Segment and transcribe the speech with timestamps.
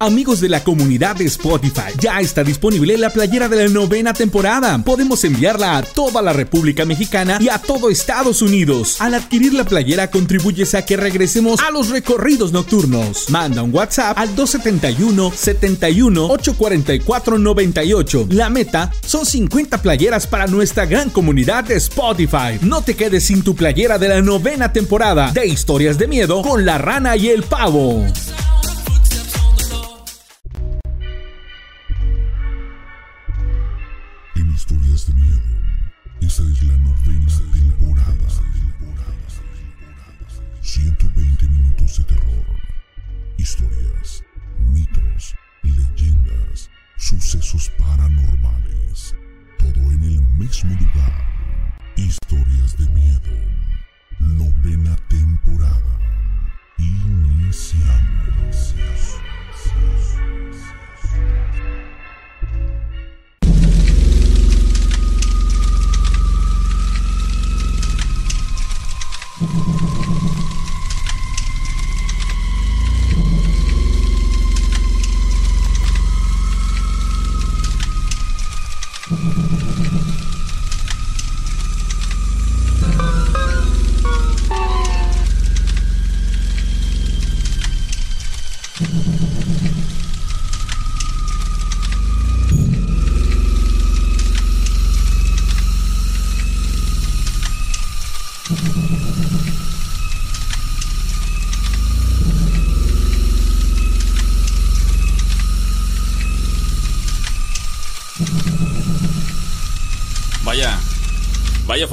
[0.00, 4.78] Amigos de la comunidad de Spotify, ya está disponible la playera de la novena temporada.
[4.84, 9.00] Podemos enviarla a toda la República Mexicana y a todo Estados Unidos.
[9.00, 13.28] Al adquirir la playera contribuyes a que regresemos a los recorridos nocturnos.
[13.30, 18.28] Manda un WhatsApp al 271 71 844 98.
[18.30, 22.60] La meta son 50 playeras para nuestra gran comunidad de Spotify.
[22.62, 26.64] No te quedes sin tu playera de la novena temporada de Historias de Miedo con
[26.64, 28.06] la rana y el pavo.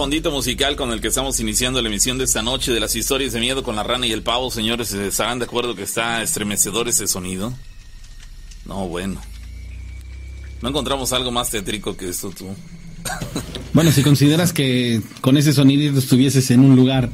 [0.05, 3.33] Fondito musical con el que estamos iniciando la emisión de esta noche de las historias
[3.33, 4.93] de miedo con la rana y el pavo, señores.
[4.93, 7.51] ¿Estarán de acuerdo que está estremecedor ese sonido?
[8.67, 9.19] No, bueno.
[10.61, 12.45] No encontramos algo más tétrico que esto, tú.
[13.73, 17.09] Bueno, si consideras que con ese sonido estuvieses en un lugar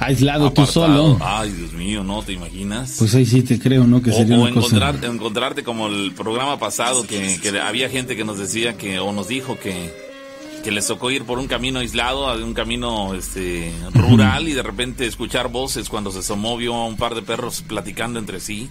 [0.00, 0.72] aislado tú Apartado.
[0.72, 2.96] solo, Ay, Dios mío, ¿no te imaginas?
[2.98, 4.02] pues ahí sí te creo, ¿no?
[4.02, 4.66] Que o, sería o una cosa.
[4.66, 9.12] encontrarte, encontrarte como el programa pasado que, que había gente que nos decía que o
[9.12, 10.01] nos dijo que,
[10.62, 15.06] que les tocó ir por un camino aislado, un camino este rural y de repente
[15.06, 18.70] escuchar voces cuando se asomó vio a un par de perros platicando entre sí.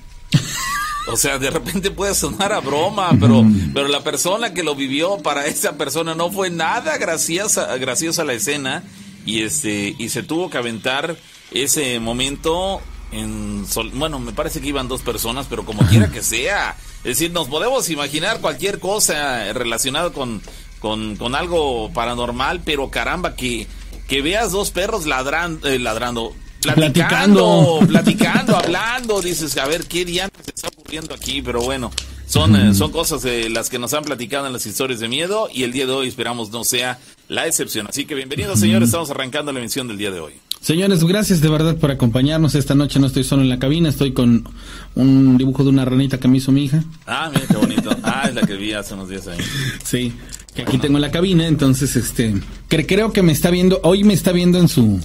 [1.08, 3.44] O sea, de repente puede sonar a broma, pero,
[3.74, 8.34] pero la persona que lo vivió, para esa persona no fue nada graciosa, graciosa la
[8.34, 8.84] escena
[9.26, 11.18] y este y se tuvo que aventar
[11.52, 12.82] ese momento
[13.12, 17.18] en sol- bueno, me parece que iban dos personas, pero como quiera que sea, es
[17.18, 20.42] decir, nos podemos imaginar cualquier cosa relacionada con
[20.82, 23.68] con, con algo paranormal, pero caramba que
[24.10, 27.88] que veas dos perros ladrando, ladrando, platicando, Platicando.
[27.88, 31.92] platicando, hablando, dices, a ver qué diantres está ocurriendo aquí, pero bueno,
[32.26, 35.48] son, eh, son cosas de las que nos han platicado en las historias de miedo
[35.54, 37.00] y el día de hoy esperamos no sea
[37.30, 37.88] la excepción.
[37.88, 40.34] Así que bienvenidos señores, estamos arrancando la emisión del día de hoy.
[40.60, 43.00] Señores, gracias de verdad por acompañarnos esta noche.
[43.00, 44.48] No estoy solo en la cabina, estoy con
[44.94, 46.84] un dibujo de una ranita que me hizo mi hija.
[47.08, 47.90] Ah, mira qué bonito.
[48.04, 49.40] Ah, es la que vi hace unos días ahí.
[49.84, 50.14] Sí,
[50.56, 52.34] que aquí tengo en la cabina, entonces este
[52.70, 55.00] cre- creo que me está viendo, hoy me está viendo en su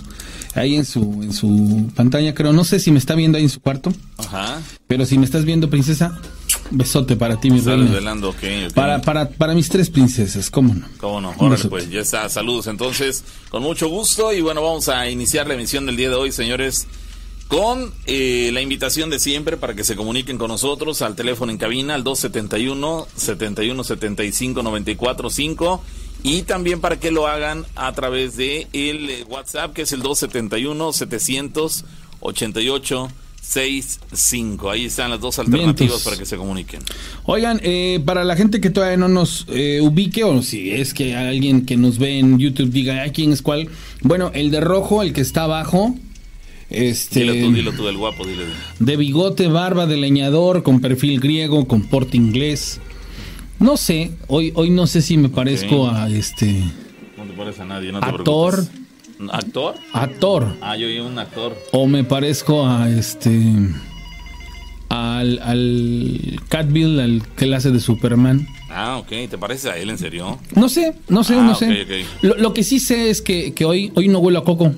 [0.55, 3.51] ahí en su en su pantalla, creo, no sé si me está viendo ahí en
[3.51, 4.61] su cuarto, Ajá.
[4.87, 6.19] pero si me estás viendo, princesa,
[6.71, 8.01] besote para ti, mi reina.
[8.75, 10.87] Para para para mis tres princesas, ¿cómo no?
[10.99, 15.09] Cómo no, órale pues, ya está, saludos entonces, con mucho gusto y bueno, vamos a
[15.11, 16.87] iniciar la emisión del día de hoy, señores,
[17.49, 21.59] con eh, la invitación de siempre para que se comuniquen con nosotros al teléfono en
[21.59, 25.85] cabina al 271 71 75 94 5
[26.25, 30.01] y también para que lo hagan a través de el eh, WhatsApp que es el
[30.03, 31.85] 271 700
[32.21, 33.09] 88
[33.47, 34.71] 65.
[34.71, 36.03] Ahí están las dos alternativas Vientos.
[36.03, 36.81] para que se comuniquen.
[37.25, 41.15] Oigan, eh, para la gente que todavía no nos eh, ubique, o si es que
[41.15, 43.69] alguien que nos ve en YouTube diga, "Ay, ¿quién es cuál?
[44.03, 45.95] Bueno, el de rojo, el que está abajo,
[46.71, 48.45] este, Dilo tú, dilo tú del guapo, dile.
[48.79, 52.81] de bigote, barba de leñador, con perfil griego, con porte inglés.
[53.59, 56.63] No sé, hoy, hoy no sé si me parezco a este
[57.17, 58.87] No te pares a nadie, no te actor, preocupes.
[59.33, 59.75] ¿Actor?
[59.95, 61.57] actor, Ah, yo vi un actor.
[61.73, 63.31] o me parezco a este
[64.89, 68.47] al, al Catbill, al que le hace de Superman.
[68.71, 69.09] Ah, ok.
[69.31, 70.39] ¿Te parece a él, en serio?
[70.55, 71.87] No sé, no sé, Ah, no sé.
[72.21, 74.75] Lo, lo que sí sé es que, que hoy, hoy no huelo a coco.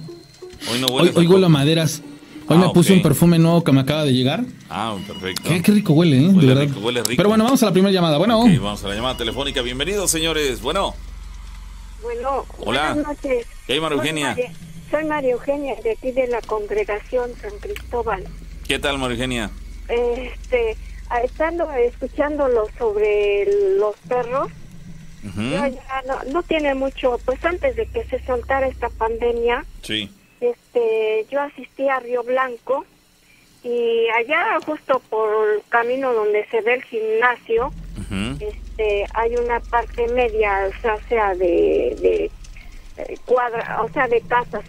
[0.71, 2.03] Hoy no huele hoy huelo a maderas.
[2.51, 4.43] Hoy Ah, me puse un perfume nuevo que me acaba de llegar.
[4.71, 5.43] Ah, perfecto.
[5.47, 6.29] Qué, qué rico huele, ¿eh?
[6.29, 6.63] Huele de verdad.
[6.63, 7.15] rico, huele rico.
[7.17, 8.17] Pero bueno, vamos a la primera llamada.
[8.19, 9.61] Bueno, Ok, vamos a la llamada telefónica.
[9.63, 10.61] Bienvenidos, señores.
[10.63, 10.95] Bueno,
[12.03, 12.95] Bueno, Hola.
[12.95, 13.47] buenas noches.
[13.67, 14.29] ¿Qué hay, María Soy Eugenia?
[14.31, 14.53] María-
[14.91, 18.25] Soy María Eugenia, de aquí de la congregación San Cristóbal.
[18.67, 19.51] ¿qué tal, María Eugenia?
[19.89, 20.77] Este,
[21.25, 23.47] estando escuchándolo sobre
[23.79, 24.49] los perros,
[25.23, 25.71] ya
[26.07, 30.11] no, no tiene mucho, pues antes de que se soltara esta pandemia, Sí.
[30.41, 32.85] Este, yo asistí a Río Blanco
[33.63, 37.73] y allá justo por el camino donde se ve el gimnasio,
[38.41, 42.31] este, hay una parte media, o sea, de, de
[42.97, 44.65] eh, cuadra, o sea, de casas.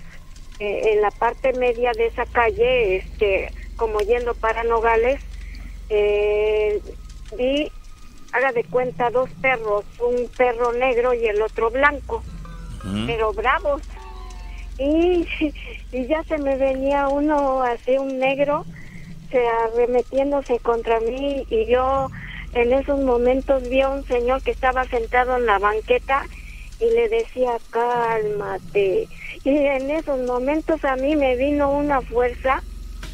[0.59, 5.21] Eh, en la parte media de esa calle, este, como yendo para Nogales,
[5.89, 6.81] eh,
[7.37, 7.71] vi,
[8.33, 12.23] haga de cuenta, dos perros, un perro negro y el otro blanco,
[13.07, 13.81] pero bravos.
[14.79, 15.27] Y,
[15.91, 18.65] y ya se me venía uno así, un negro,
[19.31, 22.09] se arremetiéndose contra mí y yo
[22.53, 26.25] en esos momentos vi a un señor que estaba sentado en la banqueta
[26.79, 29.07] y le decía cálmate
[29.43, 32.63] y en esos momentos a mí me vino una fuerza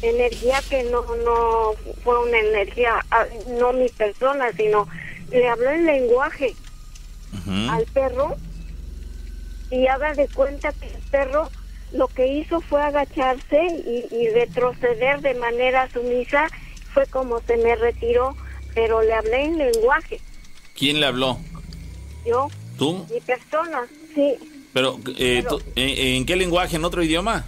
[0.02, 1.72] energía que no no
[2.02, 3.26] fue una energía ah,
[3.58, 4.86] no mi persona sino
[5.30, 6.54] le habló en lenguaje
[7.70, 8.36] al perro
[9.70, 11.48] y haga de cuenta que el perro
[11.92, 16.48] lo que hizo fue agacharse y, y retroceder de manera sumisa
[16.92, 18.36] fue como se me retiró
[18.74, 20.20] pero le hablé en lenguaje
[20.76, 21.38] ¿Quién le habló?
[22.26, 22.48] yo
[22.78, 23.06] ¿Tú?
[23.12, 24.34] mi persona sí
[24.74, 26.76] Pero, eh, Pero- tú- eh, ¿en qué lenguaje?
[26.76, 27.44] ¿En otro idioma?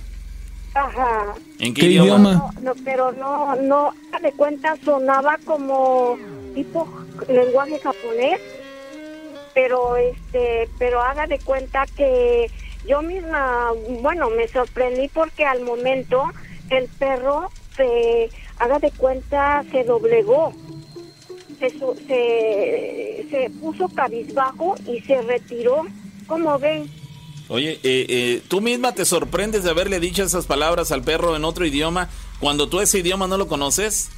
[0.75, 2.06] ajá ¿En qué, ¿Qué idioma?
[2.31, 2.32] idioma?
[2.35, 6.17] no, no, pero no no haga de cuenta sonaba como
[6.55, 6.88] tipo
[7.29, 8.40] lenguaje japonés
[9.55, 12.50] pero este pero haga de cuenta que
[12.88, 16.25] yo misma bueno me sorprendí porque al momento
[16.70, 20.52] el perro se haga de cuenta se doblegó
[21.58, 25.87] se, se, se puso cabizbajo y se retiró
[26.26, 26.88] como ven
[27.49, 31.46] Oye, eh, eh, tú misma te sorprendes de haberle dicho esas palabras al perro en
[31.46, 34.11] otro idioma cuando tú ese idioma no lo conoces.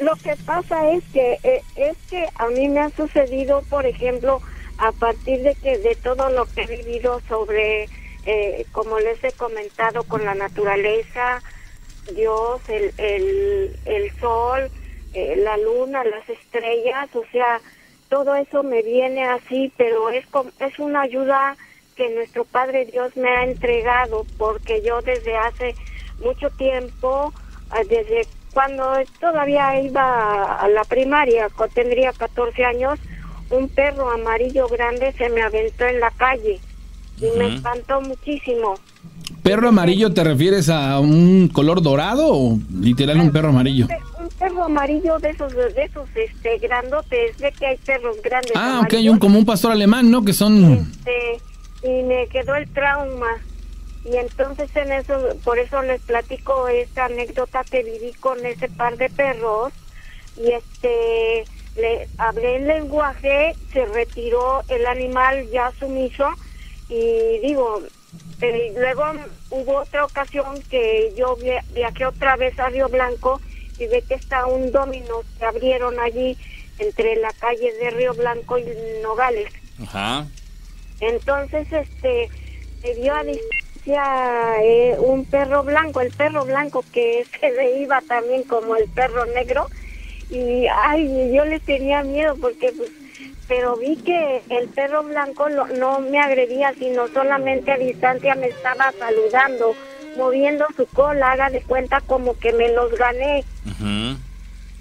[0.00, 4.40] Lo que pasa es que eh, es que a mí me ha sucedido, por ejemplo,
[4.78, 7.88] a partir de que de todo lo que he vivido sobre,
[8.24, 11.42] eh, como les he comentado, con la naturaleza,
[12.14, 14.70] Dios, el, el, el sol,
[15.14, 17.60] eh, la luna, las estrellas, o sea,
[18.08, 20.24] todo eso me viene así, pero es
[20.60, 21.56] es una ayuda
[21.96, 25.74] que nuestro Padre Dios me ha entregado, porque yo desde hace
[26.20, 27.32] mucho tiempo,
[27.70, 32.98] ah, desde cuando todavía iba a la primaria, tendría 14 años,
[33.50, 36.60] un perro amarillo grande se me aventó en la calle
[37.20, 38.74] y me espantó muchísimo.
[39.42, 43.86] ¿Perro amarillo te refieres a un color dorado o literal un perro amarillo?
[44.20, 48.52] Un perro amarillo de esos, de esos, este, grandotes, ve que hay perros grandes.
[48.54, 49.12] Ah, ok, amarillos.
[49.14, 50.24] un, como un pastor alemán, ¿no?
[50.24, 50.74] Que son...
[50.74, 51.48] este
[51.82, 53.38] y me quedó el trauma
[54.04, 55.14] y entonces en eso
[55.44, 59.72] por eso les platico esta anécdota que viví con ese par de perros
[60.36, 61.44] y este
[61.80, 66.28] le hablé el lenguaje se retiró el animal ya sumiso
[66.88, 67.82] y digo
[68.40, 69.04] eh, luego
[69.50, 73.40] hubo otra ocasión que yo via- viajé otra vez a Río Blanco
[73.78, 76.36] y ve que está un domino que abrieron allí
[76.78, 78.64] entre la calle de Río Blanco y
[79.02, 79.52] Nogales
[79.82, 80.26] Ajá.
[81.00, 82.28] entonces, este,
[82.82, 88.00] se vio a distancia eh, un perro blanco, el perro blanco que se le iba
[88.02, 89.66] también como el perro negro.
[90.30, 92.90] Y, ay, yo le tenía miedo porque, pues,
[93.46, 98.48] pero vi que el perro blanco lo- no me agredía, sino solamente a distancia me
[98.48, 99.74] estaba saludando,
[100.16, 103.44] moviendo su cola, haga de cuenta como que me los gané.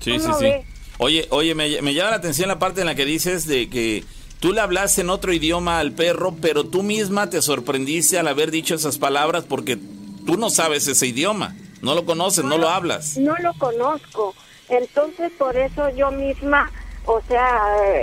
[0.01, 0.54] Sí, sí, ¿Cómo sí.
[1.00, 4.04] Oye, oye, me, me llama la atención la parte en la que dices de que
[4.39, 8.50] tú le hablaste en otro idioma al perro, pero tú misma te sorprendiste al haber
[8.51, 9.77] dicho esas palabras porque
[10.25, 13.18] tú no sabes ese idioma, no lo conoces, no lo hablas.
[13.18, 14.36] No lo conozco.
[14.70, 16.72] Entonces, por eso yo misma,
[17.06, 17.60] o sea,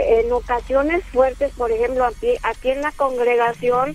[0.08, 3.94] en ocasiones fuertes, por ejemplo, aquí, aquí en la congregación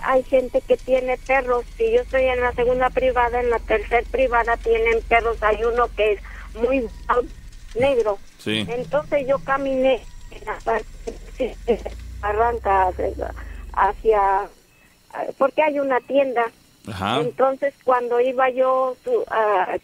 [0.00, 1.64] hay gente que tiene perros.
[1.76, 5.36] Si yo estoy en la segunda privada, en la tercera privada tienen perros.
[5.42, 6.20] Hay uno que es
[6.54, 6.88] muy
[7.74, 8.18] negro.
[8.38, 8.66] Sí.
[8.68, 10.86] Entonces yo caminé en la parte
[11.38, 11.80] de
[12.20, 12.90] Barranca
[13.74, 14.48] hacia,
[15.38, 16.50] porque hay una tienda.
[16.88, 17.20] Ajá.
[17.20, 18.96] Entonces cuando iba yo
[19.28, 19.78] a-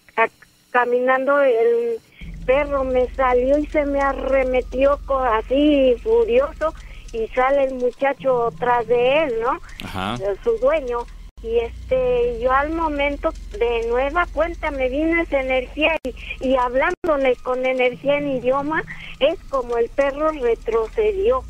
[0.70, 2.00] caminando el
[2.46, 4.98] perro me salió y se me arremetió
[5.32, 6.72] así furioso
[7.12, 9.58] y sale el muchacho tras de él, ¿no?
[9.84, 10.14] Ajá.
[10.20, 11.06] Eh, Su dueño.
[11.42, 16.14] Y este, yo al momento de nueva cuenta me vino esa energía y,
[16.48, 18.82] y hablándole con energía en idioma
[19.20, 21.44] es como el perro retrocedió.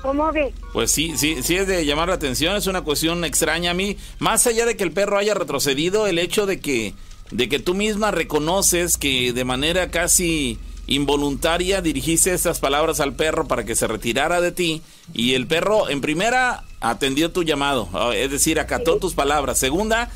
[0.00, 0.52] ¿Cómo ve?
[0.72, 3.96] Pues sí, sí, sí es de llamar la atención, es una cuestión extraña a mí.
[4.18, 6.94] Más allá de que el perro haya retrocedido, el hecho de que,
[7.32, 13.48] de que tú misma reconoces que de manera casi involuntaria dirigiste estas palabras al perro
[13.48, 14.82] para que se retirara de ti
[15.14, 19.58] y el perro en primera atendió tu llamado, ah, es decir, acató tus palabras.
[19.58, 20.10] Segunda,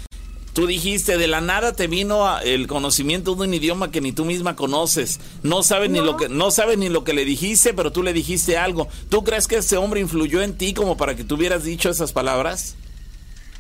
[0.53, 4.25] tú dijiste de la nada te vino el conocimiento de un idioma que ni tú
[4.25, 5.21] misma conoces.
[5.43, 8.13] No sabes ni lo que no sabes ni lo que le dijiste, pero tú le
[8.13, 8.89] dijiste algo.
[9.09, 12.13] ¿Tú crees que ese hombre influyó en ti como para que tú hubieras dicho esas
[12.13, 12.77] palabras?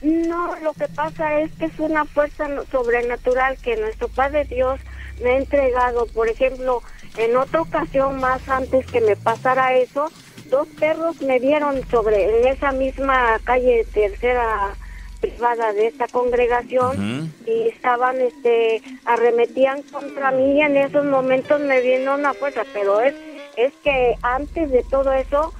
[0.07, 4.79] No, lo que pasa es que es una fuerza sobrenatural que nuestro Padre Dios
[5.21, 6.07] me ha entregado.
[6.07, 6.81] Por ejemplo,
[7.17, 10.09] en otra ocasión más antes que me pasara eso,
[10.49, 14.77] dos perros me vieron sobre en esa misma calle tercera
[15.21, 21.81] privada de esta congregación y estaban este arremetían contra mí y en esos momentos me
[21.81, 23.15] vino una fuerza, pero es
[23.57, 25.53] es que antes de todo eso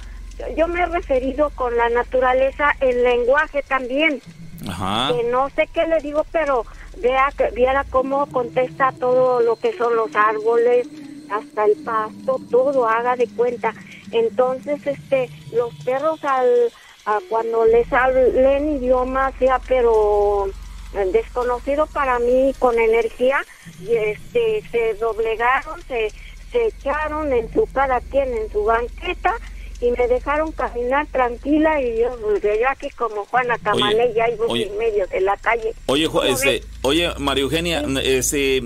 [0.55, 4.21] yo me he referido con la naturaleza el lenguaje también.
[4.67, 5.13] Ajá.
[5.13, 6.65] Que no sé qué le digo, pero
[6.97, 10.87] vea viera cómo contesta todo lo que son los árboles,
[11.29, 13.73] hasta el pasto, todo haga de cuenta.
[14.11, 16.71] Entonces, este, los perros al
[17.29, 20.49] cuando les hablen idioma sea pero
[21.11, 23.39] desconocido para mí con energía
[23.81, 26.09] y este se doblegaron, se,
[26.51, 29.35] se echaron en su cada quien en su banqueta
[29.79, 34.45] y me dejaron caminar tranquila y yo, pues, yo aquí como Juana Camané ya iba
[34.47, 35.73] en medio de la calle.
[35.85, 38.63] Oye, este, oye María Eugenia, este,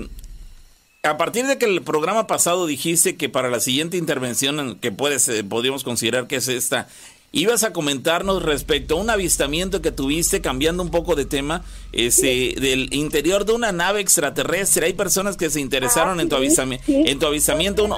[1.02, 5.28] a partir de que el programa pasado dijiste que para la siguiente intervención que puedes,
[5.28, 6.88] eh, podríamos considerar que es esta,
[7.32, 12.54] ibas a comentarnos respecto a un avistamiento que tuviste, cambiando un poco de tema, ese,
[12.60, 14.86] del interior de una nave extraterrestre.
[14.86, 16.84] Hay personas que se interesaron en tu avistamiento.
[16.88, 17.88] En tu avistamiento,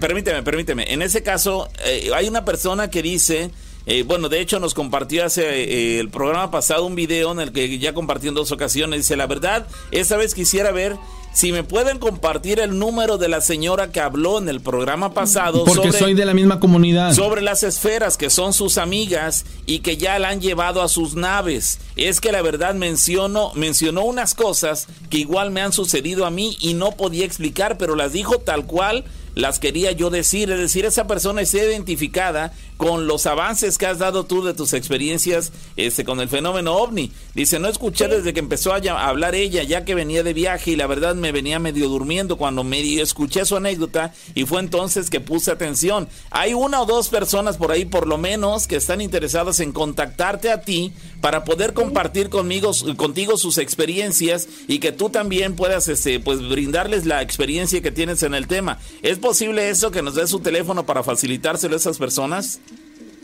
[0.00, 0.92] permíteme, permíteme.
[0.92, 3.50] En ese caso, eh, hay una persona que dice...
[3.86, 7.50] Eh, bueno, de hecho nos compartió hace eh, el programa pasado un video en el
[7.50, 9.00] que ya compartió en dos ocasiones.
[9.00, 10.96] Dice, la verdad, esta vez quisiera ver
[11.32, 15.64] si me pueden compartir el número de la señora que habló en el programa pasado.
[15.64, 17.14] Porque soy de la misma comunidad.
[17.14, 21.14] Sobre las esferas que son sus amigas y que ya la han llevado a sus
[21.14, 21.78] naves.
[21.96, 26.56] Es que la verdad mencionó, mencionó unas cosas que igual me han sucedido a mí
[26.60, 29.04] y no podía explicar, pero las dijo tal cual
[29.40, 33.98] las quería yo decir, es decir, esa persona está identificada con los avances que has
[33.98, 37.12] dado tú de tus experiencias este, con el fenómeno ovni.
[37.34, 40.76] Dice, no escuché desde que empezó a, hablar ella, ya que venía de viaje y
[40.76, 45.20] la verdad me venía medio durmiendo cuando medio escuché su anécdota y fue entonces que
[45.20, 46.08] puse atención.
[46.30, 50.50] Hay una o dos personas por ahí, por lo menos, que están interesadas en contactarte
[50.50, 56.20] a ti para poder compartir conmigo, contigo sus experiencias y que tú también puedas este,
[56.20, 58.78] pues, brindarles la experiencia que tienes en el tema.
[59.02, 62.60] ¿Es posible eso que nos dé su teléfono para facilitárselo a esas personas?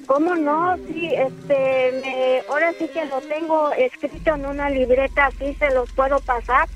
[0.07, 0.77] ¿Cómo no?
[0.89, 6.21] Sí, este, ahora sí que lo tengo escrito en una libreta, así se los puedo
[6.21, 6.69] pasar.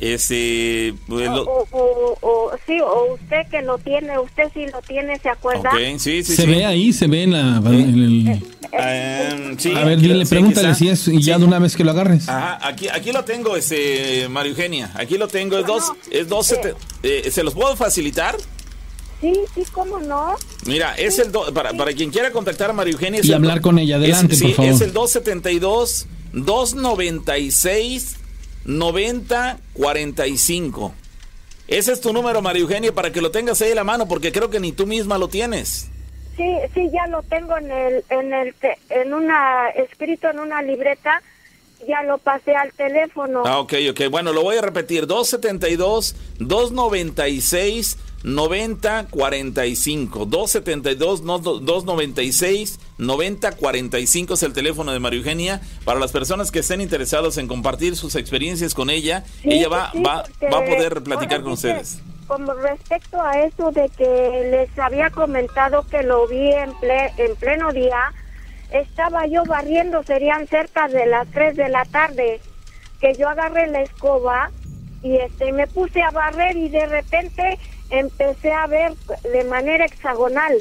[0.00, 5.70] Ese, pues, o, sí, o usted que lo tiene, usted sí lo tiene, ¿se acuerda?
[5.98, 8.40] sí, sí, se ve ahí, se ve en, la, el...
[8.70, 12.28] Em, a ver, dile, pregúntale si es y ya de una vez que lo agarres.
[12.28, 16.54] Ajá, aquí, aquí lo tengo, ese, María Eugenia, aquí lo tengo, es dos, es dos,
[17.02, 18.36] eh, ¿se los puedo facilitar?
[19.20, 20.36] Sí, sí, cómo no.
[20.66, 23.20] Mira, es el para, para quien quiera contactar a María Eugenia.
[23.22, 24.72] y hablar con ella, adelante, es, por favor.
[24.72, 28.16] Es el 272 296
[28.64, 30.94] 9045.
[31.68, 34.32] Ese es tu número, María Eugenia, para que lo tengas ahí en la mano, porque
[34.32, 35.90] creo que ni tú misma lo tienes.
[36.36, 38.54] Sí, sí, ya lo tengo en el, en el,
[38.90, 41.20] en una, escrito en una libreta
[41.86, 43.42] ya lo pasé al teléfono.
[43.44, 44.08] Ah, ok, ok.
[44.10, 45.06] Bueno, lo voy a repetir.
[45.06, 55.60] 272 296 9045 272 296 9045 es el teléfono de María Eugenia.
[55.84, 60.24] Para las personas que estén interesados en compartir sus experiencias con ella ella va va,
[60.52, 62.00] va a poder platicar con ustedes.
[62.26, 66.72] como respecto a eso de que les había comentado que lo vi en,
[67.16, 68.12] en pleno día
[68.70, 72.40] estaba yo barriendo serían cerca de las 3 de la tarde
[73.00, 74.50] que yo agarré la escoba
[75.02, 77.58] y este me puse a barrer y de repente
[77.90, 78.94] empecé a ver
[79.32, 80.54] de manera hexagonal,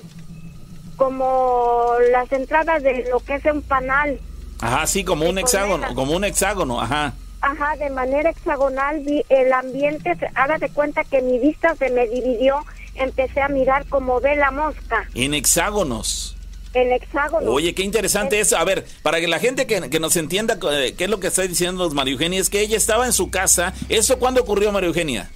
[0.95, 4.19] como las entradas de lo que es un panal.
[4.59, 7.13] Ajá, sí, como un hexágono, como un hexágono, ajá.
[7.41, 12.07] Ajá, de manera hexagonal vi el ambiente, haga de cuenta que mi vista se me
[12.07, 12.65] dividió,
[12.95, 15.07] empecé a mirar como ve la mosca.
[15.13, 16.35] En hexágonos.
[16.73, 17.49] En hexágonos.
[17.49, 18.53] Oye, qué interesante es.
[18.53, 21.27] A ver, para que la gente que, que nos entienda eh, qué es lo que
[21.27, 23.73] está diciendo María Eugenia, es que ella estaba en su casa.
[23.87, 25.29] ¿Eso cuándo ocurrió, María Eugenia?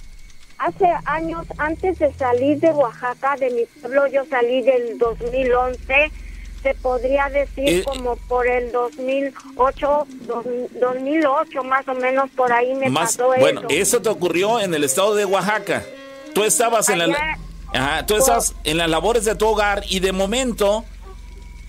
[0.62, 6.12] Hace años, antes de salir de Oaxaca, de mi pueblo, yo salí del 2011,
[6.62, 10.06] se podría decir eh, como por el 2008,
[10.78, 14.00] 2008 más o menos, por ahí me pasó bueno, eso.
[14.00, 15.82] te ocurrió en el estado de Oaxaca.
[16.32, 17.38] Tú estabas en la...
[17.74, 20.84] Ajá, tú estás en las labores de tu hogar y de momento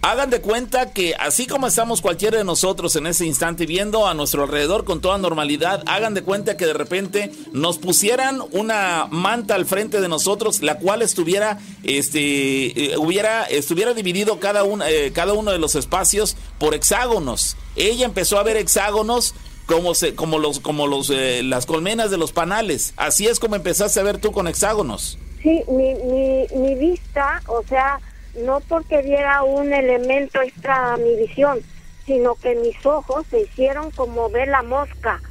[0.05, 4.13] Hagan de cuenta que así como estamos cualquiera de nosotros en ese instante viendo a
[4.13, 9.55] nuestro alrededor con toda normalidad, hagan de cuenta que de repente nos pusieran una manta
[9.55, 15.13] al frente de nosotros, la cual estuviera, este, eh, hubiera, estuviera dividido cada, un, eh,
[15.13, 17.55] cada uno de los espacios por hexágonos.
[17.77, 19.33] Ella empezó a ver hexágonos
[19.67, 22.93] como se, como los, como los, eh, las colmenas de los panales.
[22.97, 25.17] Así es como empezaste a ver tú con hexágonos.
[25.41, 28.01] Sí, mi, mi, mi vista, o sea,
[28.35, 31.59] no porque viera un elemento extra a mi visión,
[32.05, 35.21] sino que mis ojos se hicieron como ver la mosca.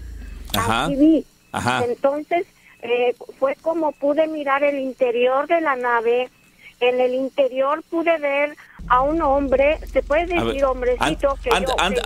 [0.56, 0.85] Ajá.
[0.85, 1.26] Así vi.
[1.52, 1.85] Ajá.
[1.85, 2.47] Entonces
[2.82, 6.30] eh, fue como pude mirar el interior de la nave.
[6.82, 8.56] En el interior pude ver
[8.88, 12.02] a un hombre, se puede decir hombrecito que, yo, antes,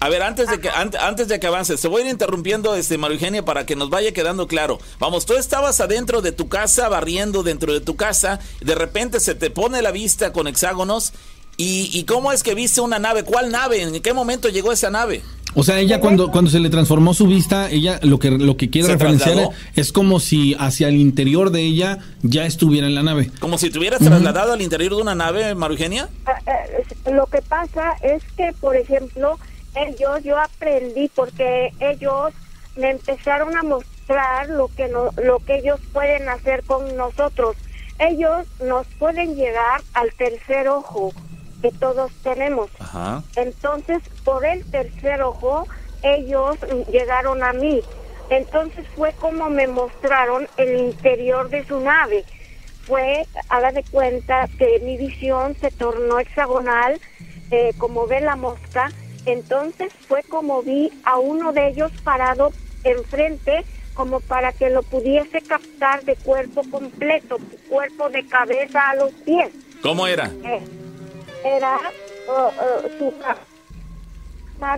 [0.00, 2.96] a ver, antes de que antes de que avances, te voy a ir interrumpiendo, este
[2.96, 4.78] María Eugenia, para que nos vaya quedando claro.
[4.98, 9.34] Vamos, tú estabas adentro de tu casa, barriendo dentro de tu casa, de repente se
[9.34, 11.12] te pone la vista con hexágonos.
[11.58, 13.22] ¿Y, y cómo es que viste una nave?
[13.22, 13.80] ¿Cuál nave?
[13.80, 15.22] ¿En qué momento llegó esa nave?
[15.58, 18.68] O sea, ella cuando, cuando se le transformó su vista, ella lo que, lo que
[18.68, 19.54] quiere Se referenciar trasladó.
[19.74, 23.30] es como si hacia el interior de ella ya estuviera en la nave.
[23.40, 26.08] Como si te hubieras trasladado al interior de una nave, María Eugenia.
[26.46, 29.38] Eh, eh, lo que pasa es que, por ejemplo,
[29.74, 32.34] ellos, yo aprendí porque ellos
[32.76, 37.56] me empezaron a mostrar lo que no, lo que ellos pueden hacer con nosotros.
[37.98, 41.14] Ellos nos pueden llegar al tercer ojo
[41.66, 42.70] que todos tenemos.
[42.78, 43.22] Ajá.
[43.34, 45.66] Entonces, por el tercer ojo,
[46.02, 46.56] ellos
[46.90, 47.80] llegaron a mí.
[48.30, 52.24] Entonces fue como me mostraron el interior de su nave.
[52.84, 57.00] Fue, haga de cuenta que mi visión se tornó hexagonal,
[57.50, 58.90] eh, como ve la mosca.
[59.24, 62.52] Entonces fue como vi a uno de ellos parado
[62.84, 69.10] enfrente, como para que lo pudiese captar de cuerpo completo, cuerpo de cabeza a los
[69.24, 69.50] pies.
[69.82, 70.30] ¿Cómo era?
[70.44, 70.62] Eh,
[71.44, 71.78] era
[72.28, 73.12] uh, uh, su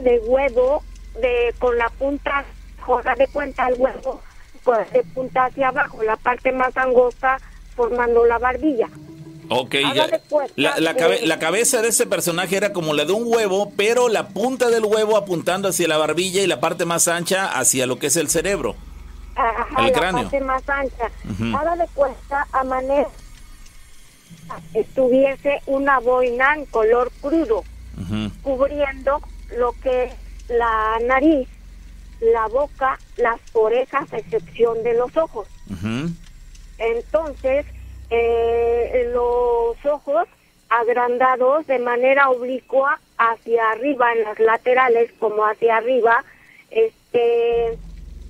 [0.03, 0.83] de huevo
[1.21, 2.45] de con la punta
[2.85, 4.21] joda de cuenta el huevo
[4.65, 7.39] pues, de punta hacia abajo la parte más angosta
[7.77, 8.89] formando la barbilla
[9.51, 10.07] Ok, ya.
[10.57, 14.11] La, la cabe- la cabeza de ese personaje era como la de un huevo, pero
[14.11, 17.99] la punta del huevo apuntando hacia la barbilla y la parte más ancha hacia lo
[17.99, 18.77] que es el cerebro.
[19.37, 20.23] Ajá, El la cráneo.
[20.25, 21.57] parte más ancha Ujú.
[21.57, 23.09] haga de cuenta a manera
[24.75, 27.65] estuviese una boina en color crudo
[28.43, 29.21] cubriendo
[29.57, 30.13] lo que es
[30.49, 31.49] la nariz,
[32.21, 35.49] la boca, las orejas, a excepción de los ojos.
[36.79, 37.67] Entonces,
[38.11, 40.29] eh, los ojos
[40.69, 46.25] agrandados de manera oblicua hacia arriba, en las laterales como hacia arriba,
[46.71, 47.79] este,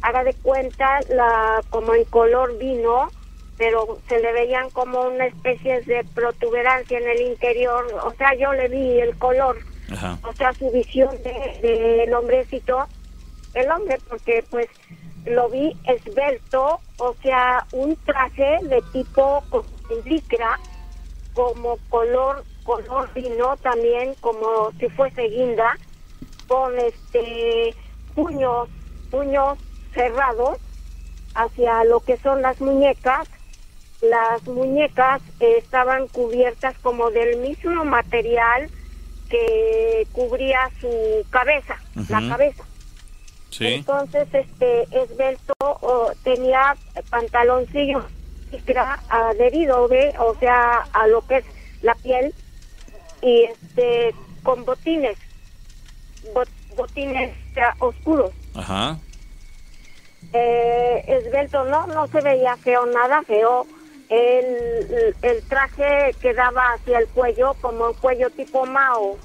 [0.02, 3.10] haga de cuenta la como en color vino,
[3.58, 8.52] pero se le veían como una especie de protuberancia en el interior, o sea, yo
[8.52, 9.58] le vi el color,
[9.90, 10.18] Ajá.
[10.22, 12.86] o sea, su visión del de, del hombrecito,
[13.54, 14.68] el hombre, porque pues
[15.26, 19.42] lo vi esbelto, o sea, un traje de tipo
[20.04, 20.58] licra,
[21.34, 25.76] como color, color vino también, como si fuese guinda,
[26.46, 27.74] con este
[28.14, 28.68] puños,
[29.10, 29.58] puños
[29.94, 30.58] cerrados
[31.34, 33.28] hacia lo que son las muñecas.
[34.00, 38.70] Las muñecas estaban cubiertas como del mismo material
[39.28, 41.76] que cubría su cabeza,
[42.08, 42.64] la cabeza.
[43.50, 43.66] Sí.
[43.74, 46.76] Entonces, este, esbelto o, tenía
[47.10, 48.04] pantaloncillo
[49.08, 50.14] adherido, ¿ve?
[50.18, 51.44] o sea, a lo que es
[51.82, 52.32] la piel,
[53.20, 55.18] y este, con botines,
[56.32, 57.34] bot- botines
[57.80, 58.30] oscuros.
[58.54, 58.96] Ajá.
[60.32, 63.66] Eh, esbelto, no, no se veía feo, nada feo.
[64.08, 69.16] El, el traje quedaba hacia el cuello, como un cuello tipo Mao.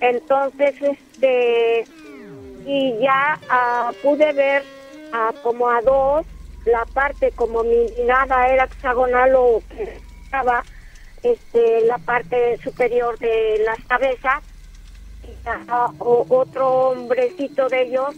[0.00, 1.86] Entonces, este,
[2.66, 4.62] y ya ah, pude ver
[5.12, 6.24] ah, como a dos,
[6.64, 10.62] la parte como mi mirada era hexagonal o que estaba
[11.22, 14.42] este, la parte superior de las cabezas,
[15.24, 18.14] y ah, o- otro hombrecito de ellos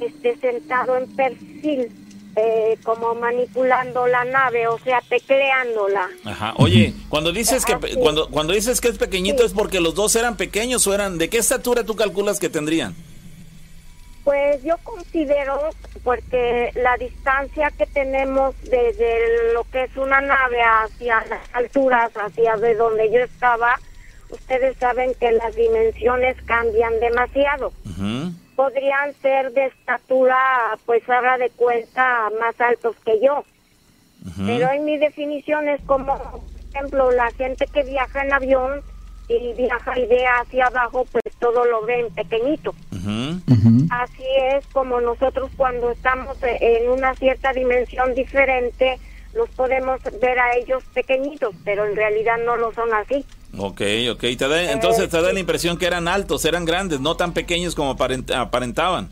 [0.00, 1.90] este, sentado en perfil,
[2.36, 6.08] eh, como manipulando la nave, o sea, tecleándola.
[6.24, 6.54] Ajá.
[6.56, 7.96] Oye, cuando dices que sí.
[8.00, 9.46] cuando cuando dices que es pequeñito Sí.
[9.46, 12.94] es porque los dos eran pequeños o eran de qué estatura tú calculas que tendrían?
[14.24, 15.68] Pues yo considero,
[16.02, 22.56] porque la distancia que tenemos desde lo que es una nave hacia las alturas, hacia
[22.56, 23.78] de donde yo estaba,
[24.34, 27.72] ustedes saben que las dimensiones cambian demasiado.
[28.56, 33.44] Podrían ser de estatura, pues haga de cuenta, más altos que yo.
[34.46, 36.42] Pero en mi definición es como, por
[36.74, 38.82] ejemplo, la gente que viaja en avión
[39.28, 42.74] y viaja y ve hacia abajo, pues todo lo ven pequeñito.
[43.90, 48.98] Así es como nosotros cuando estamos en una cierta dimensión diferente,
[49.34, 53.24] los podemos ver a ellos pequeñitos, pero en realidad no lo son así.
[53.58, 54.20] Ok, ok.
[54.20, 57.90] Te entonces te da la impresión que eran altos, eran grandes, no tan pequeños como
[57.90, 59.10] aparentaban.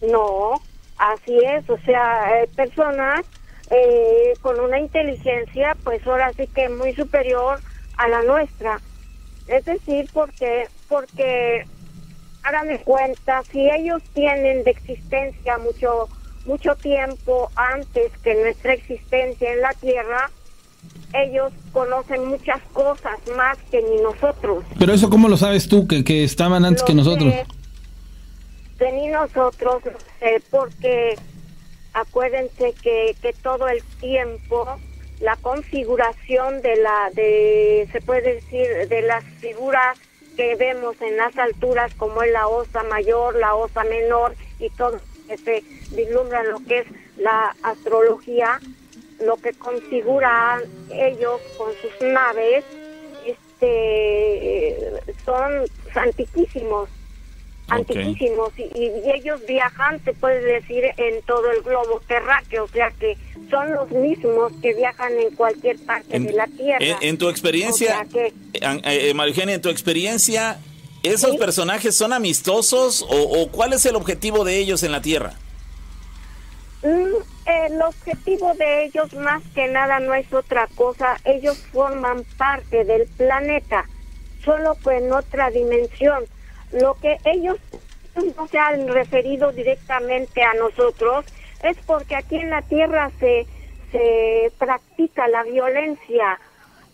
[0.00, 0.60] No,
[0.98, 1.68] así es.
[1.68, 3.24] O sea, eh, personas
[3.70, 7.60] eh, con una inteligencia, pues ahora sí que muy superior
[7.96, 8.80] a la nuestra.
[9.48, 11.64] Es decir, porque, porque,
[12.42, 16.08] háganme cuenta, si ellos tienen de existencia mucho,
[16.44, 20.30] mucho tiempo antes que nuestra existencia en la Tierra,
[21.22, 24.64] ellos conocen muchas cosas más que ni nosotros.
[24.78, 27.32] Pero eso, ¿cómo lo sabes tú, que, que estaban antes que nosotros?
[28.78, 29.82] de ni nosotros,
[30.50, 31.16] porque
[31.94, 34.78] acuérdense que, que todo el tiempo
[35.20, 39.98] la configuración de la, de, se puede decir, de las figuras
[40.36, 45.00] que vemos en las alturas, como es la osa mayor, la osa menor y todo
[45.26, 45.64] que se
[45.96, 48.60] vislumbra lo que es la astrología,
[49.20, 52.64] lo que configuran ellos con sus naves,
[53.24, 54.76] este,
[55.24, 55.52] son
[55.94, 56.88] antiquísimos,
[57.68, 63.16] antiquísimos, y, ellos viajan, se puede decir, en todo el globo terráqueo, o sea que
[63.50, 66.98] son los mismos que viajan en cualquier parte de la Tierra.
[67.00, 70.58] En, tu experiencia, eh, eh, en tu experiencia,
[71.02, 75.34] ¿esos personajes son amistosos o, o cuál es el objetivo de ellos en la Tierra?
[76.82, 82.84] Mm, el objetivo de ellos más que nada no es otra cosa, ellos forman parte
[82.84, 83.84] del planeta,
[84.44, 86.24] solo que en otra dimensión.
[86.72, 87.58] Lo que ellos
[88.36, 91.24] no se han referido directamente a nosotros
[91.62, 93.46] es porque aquí en la Tierra se,
[93.92, 96.38] se practica la violencia.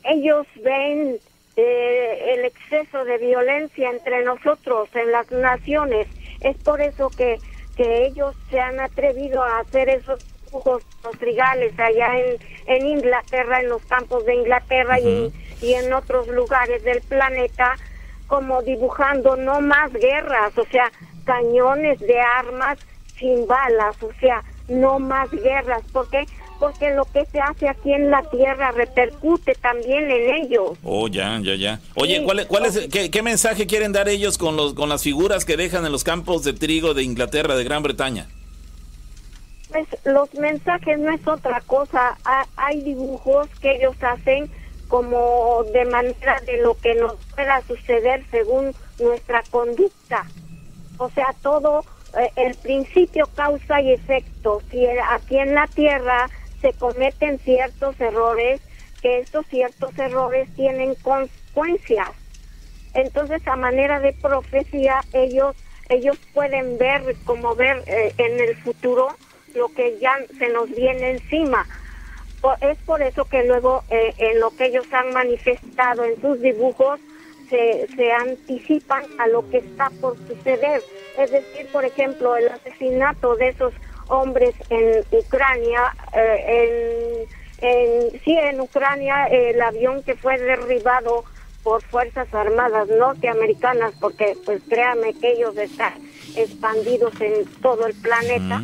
[0.05, 1.18] Ellos ven
[1.57, 6.09] eh, el exceso de violencia entre nosotros en las naciones.
[6.40, 7.38] Es por eso que
[7.77, 10.83] que ellos se han atrevido a hacer esos dibujos
[11.19, 15.33] trigales allá en, en Inglaterra, en los campos de Inglaterra y,
[15.63, 17.75] y en otros lugares del planeta,
[18.27, 20.91] como dibujando no más guerras, o sea,
[21.25, 22.79] cañones de armas
[23.19, 25.83] sin balas, o sea, no más guerras.
[25.93, 26.27] ¿Por qué?
[26.62, 30.79] Porque lo que se hace aquí en la tierra repercute también en ellos.
[30.85, 31.81] Oh, ya, ya, ya.
[31.96, 35.57] Oye, ¿cuál, cuál es, qué, mensaje quieren dar ellos con, los, con las figuras que
[35.57, 38.29] dejan en los campos de trigo de Inglaterra, de Gran Bretaña?
[39.70, 42.16] Pues los mensajes no es otra cosa.
[42.55, 44.48] hay dibujos que ellos hacen
[44.87, 50.27] como de manera de lo que nos pueda suceder según nuestra conducta.
[50.96, 51.85] O sea, todo
[52.16, 54.62] eh, el principio causa y efecto.
[54.70, 56.31] Si aquí en la tierra
[56.62, 58.61] se cometen ciertos errores,
[59.03, 62.09] que estos ciertos errores tienen consecuencias.
[62.94, 65.55] Entonces, a manera de profecía, ellos
[65.88, 69.09] ellos pueden ver, como ver eh, en el futuro,
[69.55, 71.66] lo que ya se nos viene encima.
[72.61, 76.98] es por eso que luego eh, en lo que ellos han manifestado en sus dibujos,
[77.51, 80.83] se, se anticipan a lo que está por suceder.
[81.18, 83.75] Es decir, por ejemplo, el asesinato de esos
[84.12, 87.27] hombres en Ucrania, eh,
[87.59, 91.25] en, sí, en Ucrania el avión que fue derribado
[91.62, 95.94] por Fuerzas Armadas norteamericanas, porque pues créame que ellos están
[96.37, 98.62] expandidos en todo el planeta,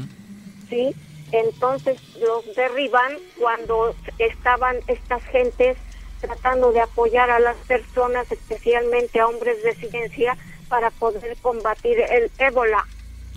[0.69, 0.95] ¿sí?
[1.33, 5.77] Entonces los derriban cuando estaban estas gentes
[6.21, 10.37] tratando de apoyar a las personas, especialmente a hombres de ciencia,
[10.69, 12.85] para poder combatir el ébola.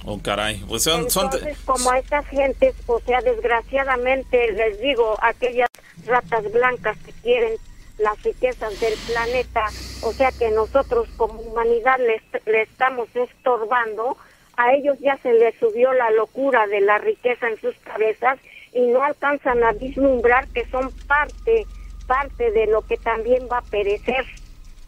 [0.06, 0.64] Oh, caray.
[0.68, 5.70] Pues son, Entonces, como a estas gentes, o sea, desgraciadamente les digo, aquellas
[6.06, 7.54] ratas blancas que quieren
[8.00, 9.66] las riquezas del planeta,
[10.02, 14.18] o sea que nosotros como humanidad le estamos estorbando,
[14.58, 18.40] a ellos ya se les subió la locura de la riqueza en sus cabezas
[18.74, 21.66] y no alcanzan a vislumbrar que son parte,
[22.08, 24.26] parte de lo que también va a perecer.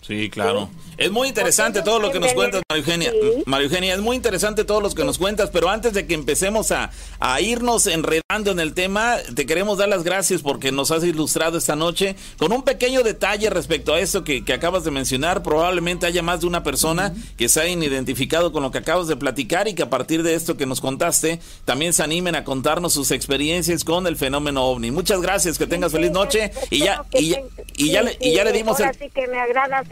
[0.05, 0.69] Sí, claro.
[0.97, 3.13] Es muy interesante todo lo que nos cuentas, María Eugenia.
[3.45, 6.71] María Eugenia, es muy interesante todo lo que nos cuentas, pero antes de que empecemos
[6.71, 11.03] a, a, irnos enredando en el tema, te queremos dar las gracias porque nos has
[11.03, 15.41] ilustrado esta noche con un pequeño detalle respecto a eso que, que acabas de mencionar.
[15.41, 19.15] Probablemente haya más de una persona que se hayan identificado con lo que acabas de
[19.15, 22.93] platicar y que a partir de esto que nos contaste, también se animen a contarnos
[22.93, 24.91] sus experiencias con el fenómeno ovni.
[24.91, 27.41] Muchas gracias, que tengas feliz noche y ya, y ya,
[27.75, 28.91] y ya, le, y ya le dimos el...
[29.11, 29.39] que me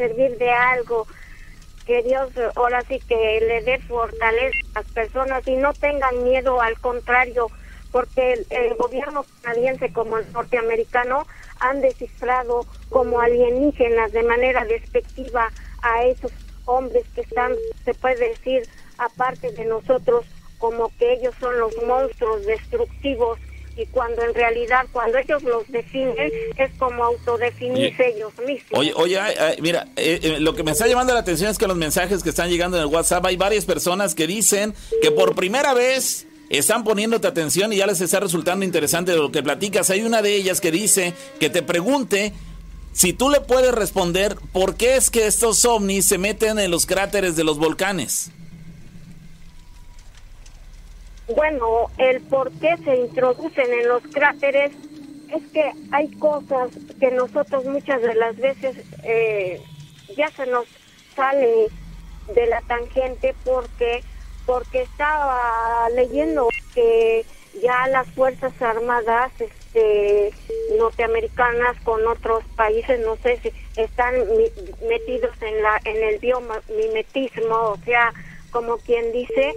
[0.01, 1.05] servir de algo,
[1.85, 6.59] que Dios ahora sí que le dé fortaleza a las personas y no tengan miedo,
[6.59, 7.51] al contrario,
[7.91, 11.27] porque el, gobierno canadiense como el norteamericano
[11.59, 15.51] han descifrado como alienígenas de manera despectiva
[15.83, 16.31] a esos
[16.65, 17.53] hombres que están,
[17.85, 20.25] se puede decir, aparte de nosotros,
[20.57, 23.37] como que ellos son los monstruos destructivos
[23.77, 28.79] y cuando en realidad cuando ellos los definen es como autodefinirse ellos mismos.
[28.79, 31.57] Oye, oye, ay, ay, mira, eh, eh, lo que me está llamando la atención es
[31.57, 35.11] que los mensajes que están llegando en el WhatsApp hay varias personas que dicen que
[35.11, 39.89] por primera vez están poniéndote atención y ya les está resultando interesante lo que platicas.
[39.89, 42.33] Hay una de ellas que dice que te pregunte
[42.91, 46.85] si tú le puedes responder por qué es que estos ovnis se meten en los
[46.85, 48.31] cráteres de los volcanes.
[51.27, 54.73] Bueno, el por qué se introducen en los cráteres
[55.29, 59.61] es que hay cosas que nosotros muchas de las veces eh,
[60.17, 60.65] ya se nos
[61.15, 61.69] sale
[62.33, 64.03] de la tangente porque
[64.45, 67.25] porque estaba leyendo que
[67.61, 70.33] ya las fuerzas armadas este
[70.77, 74.13] norteamericanas con otros países no sé si están
[74.87, 78.13] metidos en la en el biomimetismo o sea
[78.51, 79.53] como quien dice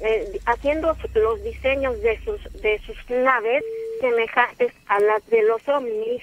[0.00, 3.62] eh, haciendo los diseños de sus de sus naves
[4.00, 6.22] semejantes a las de los ovnis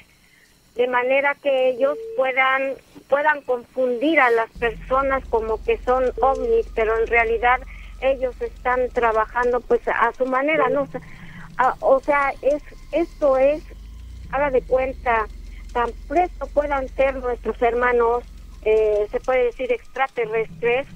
[0.76, 2.74] de manera que ellos puedan
[3.08, 7.60] puedan confundir a las personas como que son ovnis pero en realidad
[8.02, 10.88] ellos están trabajando pues a su manera no
[11.82, 13.64] O sea, es esto es
[14.32, 15.28] haga de cuenta
[15.74, 18.24] tan presto puedan ser nuestros hermanos
[18.64, 20.88] eh, se puede decir extraterrestres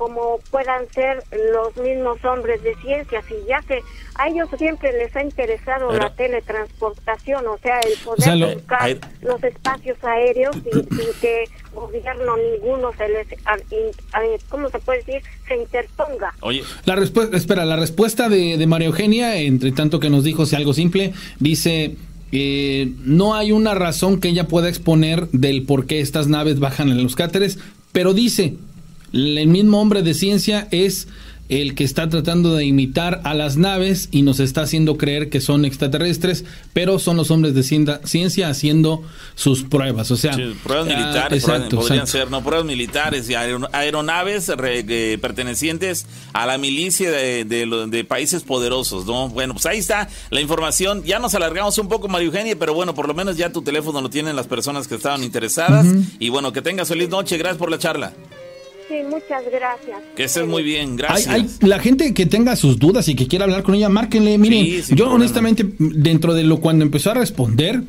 [0.00, 3.80] como puedan ser los mismos hombres de ciencias y ya que
[4.14, 8.54] a ellos siempre les ha interesado Pero- la teletransportación, o sea, el poder sea, lo-
[8.54, 14.70] buscar los espacios aéreos sin, sin que gobierno ninguno se les, a- in- a- ¿cómo
[14.70, 15.22] se puede decir?
[15.46, 16.32] Se interponga.
[16.40, 20.46] Oye, La respuesta, espera, la respuesta de, de María Eugenia, entre tanto que nos dijo
[20.46, 21.96] si algo simple, dice,
[22.32, 26.88] eh, no hay una razón que ella pueda exponer del por qué estas naves bajan
[26.88, 27.58] en los cráteres,
[27.92, 28.54] pero dice,
[29.12, 31.08] el mismo hombre de ciencia es
[31.48, 35.40] el que está tratando de imitar a las naves y nos está haciendo creer que
[35.40, 39.02] son extraterrestres, pero son los hombres de ciencia haciendo
[39.34, 42.18] sus pruebas, o sea, Sí, pruebas ah, militares exacto, podrían exacto.
[42.18, 48.04] ser, no pruebas militares y aeron- aeronaves re- eh, pertenecientes a la milicia de, de
[48.04, 49.28] países poderosos, ¿no?
[49.28, 51.02] Bueno, pues ahí está la información.
[51.02, 54.00] Ya nos alargamos un poco, María Eugenia, pero bueno, por lo menos ya tu teléfono
[54.00, 55.84] lo tienen las personas que estaban interesadas.
[56.20, 57.36] Y bueno, que tengas feliz noche.
[57.38, 58.12] Gracias por la charla.
[58.90, 59.98] Sí, muchas gracias.
[60.16, 60.96] Que estés muy bien.
[60.96, 61.28] Gracias.
[61.32, 64.36] hay- la gente que tenga sus dudas y que quiera hablar con ella, márquenle.
[64.36, 65.14] Miren, Sí, yo problema.
[65.14, 67.82] honestamente, dentro de lo cuando empezó a responder,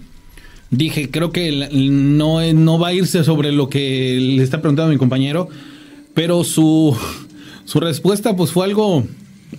[0.70, 4.98] dije, creo que no, no va a irse sobre lo que le está preguntando mi
[5.00, 5.50] compañero,
[6.14, 6.96] pero su,
[7.66, 9.04] su respuesta pues fue algo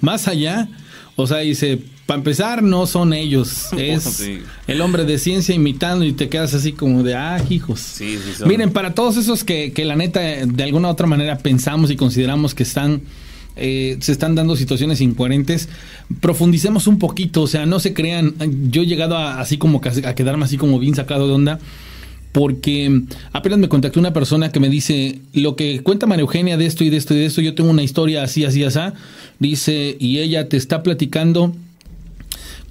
[0.01, 0.69] más allá.
[1.17, 4.29] O sea, dice, para empezar, no son ellos, es
[4.67, 7.81] el hombre de ciencia imitando y te quedas así como de, ah, hijos.
[7.81, 11.39] Sí, sí, Miren, para todos esos que, que la neta de alguna u otra manera
[11.39, 13.03] pensamos y consideramos que están
[13.55, 15.69] eh, se están dando situaciones incoherentes,
[16.21, 18.35] profundicemos un poquito, o sea, no se crean,
[18.71, 21.61] yo he llegado a, así como a quedarme así como bien sacado de onda,
[22.33, 26.65] porque apenas me contactó una persona que me dice, lo que cuenta María Eugenia de
[26.65, 28.81] esto y de esto y de esto, yo tengo una historia así, así, así,
[29.39, 31.55] dice, y ella te está platicando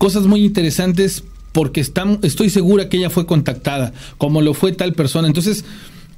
[0.01, 4.93] cosas muy interesantes porque están, estoy segura que ella fue contactada, como lo fue tal
[4.93, 5.27] persona.
[5.27, 5.63] Entonces,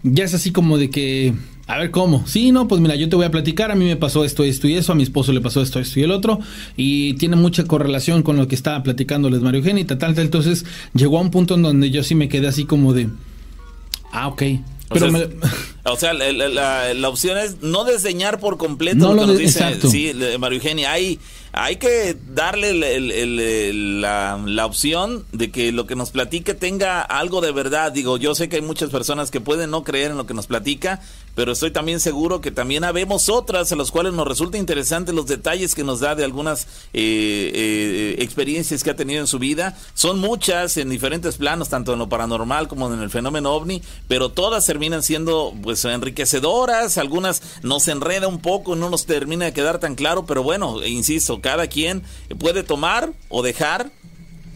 [0.03, 1.33] ya es así como de que,
[1.67, 2.25] a ver cómo.
[2.25, 4.67] Sí, no, pues mira, yo te voy a platicar, a mí me pasó esto, esto
[4.69, 6.39] y eso, a mi esposo le pasó esto, esto y el otro,
[6.77, 10.23] y tiene mucha correlación con lo que estaba platicándoles Mario Eugenia y tal, tal, tal.
[10.25, 13.09] Entonces, llegó a un punto en donde yo sí me quedé así como de,
[14.13, 14.41] ah, ok.
[14.89, 15.27] O Pero sea, me-
[15.91, 19.27] O sea, la, la- la- la opción es no desdeñar por completo No lo que
[19.27, 19.89] nos de- dice exacto.
[19.89, 20.91] sí, María Eugenia.
[20.93, 21.19] Hay,
[21.53, 27.51] hay que darle el- la opción de que lo que nos platique tenga algo de
[27.51, 27.91] verdad.
[27.91, 30.47] Digo, yo sé que hay muchas personas que pueden no creer en lo que nos
[30.47, 30.99] platica,
[31.35, 35.25] pero estoy también seguro que también habemos otras a las cuales nos resulta interesante los
[35.25, 36.63] detalles que nos da de algunas
[36.93, 39.77] eh, eh, experiencias que ha tenido en su vida.
[39.93, 44.29] Son muchas en diferentes planos, tanto en lo paranormal como en el fenómeno ovni, pero
[44.29, 49.79] todas terminan siendo pues enriquecedoras, algunas nos enreda un poco, no nos termina de quedar
[49.79, 52.01] tan claro, pero bueno, insisto, cada quien
[52.39, 53.91] puede tomar o dejar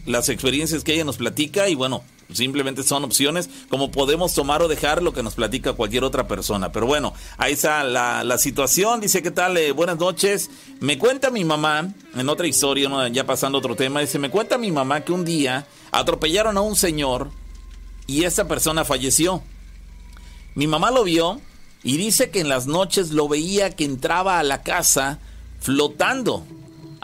[0.06, 4.68] las experiencias que ella nos platica y bueno, simplemente son opciones como podemos tomar o
[4.68, 6.72] dejar lo que nos platica cualquier otra persona.
[6.72, 9.00] Pero bueno, ahí está la, la situación.
[9.00, 9.56] Dice, ¿qué tal?
[9.58, 10.50] Eh, buenas noches.
[10.80, 14.58] Me cuenta mi mamá, en otra historia, ya pasando a otro tema, dice, me cuenta
[14.58, 17.30] mi mamá que un día atropellaron a un señor
[18.06, 19.42] y esa persona falleció.
[20.54, 21.40] Mi mamá lo vio
[21.82, 25.20] y dice que en las noches lo veía que entraba a la casa
[25.60, 26.44] flotando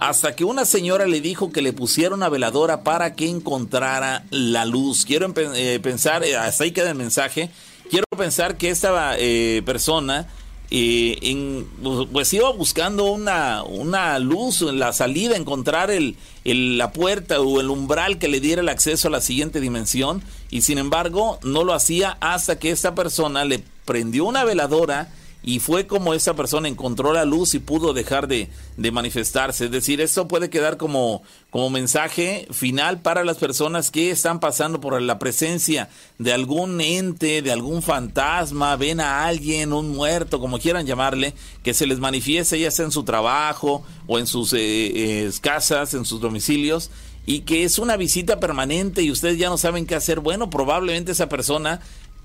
[0.05, 4.67] hasta que una señora le dijo que le pusiera una veladora para que encontrara la
[4.67, 5.07] luz.
[5.07, 7.49] Quiero eh, pensar, eh, hasta ahí queda el mensaje,
[7.89, 10.29] quiero pensar que esta eh, persona
[10.71, 11.67] en,
[12.13, 17.71] pues iba buscando una, una luz en la salida, encontrar el, la puerta o el
[17.71, 21.73] umbral que le diera el acceso a la siguiente dimensión y sin embargo no lo
[21.73, 25.13] hacía hasta que esta persona le prendió una veladora
[25.47, 29.67] y fue como esa persona encontró la luz y pudo dejar de, de, manifestarse.
[29.67, 34.81] Es decir, esto puede quedar como, como mensaje final para las personas que están pasando
[34.81, 40.59] por la presencia de algún ente, de algún fantasma, ven a alguien, un muerto, como
[40.59, 44.59] quieran llamarle, que se les manifieste ya sea en su trabajo o en sus eh,
[44.59, 46.91] eh, casas, en sus domicilios
[47.27, 51.13] y que es una visita permanente y ustedes ya no saben qué hacer, bueno, probablemente
[51.13, 51.81] esa persona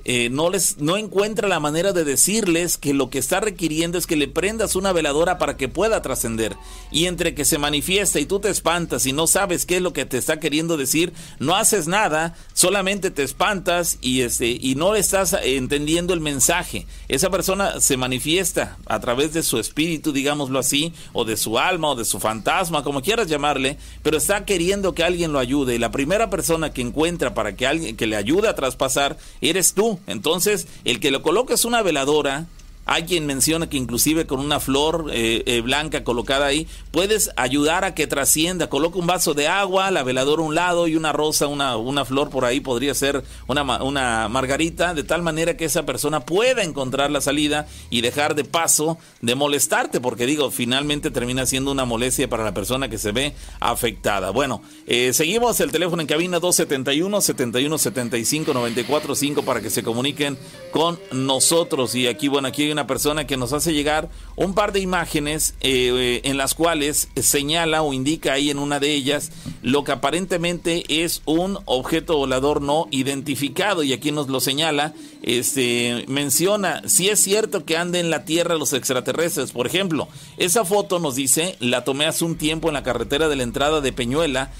[0.05, 4.07] eh, no les no encuentra la manera de decirles que lo que está requiriendo es
[4.07, 6.55] que le prendas una veladora para que pueda trascender.
[6.89, 9.91] Y entre que se manifiesta y tú te espantas y no sabes qué es lo
[9.91, 14.95] que te está queriendo decir no haces nada solamente te espantas y este y no
[14.95, 16.87] estás entendiendo el mensaje.
[17.09, 21.89] Esa persona se manifiesta a través de su espíritu digámoslo así o de su alma
[21.89, 25.75] o de su fantasma como quieras llamarle pero está queriendo que alguien lo ayude.
[25.75, 29.73] Y la primera persona que encuentra para que alguien que le ayude a traspasar eres
[29.73, 32.47] tú entonces, el que lo coloque es una veladora
[32.91, 37.85] hay quien menciona que inclusive con una flor eh, eh, blanca colocada ahí, puedes ayudar
[37.85, 38.67] a que trascienda.
[38.67, 42.03] Coloca un vaso de agua, la veladora a un lado y una rosa, una, una
[42.03, 46.63] flor por ahí, podría ser una, una margarita, de tal manera que esa persona pueda
[46.63, 51.85] encontrar la salida y dejar de paso de molestarte, porque digo, finalmente termina siendo una
[51.85, 54.31] molestia para la persona que se ve afectada.
[54.31, 59.83] Bueno, eh, seguimos el teléfono en cabina 271 71 75 94 5 para que se
[59.83, 60.39] comuniquen
[60.71, 61.93] con nosotros.
[61.93, 65.55] Y aquí, bueno, aquí hay una persona que nos hace llegar un par de imágenes
[65.61, 69.91] eh, eh, en las cuales señala o indica ahí en una de ellas lo que
[69.91, 77.09] aparentemente es un objeto volador no identificado y aquí nos lo señala, este menciona si
[77.09, 81.55] es cierto que anda en la Tierra los extraterrestres, por ejemplo, esa foto nos dice,
[81.59, 84.51] la tomé hace un tiempo en la carretera de la entrada de Peñuela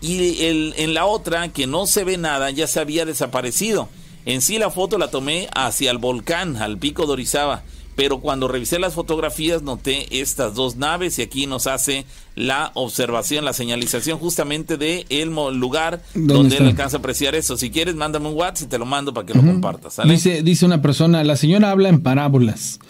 [0.00, 3.88] y el, en la otra que no se ve nada ya se había desaparecido.
[4.26, 7.62] En sí la foto la tomé hacia el volcán, al pico de Orizaba,
[7.96, 13.44] pero cuando revisé las fotografías noté estas dos naves y aquí nos hace la observación,
[13.44, 17.56] la señalización justamente de el lugar donde él alcanza a apreciar eso.
[17.56, 20.00] Si quieres, mándame un WhatsApp y te lo mando para que lo compartas.
[20.06, 22.80] Dice, dice una persona, la señora habla en parábolas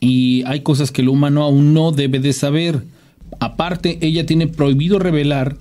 [0.00, 2.84] y hay cosas que el humano aún no debe de saber.
[3.40, 5.56] Aparte, ella tiene prohibido revelar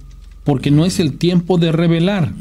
[0.45, 2.31] porque no es el tiempo de revelar.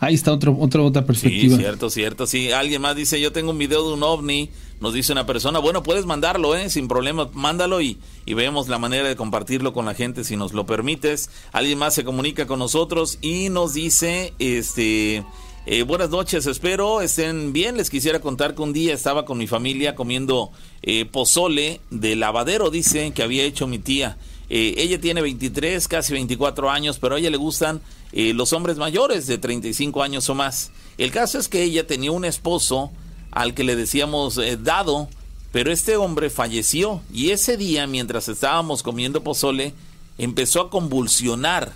[0.00, 1.56] Ahí está otro, otra otra perspectiva.
[1.56, 2.26] Sí, cierto, cierto.
[2.26, 4.48] Sí, alguien más dice, yo tengo un video de un ovni,
[4.80, 6.70] nos dice una persona, bueno, puedes mandarlo, ¿eh?
[6.70, 10.54] Sin problema, mándalo y, y vemos la manera de compartirlo con la gente si nos
[10.54, 11.28] lo permites.
[11.52, 15.24] Alguien más se comunica con nosotros y nos dice, este...
[15.66, 17.76] Eh, buenas noches, espero estén bien.
[17.76, 20.50] Les quisiera contar que un día estaba con mi familia comiendo
[20.82, 24.16] eh, pozole de lavadero, dice, que había hecho mi tía.
[24.52, 27.80] Eh, ella tiene 23, casi 24 años, pero a ella le gustan
[28.12, 30.72] eh, los hombres mayores de 35 años o más.
[30.98, 32.90] El caso es que ella tenía un esposo
[33.30, 35.08] al que le decíamos eh, dado,
[35.52, 39.72] pero este hombre falleció y ese día, mientras estábamos comiendo pozole,
[40.18, 41.72] empezó a convulsionar.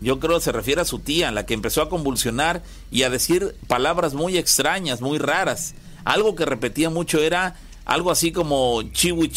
[0.00, 3.10] Yo creo que se refiere a su tía, la que empezó a convulsionar y a
[3.10, 5.74] decir palabras muy extrañas, muy raras.
[6.04, 9.30] Algo que repetía mucho era algo así como chiwi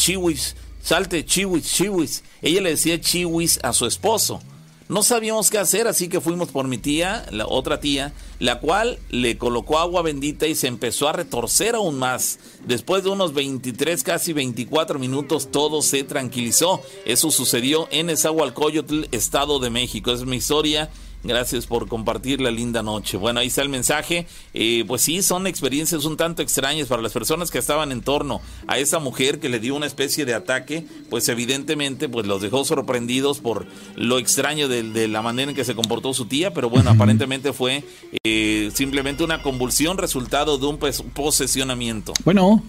[0.82, 2.22] salte chiwis chiwis.
[2.42, 4.40] Ella le decía chiwis a su esposo.
[4.88, 8.98] No sabíamos qué hacer, así que fuimos por mi tía, la otra tía, la cual
[9.10, 12.38] le colocó agua bendita y se empezó a retorcer aún más.
[12.66, 16.80] Después de unos 23, casi 24 minutos, todo se tranquilizó.
[17.04, 20.10] Eso sucedió en Esahualcoyotl, Estado de México.
[20.10, 20.88] Es mi historia
[21.24, 23.16] Gracias por compartir la linda noche.
[23.16, 24.26] Bueno, ahí está el mensaje.
[24.54, 28.40] Eh, pues sí, son experiencias un tanto extrañas para las personas que estaban en torno
[28.68, 30.86] a esa mujer que le dio una especie de ataque.
[31.10, 33.66] Pues evidentemente, pues los dejó sorprendidos por
[33.96, 36.54] lo extraño de, la manera en que se comportó su tía.
[36.54, 37.82] Pero bueno, aparentemente fue
[38.22, 42.12] eh, simplemente una convulsión resultado de un posesionamiento.
[42.24, 42.62] Bueno.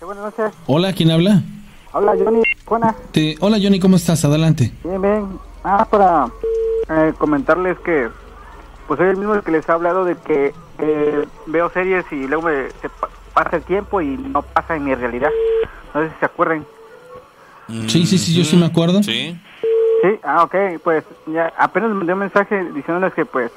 [0.00, 0.54] buenas noches.
[0.66, 1.42] Hola, ¿quién habla?
[1.92, 2.42] Hola, Johnny.
[2.66, 2.94] Buena.
[3.40, 4.24] hola, Johnny, ¿cómo estás?
[4.24, 4.72] Adelante.
[4.84, 5.38] Bien, bien.
[5.64, 6.30] Ah, para
[6.88, 8.08] eh, comentarles que
[8.86, 12.48] pues soy el mismo que les ha hablado de que eh, veo series y luego
[12.48, 12.90] me, se
[13.32, 15.30] pasa el tiempo y no pasa en mi realidad.
[15.94, 16.66] No sé si se acuerdan.
[17.86, 19.02] Sí, sí, sí, yo sí me acuerdo.
[19.02, 19.38] Sí.
[20.02, 23.50] Sí, ah, ok, pues ya apenas me mandé un mensaje diciéndoles que pues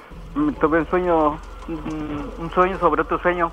[0.61, 1.37] tuve un sueño,
[2.39, 3.51] un sueño sobre otro sueño.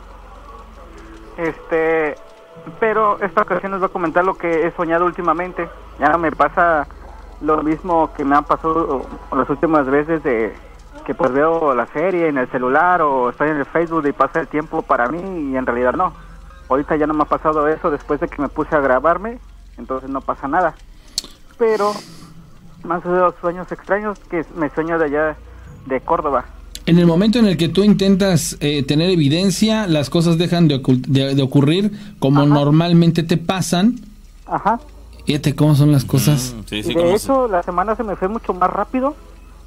[1.36, 2.14] Este,
[2.78, 5.68] pero esta ocasión les voy a comentar lo que he soñado últimamente.
[5.98, 6.86] Ya me pasa
[7.40, 9.06] lo mismo que me han pasado
[9.36, 10.52] las últimas veces de
[11.06, 14.40] que pues veo la serie en el celular o estoy en el Facebook y pasa
[14.40, 16.12] el tiempo para mí y en realidad no.
[16.68, 19.38] Ahorita ya no me ha pasado eso después de que me puse a grabarme,
[19.76, 20.74] entonces no pasa nada.
[21.58, 21.92] Pero
[22.84, 25.36] más de los sueños extraños que me sueño de allá
[25.86, 26.46] de Córdoba.
[26.86, 30.80] En el momento en el que tú intentas eh, tener evidencia, las cosas dejan de,
[31.08, 32.48] de- de ocurrir como Ajá.
[32.48, 33.96] normalmente te pasan.
[34.46, 34.78] Ajá.
[35.26, 36.54] Fíjate cómo son las cosas.
[36.56, 39.14] Mm, sí, Y sí, de hecho, la semana se me fue mucho más rápido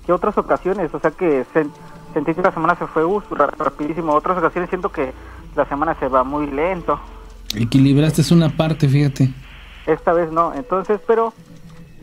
[0.05, 0.93] que otras ocasiones.
[0.93, 1.71] O sea que sen-
[2.13, 4.13] sentí que la semana se fue uh, ra- rapidísimo.
[4.13, 5.13] Otras ocasiones siento que
[5.55, 6.99] la semana se va muy lento.
[7.55, 9.29] Equilibraste es una parte, fíjate.
[9.87, 10.53] Esta vez no.
[10.53, 11.33] Entonces, pero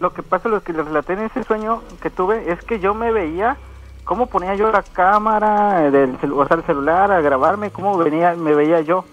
[0.00, 2.94] lo que pasa, lo que les relaté en ese sueño que tuve, es que yo
[2.94, 3.56] me veía
[4.04, 8.34] cómo ponía yo la cámara del celu- o sea, el celular a grabarme, cómo venía,
[8.34, 9.04] me veía yo.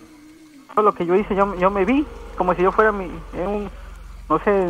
[0.74, 2.06] Todo lo que yo hice, yo, yo me vi
[2.38, 3.06] como si yo fuera mi,
[3.46, 3.70] un,
[4.32, 4.68] no sé,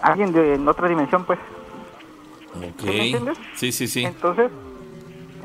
[0.00, 1.38] alguien de en otra dimensión, pues.
[2.56, 2.84] Ok.
[2.84, 3.38] me entiendes?
[3.54, 4.04] Sí, sí, sí.
[4.04, 4.50] Entonces,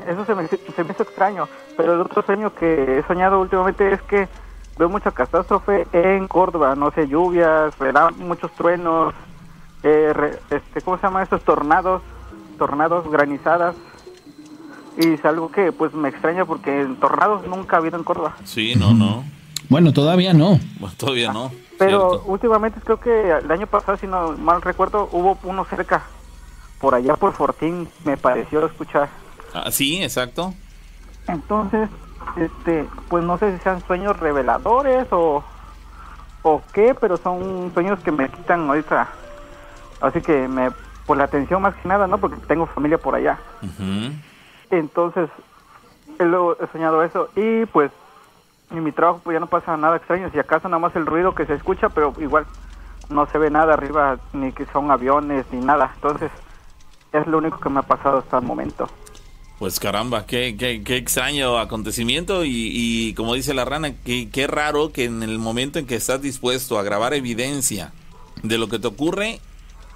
[0.08, 1.46] eso se me, se me hizo extraño.
[1.76, 4.28] Pero el otro sueño que he soñado últimamente es que
[4.78, 6.74] veo mucha catástrofe en Córdoba.
[6.74, 9.12] No sé, lluvias, relá- muchos truenos,
[9.82, 12.02] eh, re- este, ¿cómo se llama estos tornados?
[12.58, 13.74] Tornados, granizadas.
[14.98, 18.36] Y es algo que pues me extraña porque en tornados nunca ha habido en Córdoba.
[18.44, 19.24] Sí, no, no.
[19.68, 20.58] Bueno, todavía no.
[20.78, 21.50] Bueno, todavía no.
[21.80, 22.24] Pero cierto.
[22.30, 26.02] últimamente creo que el año pasado, si no mal recuerdo, hubo uno cerca.
[26.78, 29.08] Por allá por Fortín me pareció escuchar.
[29.54, 30.52] Ah, sí, exacto.
[31.26, 31.88] Entonces,
[32.36, 35.42] este, pues no sé si sean sueños reveladores o,
[36.42, 39.08] o qué, pero son sueños que me quitan ahorita.
[40.02, 40.70] Así que me,
[41.06, 42.18] por la atención más que nada, ¿no?
[42.18, 43.38] Porque tengo familia por allá.
[44.70, 45.28] Entonces,
[46.18, 47.90] lo- he soñado eso y pues
[48.70, 50.30] en mi trabajo pues ya no pasa nada extraño.
[50.32, 52.46] Si acaso nada más el ruido que se escucha, pero igual
[53.08, 55.90] no se ve nada arriba, ni que son aviones, ni nada.
[55.96, 56.30] Entonces,
[57.12, 58.88] es lo único que me ha pasado hasta el momento.
[59.58, 64.46] Pues caramba, qué, qué, qué extraño acontecimiento y, y como dice la rana, qué, qué
[64.46, 67.92] raro que en el momento en que estás dispuesto a grabar evidencia
[68.42, 69.40] de lo que te ocurre,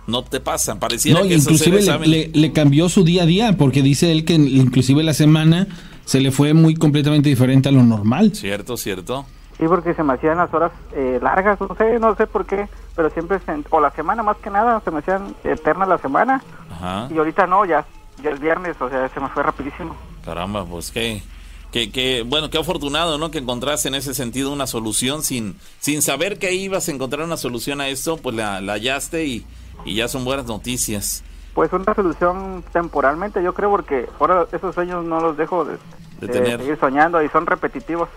[0.07, 0.79] no te pasa.
[0.79, 4.13] Pareciera No, que inclusive se le, le- le cambió su día a día, porque dice
[4.13, 5.67] él que inclusive la semana
[6.05, 8.35] se le fue muy completamente diferente a lo normal.
[8.35, 9.27] Cierto, cierto.
[9.59, 12.69] Sí, porque se me hacían las horas eh, largas, no sé, no sé por qué,
[12.97, 16.43] pero siempre, se, o la semana más que nada, se me hacían eterna la semana,
[16.73, 17.09] Ajá.
[17.15, 17.87] y ahorita no, ya,
[18.23, 19.95] ya el viernes, o sea, se me fue rapidísimo.
[20.25, 21.23] Caramba, pues qué,
[21.71, 23.31] qué, qué- bueno, qué afortunado, ¿no?
[23.31, 27.37] Que encontraste en ese sentido una solución sin, sin saber que ibas a encontrar una
[27.37, 29.47] solución a esto, pues la, la hallaste y,
[29.85, 31.23] y ya son buenas noticias.
[31.55, 35.75] Pues una solución temporalmente, yo creo, porque ahora esos sueños no los dejo de,
[36.21, 36.61] De de tener.
[36.61, 38.09] seguir soñando y son repetitivos.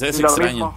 [0.00, 0.74] Es Y extraño.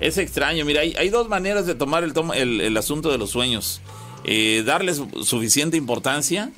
[0.00, 0.64] Es extraño.
[0.64, 3.80] Mira, hay, hay dos maneras de tomar el, el, el asunto de los sueños.
[4.24, 6.50] Eh, darles suficiente importancia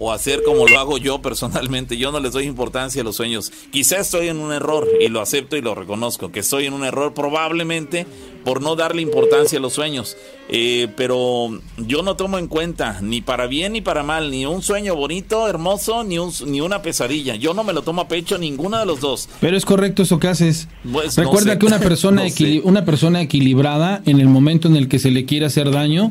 [0.00, 1.96] o hacer como lo hago yo personalmente.
[1.98, 3.52] Yo no les doy importancia a los sueños.
[3.70, 6.84] Quizá estoy en un error y lo acepto y lo reconozco, que estoy en un
[6.84, 8.06] error probablemente
[8.44, 10.16] por no darle importancia a los sueños.
[10.48, 14.62] Eh, pero yo no tomo en cuenta ni para bien ni para mal, ni un
[14.62, 17.36] sueño bonito, hermoso, ni, un, ni una pesadilla.
[17.36, 19.28] Yo no me lo tomo a pecho ninguno de los dos.
[19.40, 20.66] Pero es correcto eso que haces.
[20.90, 21.58] Pues, no Recuerda sé.
[21.58, 25.26] que una persona, No una persona equilibrada, en el momento en el que se le
[25.26, 26.10] quiere hacer daño,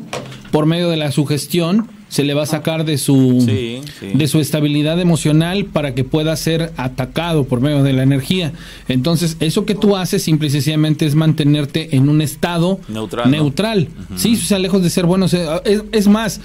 [0.52, 4.08] por medio de la sugestión, se le va a sacar de su, Sí, sí.
[4.14, 8.52] de su estabilidad emocional para que pueda ser atacado por medio de la energía.
[8.88, 13.36] Entonces, eso que tú haces simple y sencillamente es mantenerte en un estado Neutral, ¿no?
[13.38, 13.88] neutral.
[14.16, 15.24] Sí, o sea, lejos de ser bueno.
[15.24, 16.40] o sea, es, es más,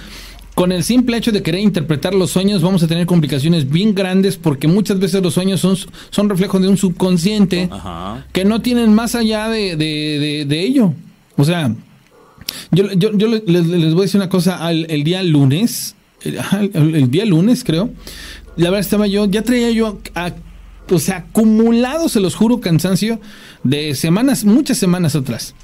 [0.54, 4.38] con el simple hecho de querer interpretar los sueños vamos a tener complicaciones bien grandes
[4.38, 5.76] porque muchas veces los sueños son,
[6.10, 8.24] son reflejos de un subconsciente Ajá.
[8.32, 10.94] que no tienen más allá de, de- de- de ello.
[11.36, 11.74] O sea,
[12.70, 13.44] yo, yo, les,
[13.94, 17.90] voy a decir una cosa, el día lunes, el, ajá, el- día lunes creo,
[18.56, 20.00] la verdad estaba yo, ya traía yo,
[20.90, 23.20] o sea, acumulado, se los juro, cansancio
[23.64, 25.54] de semanas, muchas semanas atrás.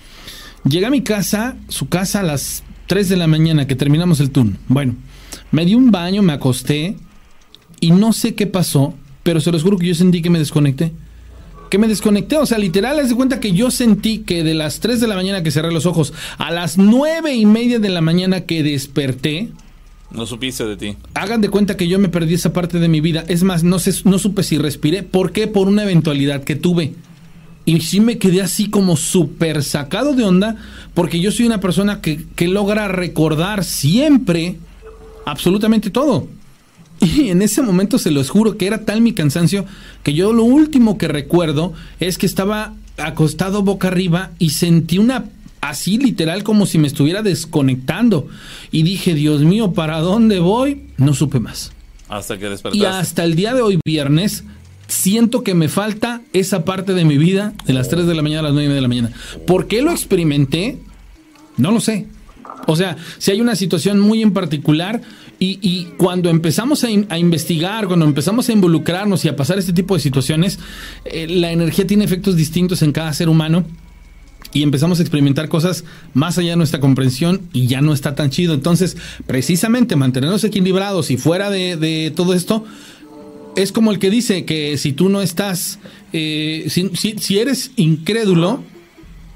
[0.69, 4.31] Llegué a mi casa, su casa a las 3 de la mañana que terminamos el
[4.31, 4.57] turno.
[4.69, 4.95] Bueno,
[5.51, 6.97] me di un baño, me acosté
[7.81, 10.93] y no sé qué pasó, pero se los juro que yo sentí que me desconecté.
[11.73, 14.81] Que me desconecté, o sea, literal, haz de cuenta que yo sentí que de las
[14.81, 18.03] 3 de la mañana que cerré los ojos a las nueve y media de la
[18.03, 19.49] mañana que desperté,
[20.11, 20.97] No supiste de ti.
[21.15, 23.25] hagan de cuenta que yo me perdí esa parte de mi vida.
[23.27, 25.03] Es más, no sé, no supe si respiré.
[25.03, 25.47] ¿Por qué?
[25.47, 26.93] Por una eventualidad que tuve.
[27.65, 30.57] Y sí me quedé así como súper sacado de onda,
[30.93, 34.59] porque yo soy una persona que, que logra recordar siempre
[35.25, 36.29] absolutamente todo.
[37.17, 39.65] Y en ese momento se los juro que era tal mi cansancio
[40.03, 45.25] que yo lo último que recuerdo es que estaba acostado boca arriba y sentí una
[45.61, 48.29] así literal como si me estuviera desconectando.
[48.71, 50.85] Y dije, Dios mío, ¿para dónde voy?
[50.97, 51.73] No supe más.
[52.09, 52.79] Hasta que despertaste.
[52.79, 54.45] Y hasta el día de hoy, viernes,
[54.89, 58.41] siento que me falta esa parte de mi vida de las 3 de la mañana
[58.41, 59.13] a las 9 de la mañana.
[59.47, 60.79] ¿Por qué lo experimenté?
[61.57, 62.07] No lo sé.
[62.67, 65.01] O sea, si hay una situación muy en particular
[65.45, 70.01] y, cuando empezamos a, investigar, cuando empezamos a involucrarnos y a pasar este tipo de
[70.01, 70.61] situaciones,
[71.05, 73.65] eh, la energía tiene efectos distintos en cada ser humano
[74.53, 75.85] y empezamos a experimentar cosas
[76.15, 78.55] más allá de nuestra comprensión y ya no está tan chido.
[78.55, 82.65] Entonces, precisamente mantenernos equilibrados y fuera de, todo esto,
[83.57, 85.81] es como el que dice que si tú no estás,
[86.13, 88.63] eh, si, eres incrédulo,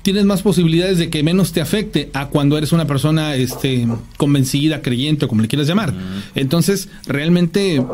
[0.07, 4.81] tienes más posibilidades de que menos te afecte a cuando eres una persona este, convencida,
[4.81, 5.93] creyente o como le quieras llamar.
[6.37, 7.85] Entonces, realmente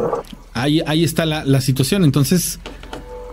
[0.52, 2.04] ahí, ahí está la, la situación.
[2.04, 2.58] Entonces,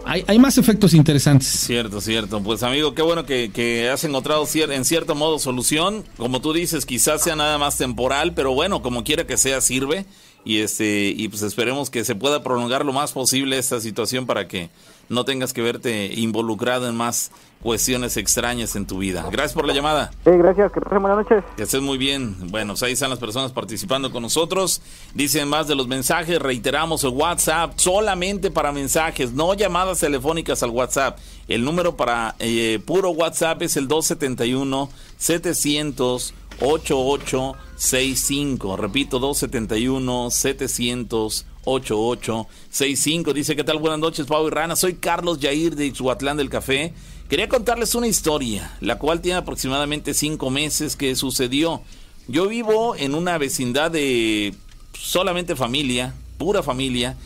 [0.05, 1.47] hay, más efectos interesantes.
[1.49, 2.41] Cierto, cierto.
[2.41, 6.05] Pues amigo, qué bueno que, has encontrado en cierto modo solución.
[6.15, 10.05] Como tú dices, quizás sea nada más temporal, pero bueno, como quiera que sea, sirve.
[10.45, 14.47] Y, este, y pues esperemos que se pueda prolongar lo más posible esta situación para
[14.47, 14.69] que
[15.09, 17.31] no tengas que verte involucrado en más
[17.61, 19.27] cuestiones extrañas en tu vida.
[19.31, 20.11] Gracias por la llamada.
[20.23, 21.43] Sí, gracias, que pasen buenas noches.
[21.57, 22.37] Que estés muy bien.
[22.49, 24.81] Bueno, pues ahí están las personas participando con nosotros.
[25.13, 30.69] Dicen más de los mensajes, reiteramos el WhatsApp solamente para mensajes, no llamadas telefónicas al
[30.69, 31.19] WhatsApp.
[31.47, 38.77] El número para eh, puro WhatsApp es el 271 700 8865.
[38.77, 43.33] Repito, 271 700 8865.
[43.33, 43.77] Dice, ¿qué tal?
[43.77, 44.75] Buenas noches, Pau y Rana.
[44.75, 46.93] Soy Carlos Yair de Ixhuatlán del Café.
[47.29, 51.81] Quería contarles una historia, la cual tiene aproximadamente cinco meses que sucedió.
[52.27, 54.55] Yo vivo en una vecindad de
[54.93, 57.17] solamente familia, pura familia.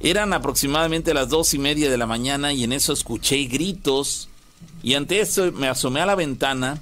[0.00, 4.28] Eran aproximadamente las dos y media de la mañana y en eso escuché gritos.
[4.82, 6.80] Y ante eso me asomé a la ventana.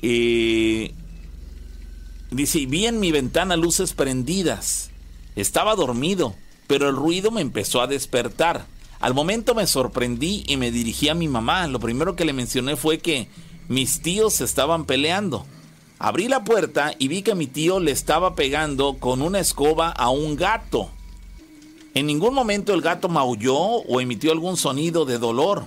[0.00, 0.92] Eh,
[2.30, 4.87] dice, vi en mi ventana luces prendidas.
[5.40, 6.34] Estaba dormido,
[6.66, 8.66] pero el ruido me empezó a despertar.
[8.98, 11.68] Al momento me sorprendí y me dirigí a mi mamá.
[11.68, 13.28] Lo primero que le mencioné fue que
[13.68, 15.46] mis tíos estaban peleando.
[16.00, 20.10] Abrí la puerta y vi que mi tío le estaba pegando con una escoba a
[20.10, 20.90] un gato.
[21.94, 25.66] En ningún momento el gato maulló o emitió algún sonido de dolor.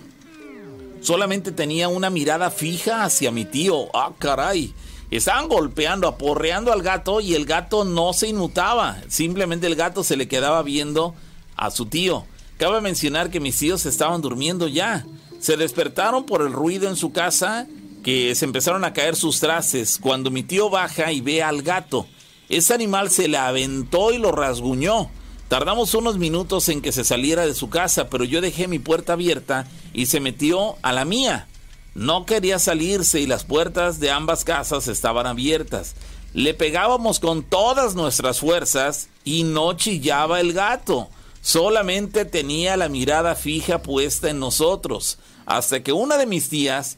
[1.00, 3.88] Solamente tenía una mirada fija hacia mi tío.
[3.94, 4.74] Ah, caray.
[5.12, 8.98] Estaban golpeando, aporreando al gato y el gato no se inmutaba.
[9.10, 11.14] Simplemente el gato se le quedaba viendo
[11.58, 12.26] a su tío.
[12.58, 15.06] Cabe mencionar que mis tíos estaban durmiendo ya.
[15.40, 17.68] Se despertaron por el ruido en su casa,
[18.04, 19.98] que se empezaron a caer sus trastes.
[19.98, 22.08] Cuando mi tío baja y ve al gato,
[22.48, 25.10] ese animal se le aventó y lo rasguñó.
[25.50, 29.14] Tardamos unos minutos en que se saliera de su casa, pero yo dejé mi puerta
[29.14, 31.50] abierta y se metió a la mía.
[31.94, 35.96] No quería salirse y las puertas de ambas casas estaban abiertas.
[36.34, 41.10] Le pegábamos con todas nuestras fuerzas y no chillaba el gato
[41.42, 46.98] solamente tenía la mirada fija puesta en nosotros, hasta que una de mis tías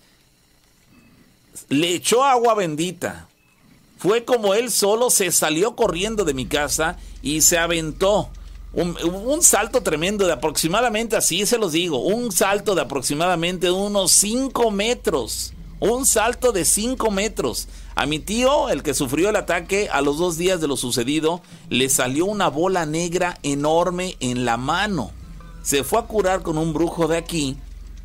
[1.70, 3.28] le echó agua bendita.
[3.98, 8.30] Fue como él solo se salió corriendo de mi casa y se aventó.
[8.74, 14.72] Un, salto tremendo de aproximadamente, así se los digo, un salto de aproximadamente unos 5
[14.72, 15.54] metros.
[15.80, 17.68] Un salto de 5 metros.
[17.94, 21.42] A mi tío, el que sufrió el ataque, a los dos días de lo sucedido,
[21.70, 25.12] le salió una bola negra enorme en la mano.
[25.62, 27.58] Se fue a curar con un brujo de aquí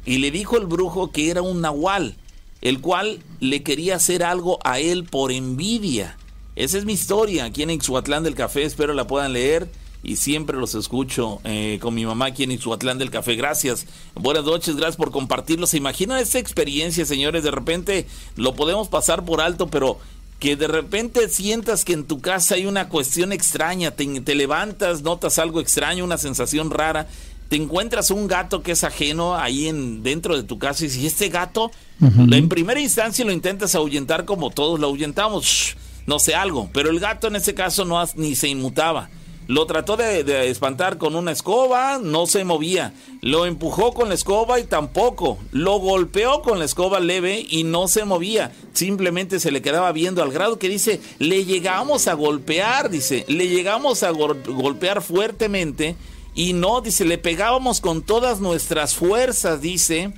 [0.05, 2.17] y le dijo el brujo que era un nahual,
[2.61, 6.19] el cual le quería hacer algo a él por envidia.
[6.57, 9.71] Esa es mi historia aquí en Ixhuatlán del Café, espero la puedan leer
[10.03, 13.35] y siempre los escucho eh, con mi mamá aquí en Ixhuatlán del Café.
[13.35, 13.87] Gracias.
[14.15, 15.67] Buenas noches, gracias por compartirlo.
[15.67, 17.43] ¿Se imaginan esta experiencia, señores?
[17.43, 19.99] De repente lo podemos pasar por alto, pero
[20.39, 25.39] que de repente sientas que en tu casa hay una cuestión extraña, te, levantas, notas
[25.39, 27.09] algo extraño, una sensación rara,
[27.49, 31.07] te encuentras un gato que es ajeno ahí en dentro de tu casa y si
[31.07, 35.77] este gato, en primera instancia lo intentas ahuyentar como todos lo ahuyentamos,
[36.07, 39.11] no sé algo, pero el gato en ese caso no ni se inmutaba.
[39.49, 42.93] Lo trató de, espantar con una escoba, no se movía.
[43.23, 45.39] Lo empujó con la escoba y tampoco.
[45.53, 48.53] Lo golpeó con la escoba leve y no se movía.
[48.75, 53.49] Simplemente se le quedaba viendo al grado que dice, le llegamos a golpear, dice, le
[53.49, 55.97] llegamos a golpear fuertemente
[56.35, 60.13] y no, dice, le pegábamos con todas nuestras fuerzas, dice,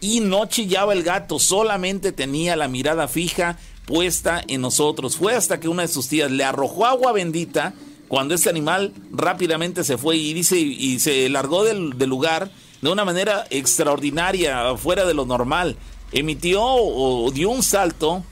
[0.00, 5.16] y no chillaba el gato, solamente tenía la mirada fija puesta en nosotros.
[5.16, 7.74] Fue hasta que una de sus tías le arrojó agua bendita
[8.08, 12.50] cuando este animal rápidamente se fue y dice y se largó del, lugar
[12.80, 15.76] de una manera extraordinaria, fuera de lo normal.
[16.12, 18.22] emitió o dio un salto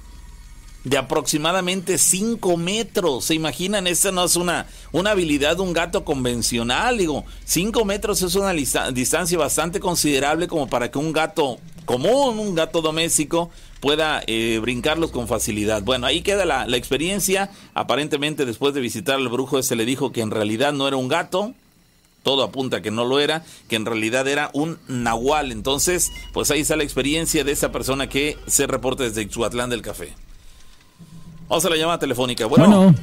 [0.85, 3.25] de aproximadamente 5 metros.
[3.25, 3.87] ¿Se imaginan?
[3.87, 6.99] Esta no es una, una habilidad de un gato convencional.
[6.99, 12.55] Digo, 5 metros es una distancia bastante considerable como para que un gato común, un
[12.55, 13.51] gato doméstico,
[13.85, 15.83] pueda eh, brincarlos con facilidad.
[15.83, 17.51] Bueno, ahí queda la, la experiencia.
[17.75, 21.07] Aparentemente, después de visitar al brujo, se le dijo que en realidad no era un
[21.07, 21.53] gato,
[22.23, 25.53] todo apunta que no lo era, que en realidad era un nahual.
[25.53, 29.83] Entonces, pues ahí está la experiencia de esa persona que se reporta desde Ixhuatlán del
[29.83, 30.15] Café.
[31.47, 32.47] Vamos a la llamada telefónica.
[32.47, 32.95] Bueno,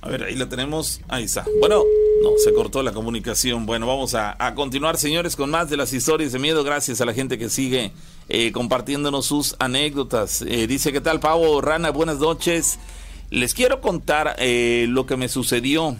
[0.00, 1.00] A ver, ahí la tenemos.
[1.08, 1.44] Ahí está.
[1.58, 1.82] Bueno,
[2.22, 3.66] no, se cortó la comunicación.
[3.66, 6.62] Bueno, vamos a, continuar, señores, con más de las historias de miedo.
[6.62, 7.90] Gracias a la gente que sigue
[8.28, 10.42] eh, compartiéndonos sus anécdotas.
[10.42, 11.60] Eh, dice, ¿qué tal, Pavo?
[11.60, 12.78] Rana, buenas noches.
[13.30, 15.96] Les quiero contar eh, lo que me sucedió.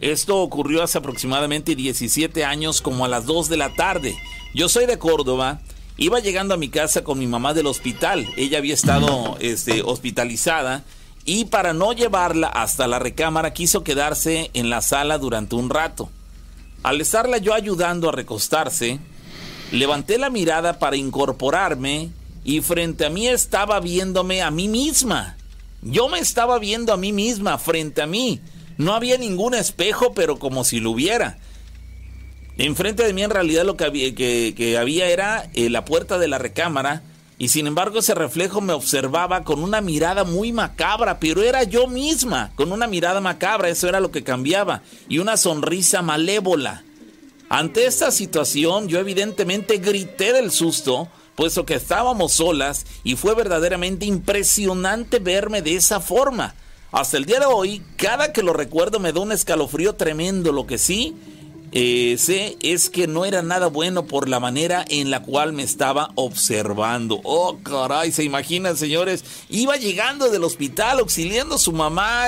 [0.00, 4.14] Esto ocurrió hace aproximadamente 17 años, como a las 2 de la tarde.
[4.54, 5.60] Yo soy de Córdoba
[5.96, 8.26] Iba llegando a mi casa con mi mamá del hospital.
[8.36, 10.82] Ella había estado este, hospitalizada
[11.24, 16.10] y para no llevarla hasta la recámara quiso quedarse en la sala durante un rato.
[16.82, 18.98] Al estarla yo ayudando a recostarse,
[19.72, 22.10] levanté la mirada para incorporarme
[22.44, 25.36] y frente a mí estaba viéndome a mí misma.
[25.82, 28.40] Yo me estaba viendo a mí misma frente a mí.
[28.76, 31.38] No había ningún espejo, pero como si lo hubiera.
[32.56, 37.02] Enfrente de mí en realidad lo que había, era eh, la puerta de la recámara
[37.36, 41.88] y sin embargo ese reflejo me observaba con una mirada muy macabra, pero era yo
[41.88, 46.84] misma, con una mirada macabra, eso era lo que cambiaba, y una sonrisa malévola.
[47.48, 54.06] Ante esta situación yo evidentemente grité del susto, puesto que estábamos solas y fue verdaderamente
[54.06, 56.54] impresionante verme de esa forma.
[56.90, 60.66] Hasta el día de hoy, cada que lo recuerdo me da un escalofrío tremendo, lo
[60.66, 61.16] que sí
[61.72, 65.62] eh, sé es que no era nada bueno por la manera en la cual me
[65.62, 67.20] estaba observando.
[67.24, 72.26] Oh, caray, se imaginan, señores, iba llegando del hospital auxiliando a su mamá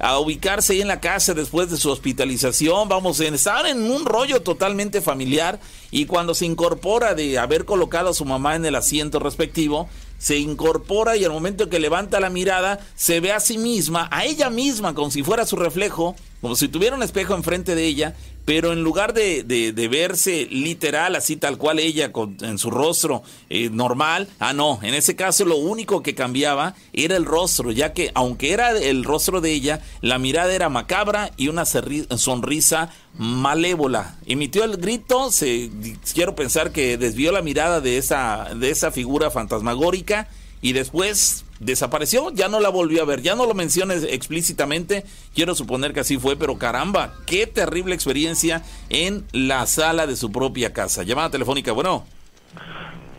[0.00, 2.88] a ubicarse ahí en la casa después de su hospitalización.
[2.88, 5.60] Vamos, estaban en un rollo totalmente familiar
[5.90, 10.36] y cuando se incorpora de haber colocado a su mamá en el asiento respectivo, se
[10.36, 14.50] incorpora y al momento que levanta la mirada se ve a sí misma, a ella
[14.50, 18.14] misma, como si fuera su reflejo, como si tuviera un espejo enfrente de ella
[18.44, 23.22] pero en lugar de, de, verse literal, así tal cual ella con, en su rostro
[23.48, 27.92] eh, normal, ah, no, en ese caso lo único que cambiaba era el rostro, ya
[27.92, 34.16] que aunque era el rostro de ella, la mirada era macabra y una sonrisa malévola.
[34.26, 35.70] Emitió el grito, se,
[36.14, 40.28] quiero pensar que desvió la mirada de esa, de esa figura fantasmagórica
[40.62, 45.04] y después desapareció, ya no la volvió a ver, ya no lo menciones explícitamente,
[45.34, 50.32] quiero suponer que así fue, pero caramba, qué terrible experiencia en la sala de su
[50.32, 51.04] propia casa.
[51.04, 52.04] Llamada telefónica, bueno.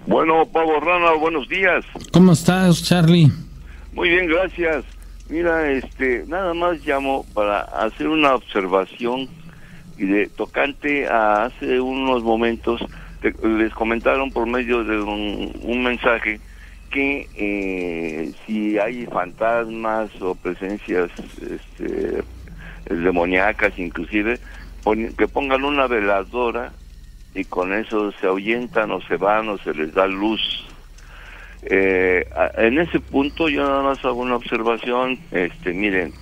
[0.07, 1.85] Bueno, Pavo Rana, buenos días.
[2.11, 3.31] ¿Cómo estás, Charlie?
[3.93, 4.83] Muy bien, gracias.
[5.29, 9.29] Mira, este, nada más llamo para hacer una observación
[9.97, 12.81] y de tocante a hace unos momentos
[13.43, 16.41] les comentaron por medio de un mensaje
[16.91, 21.09] que eh, si hay fantasmas o presencias
[21.41, 22.21] este,
[22.89, 24.39] demoníacas inclusive,
[25.17, 26.73] que pongan una veladora
[27.33, 30.67] y con eso se ahuyentan o se van o se les da luz.
[31.63, 32.27] Eh,
[32.57, 36.13] en ese punto yo nada más hago una observación, este, miren,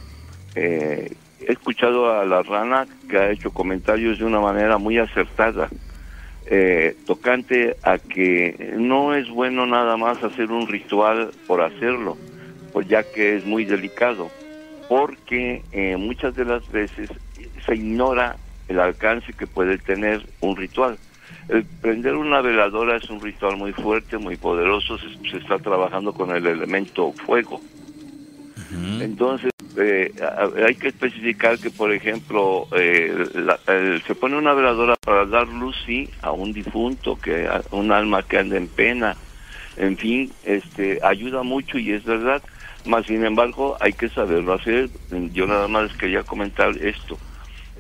[0.56, 1.12] eh,
[1.42, 5.70] he escuchado a la rana que ha hecho comentarios de una manera muy acertada
[6.52, 12.18] eh, tocante a que no es bueno nada más hacer un ritual por hacerlo,
[12.74, 14.32] pues ya que es muy delicado,
[14.88, 17.12] porque eh, muchas de las veces
[17.66, 18.36] se ignora
[18.68, 20.98] el alcance que puede tener un ritual.
[21.50, 26.36] El prender una veladora es un ritual muy fuerte, muy poderoso, se está trabajando con
[26.36, 27.62] el elemento fuego.
[29.00, 30.14] Entonces, eh,
[30.66, 33.14] hay que especificar que, por ejemplo, eh,
[34.06, 38.24] se pone una veladora para dar luz, sí, a un difunto, que a un alma
[38.24, 39.16] que anda en pena.
[39.78, 42.42] En fin, este, ayuda mucho y es verdad.
[42.86, 44.90] Más sin embargo, hay que saberlo hacer.
[45.34, 47.18] Yo nada más quería comentar esto.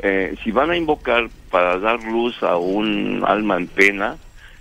[0.01, 4.17] Eh, si van a invocar para dar luz a un alma en pena,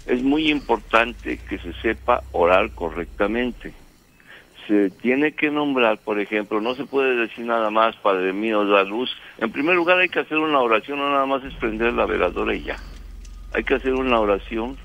[0.06, 3.72] es muy importante que se sepa orar correctamente
[4.68, 8.84] se tiene que nombrar, por ejemplo, no se puede decir nada más, Padre mío, da
[8.84, 9.10] luz.
[9.38, 12.54] En primer lugar hay que hacer una oración, no nada más es prender la veladora
[12.54, 12.76] y ya.
[13.54, 14.76] Hay que hacer una oración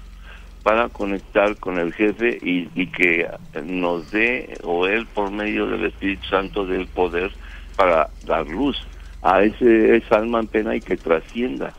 [0.64, 3.30] para conectar con el jefe y, y que
[3.66, 7.32] nos dé, o él por medio del Espíritu Santo, del poder
[7.76, 8.78] para dar luz
[9.22, 11.74] a ese esa alma en pena y que trascienda.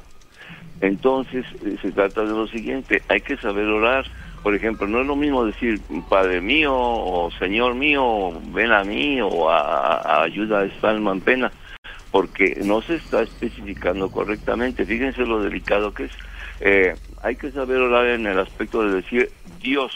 [0.80, 4.04] Entonces, eh, se trata de lo siguiente, hay que saber orar
[4.44, 9.18] Por ejemplo, no es lo mismo decir Padre mío o Señor mío, ven a mí
[9.22, 11.50] o a, ayuda a esta alma en pena,
[12.10, 14.84] porque no se está especificando correctamente.
[14.84, 16.12] Fíjense lo delicado que es.
[16.60, 19.30] Eh, hay que saber orar en el aspecto de decir
[19.62, 19.92] Dios.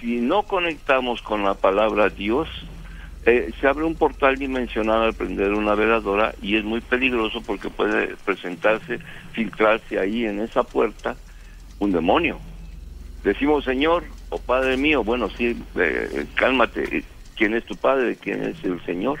[0.00, 2.48] Si no conectamos con la palabra Dios,
[3.26, 7.68] eh, se abre un portal dimensional al prender una veladora y es muy peligroso porque
[7.68, 9.00] puede presentarse,
[9.32, 11.16] filtrarse ahí en esa puerta
[11.80, 12.38] un demonio.
[13.24, 17.02] Decimos Señor o Padre mío, bueno, sí, eh, cálmate,
[17.36, 18.16] ¿quién es tu Padre?
[18.20, 19.18] ¿Quién es el Señor?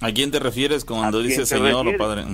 [0.00, 2.24] ¿A quién te refieres cuando dice Señor o Padre?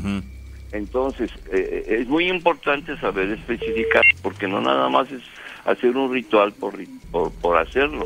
[0.73, 5.23] Entonces, eh, es muy importante saber especificar, porque no nada más es
[5.67, 6.75] hacer un ritual por,
[7.11, 8.05] por, por hacerlo.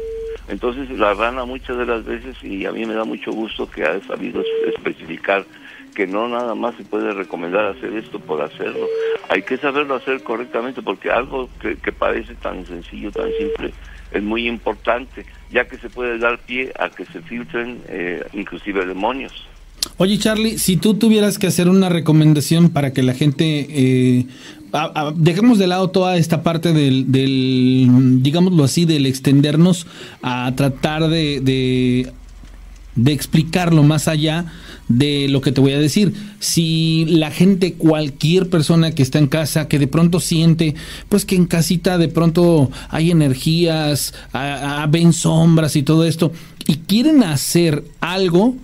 [0.48, 3.84] Entonces la rana muchas de las veces, y a mí me da mucho gusto que
[3.84, 5.44] ha sabido especificar
[5.98, 8.86] que no nada más se puede recomendar hacer esto por hacerlo.
[9.30, 13.74] Hay que saberlo hacer correctamente porque algo que, parece tan sencillo, tan simple,
[14.12, 18.86] es muy importante, ya que se puede dar pie a que se filtren eh, inclusive
[18.86, 19.32] demonios.
[19.96, 24.26] Oye Charlie, si tú tuvieras que hacer una recomendación para que la gente eh,
[25.16, 29.88] dejemos de lado toda esta parte del, del, digámoslo así, del extendernos
[30.22, 32.12] a tratar de, de,
[32.94, 34.44] de explicarlo más allá
[34.88, 36.14] de lo que te voy a decir.
[36.40, 40.74] Si la gente, cualquier persona que está en casa, que de pronto siente,
[41.08, 44.14] pues que en casita de pronto hay energías,
[44.88, 46.32] ven sombras y todo esto,
[46.66, 48.56] y quieren hacer algo,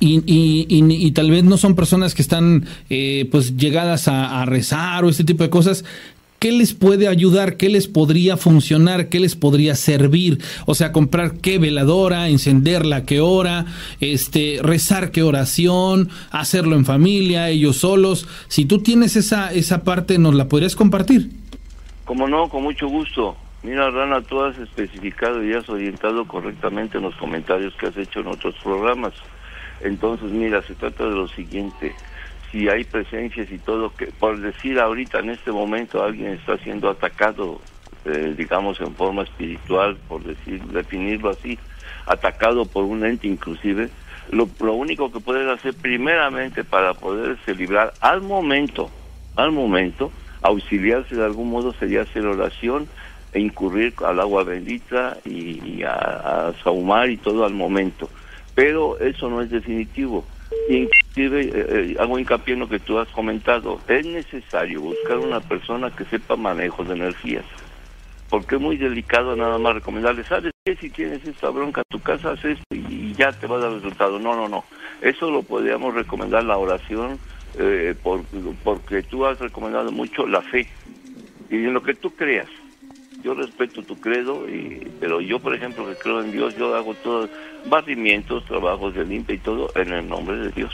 [0.00, 5.08] y, y, tal vez no son personas que están eh, pues llegadas a, rezar o
[5.08, 5.84] este tipo de cosas.
[6.44, 7.56] ¿Qué les puede ayudar?
[7.56, 9.08] ¿Qué les podría funcionar?
[9.08, 10.42] ¿Qué les podría servir?
[10.66, 13.64] O sea, comprar qué veladora, encenderla qué hora,
[14.00, 18.28] este, rezar qué oración, hacerlo en familia, ellos solos.
[18.48, 21.30] Si tú tienes esa, esa parte, ¿nos la podrías compartir?
[22.04, 23.34] Como no, con mucho gusto.
[23.62, 28.20] Mira, Rana, tú has especificado y has orientado correctamente en los comentarios que has hecho
[28.20, 29.14] en otros programas.
[29.80, 31.94] Entonces, mira, se trata de lo siguiente.
[32.54, 36.88] Si hay presencias y todo, que por decir ahorita en este momento alguien está siendo
[36.88, 37.60] atacado,
[38.04, 41.58] eh, digamos en forma espiritual, por decir, definirlo así,
[42.06, 43.90] atacado por un ente inclusive,
[44.30, 48.88] lo, lo único que puedes hacer primeramente para poderse librar al momento,
[49.34, 52.86] al momento, auxiliarse de algún modo sería hacer oración
[53.32, 58.08] e incurrir al agua bendita y, a, a saumar y todo al momento
[58.54, 60.24] pero eso no es definitivo.
[61.16, 65.38] Inclusive, eh, eh, hago hincapié en lo que tú has comentado, es necesario buscar una
[65.38, 67.44] persona que sepa manejo de energías,
[68.28, 70.74] porque es muy delicado nada más recomendarle, ¿sabes qué?
[70.74, 73.72] Si tienes esta bronca en tu casa, haz esto y ya te va a dar
[73.74, 74.18] resultado.
[74.18, 74.64] No, no, no.
[75.02, 77.20] Eso lo podríamos recomendar la oración,
[77.60, 77.94] eh,
[78.64, 80.66] porque tú has recomendado mucho la fe
[81.48, 82.48] y en lo que tú creas
[83.22, 86.92] yo respeto tu credo, y, pero yo, por ejemplo, que creo en Dios, yo hago
[86.94, 87.30] todos
[87.66, 90.72] barrimientos, trabajos de limpia y todo en el nombre de Dios.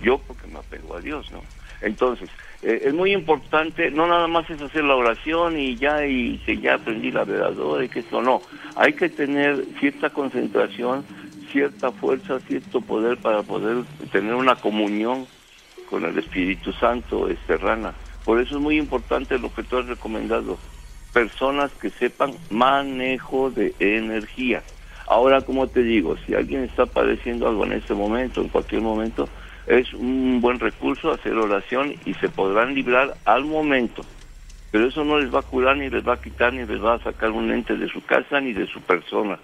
[0.00, 1.42] Yo porque me apego a Dios, ¿no?
[1.80, 2.28] Entonces,
[2.62, 6.58] eh, es muy importante, no nada más es hacer la oración y ya, y que
[6.58, 8.42] ya aprendí la veladora y que esto no.
[8.76, 11.04] Hay que tener cierta concentración,
[11.52, 15.26] cierta fuerza, cierto poder para poder tener una comunión
[15.88, 17.94] con el Espíritu Santo, Esterrana.
[18.24, 20.58] Por eso es muy importante lo que tú has recomendado
[21.12, 24.62] personas que sepan manejo de energía.
[25.06, 29.28] Ahora, como te digo, si alguien está padeciendo algo en este momento, en cualquier momento,
[29.68, 34.04] es un buen recurso hacer oración y se podrán librar al momento.
[34.70, 36.94] Pero eso no les va a curar, ni les va a quitar, ni les va
[36.94, 39.38] a sacar un ente de su casa, ni de su persona.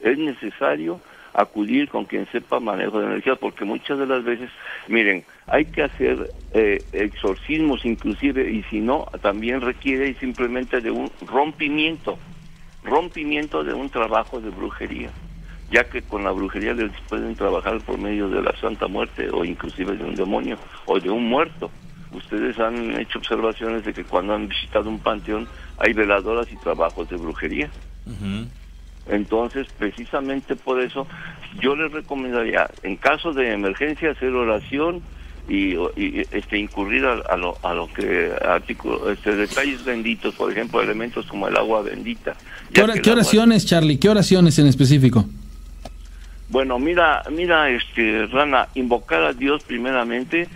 [0.00, 1.00] Es necesario
[1.34, 4.50] acudir con quien sepa manejo de energía, porque muchas de las veces,
[4.88, 11.10] miren, hay que hacer eh, exorcismos inclusive, y si no, también requiere simplemente de un
[11.26, 12.18] rompimiento,
[12.84, 15.10] rompimiento de un trabajo de brujería,
[15.70, 19.44] ya que con la brujería les pueden trabajar por medio de la Santa Muerte o
[19.44, 20.56] inclusive de un demonio
[20.86, 21.70] o de un muerto.
[22.12, 25.46] Ustedes han hecho observaciones de que cuando han visitado un panteón
[25.78, 27.70] hay veladoras y trabajos de brujería.
[29.06, 31.06] Entonces, precisamente por eso,
[31.60, 35.02] yo les recomendaría, en caso de emergencia, hacer oración
[35.48, 35.76] y,
[36.30, 41.48] este, incurrir a, lo, a lo que artículo, este, detalles benditos, por ejemplo, elementos como
[41.48, 42.36] el agua bendita.
[42.72, 43.98] ¿Qué, oraciones, Charlie?
[43.98, 45.26] ¿Qué oraciones en específico?
[46.48, 50.48] Bueno, mira, mira, este, Rana, invocar a Dios primeramente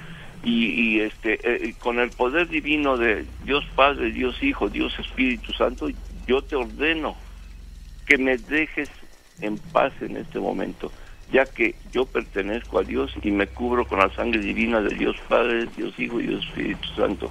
[0.43, 5.89] y, este, eh, con el poder divino de Dios Padre, Dios Hijo, Dios Espíritu Santo,
[6.27, 7.15] yo te ordeno
[8.07, 8.91] que me dejes
[9.41, 10.91] en paz en este momento,
[11.31, 15.17] ya que yo pertenezco a Dios y me cubro con la sangre divina de Dios
[15.29, 17.31] Padre, Dios Hijo y Dios Espíritu Santo.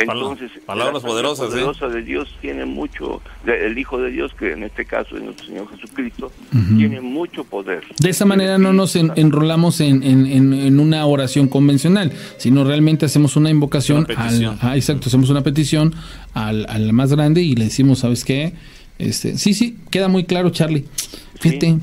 [0.00, 1.50] Entonces, palabras la poderosas, ¿eh?
[1.50, 5.22] poderosa de Dios tiene mucho, de- el Hijo de Dios, que en este caso es
[5.22, 6.30] nuestro Señor Jesucristo,
[6.76, 7.82] tiene mucho poder.
[8.00, 13.36] De esa manera no nos en- enrolamos en, en- una oración convencional, sino realmente hacemos
[13.36, 14.06] una invocación.
[14.08, 15.94] Una al- ah, exacto, hacemos una petición
[16.34, 18.52] al, al más grande y le decimos, ¿sabes qué?
[18.98, 20.84] Este, sí, sí, queda muy claro, Charlie.
[21.40, 21.78] Fíjate.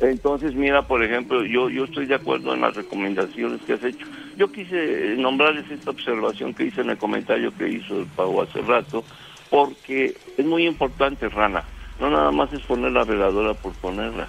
[0.00, 4.06] Entonces, mira, por ejemplo, yo, yo estoy de acuerdo en las recomendaciones que has hecho.
[4.36, 8.62] Yo quise nombrarles esta observación que hice en el comentario que hizo el Pau hace
[8.62, 9.04] rato,
[9.50, 11.64] porque es muy importante, Rana.
[12.00, 14.26] No nada más es poner la veladora por ponerla.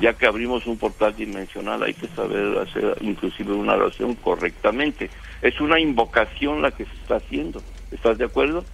[0.00, 5.08] Ya que abrimos un portal dimensional, hay que saber hacer inclusive una oración correctamente.
[5.40, 7.62] Es una invocación la que se está haciendo.
[7.92, 8.64] ¿Estás de acuerdo?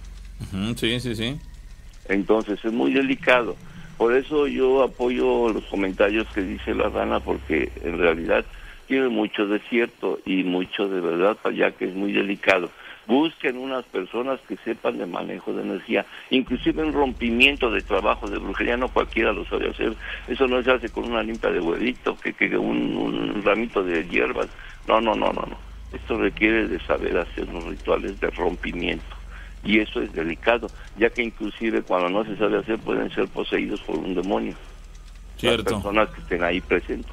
[0.77, 1.37] Sí, sí, sí.
[2.07, 3.55] Entonces es muy delicado.
[3.99, 8.45] Por eso yo apoyo los comentarios que dice la rana, porque en realidad
[8.87, 12.69] tiene mucho de cierto y mucho de verdad, ya que es muy delicado.
[13.07, 18.37] Busquen unas personas que sepan de manejo de energía, inclusive en rompimiento de trabajo de
[18.37, 19.93] brujería, no cualquiera lo sabe hacer.
[20.29, 24.07] Eso no se hace con una limpia de huevito, que, que un, un ramito de
[24.07, 24.47] hierbas.
[24.87, 25.57] No, no, no, no, no.
[25.91, 29.18] Esto requiere de saber hacer los rituales de rompimiento
[29.63, 33.81] y eso es delicado, ya que inclusive cuando no se sabe hacer pueden ser poseídos
[33.81, 34.53] por un demonio.
[35.33, 35.75] Las Cierto.
[35.75, 37.11] personas que estén ahí presentes.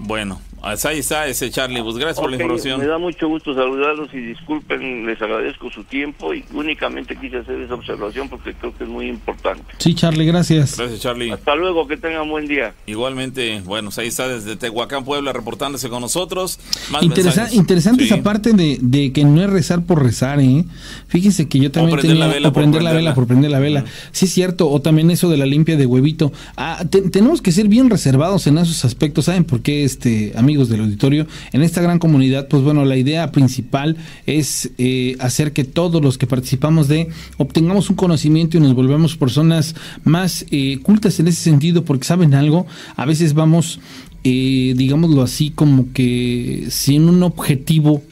[0.00, 1.82] Bueno, ahí está ese Charlie.
[1.82, 2.80] Pues gracias por la información.
[2.80, 7.60] Me da mucho gusto saludarlos y disculpen, les agradezco su tiempo y únicamente quise hacer
[7.60, 9.62] esa observación porque creo que es muy importante.
[9.78, 10.76] Sí, Charlie, gracias.
[10.76, 11.30] Gracias, Charlie.
[11.32, 12.74] Hasta luego, que tengan buen día.
[12.86, 16.58] Igualmente, bueno, ahí está desde Tehuacán, Puebla, reportándose con nosotros.
[16.90, 17.54] Más Interesa- mensajes.
[17.54, 18.12] interesante Sí.
[18.12, 20.64] esa parte de, de que no es rezar por rezar, ¿eh?
[21.06, 23.50] Fíjese que yo también prender tenía la vela o por prender la vela por prender
[23.52, 23.84] la vela.
[24.10, 26.32] Sí es cierto, o también eso de la limpia de huevito.
[26.56, 30.68] Ah, te- tenemos que ser bien reservados en esos aspectos, ¿saben por qué, este, amigos
[30.68, 31.26] del auditorio?
[31.52, 36.18] En esta gran comunidad, pues bueno, la idea principal es eh, hacer que todos los
[36.18, 39.74] que participamos de obtengamos un conocimiento y nos volvamos personas
[40.04, 42.66] más eh, cultas en ese sentido, porque saben algo,
[42.96, 43.80] a veces vamos
[44.26, 48.02] eh, digámoslo así, como que sin un objetivo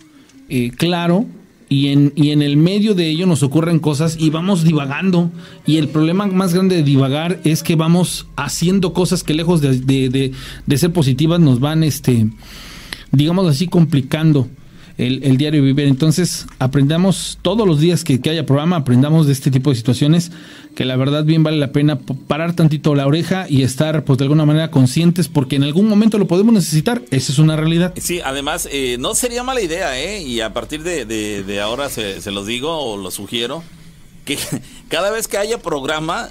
[0.51, 1.25] eh, claro
[1.73, 5.31] y en, y en el medio de ello nos ocurren cosas y vamos divagando.
[5.67, 9.79] Y el problema más grande de divagar es que vamos haciendo cosas que lejos de,
[9.81, 10.33] de-
[10.67, 12.29] de- ser positivas nos van, este,
[13.11, 14.49] digamos así, complicando
[14.99, 15.87] el, el diario vivir.
[15.87, 20.31] Entonces, aprendamos todos los días que, que haya programa, aprendamos de este tipo de situaciones
[20.75, 24.25] que la verdad bien vale la pena parar tantito la oreja y estar, pues de
[24.25, 27.03] alguna manera conscientes porque en algún momento lo podemos necesitar.
[27.11, 27.93] Esa es una realidad.
[27.97, 30.23] Sí, además, eh, no sería mala idea, ¿eh?
[30.23, 33.63] Y a partir de, de- de ahora se, se los digo o lo sugiero,
[34.25, 34.39] que
[34.89, 36.31] cada vez que haya programa,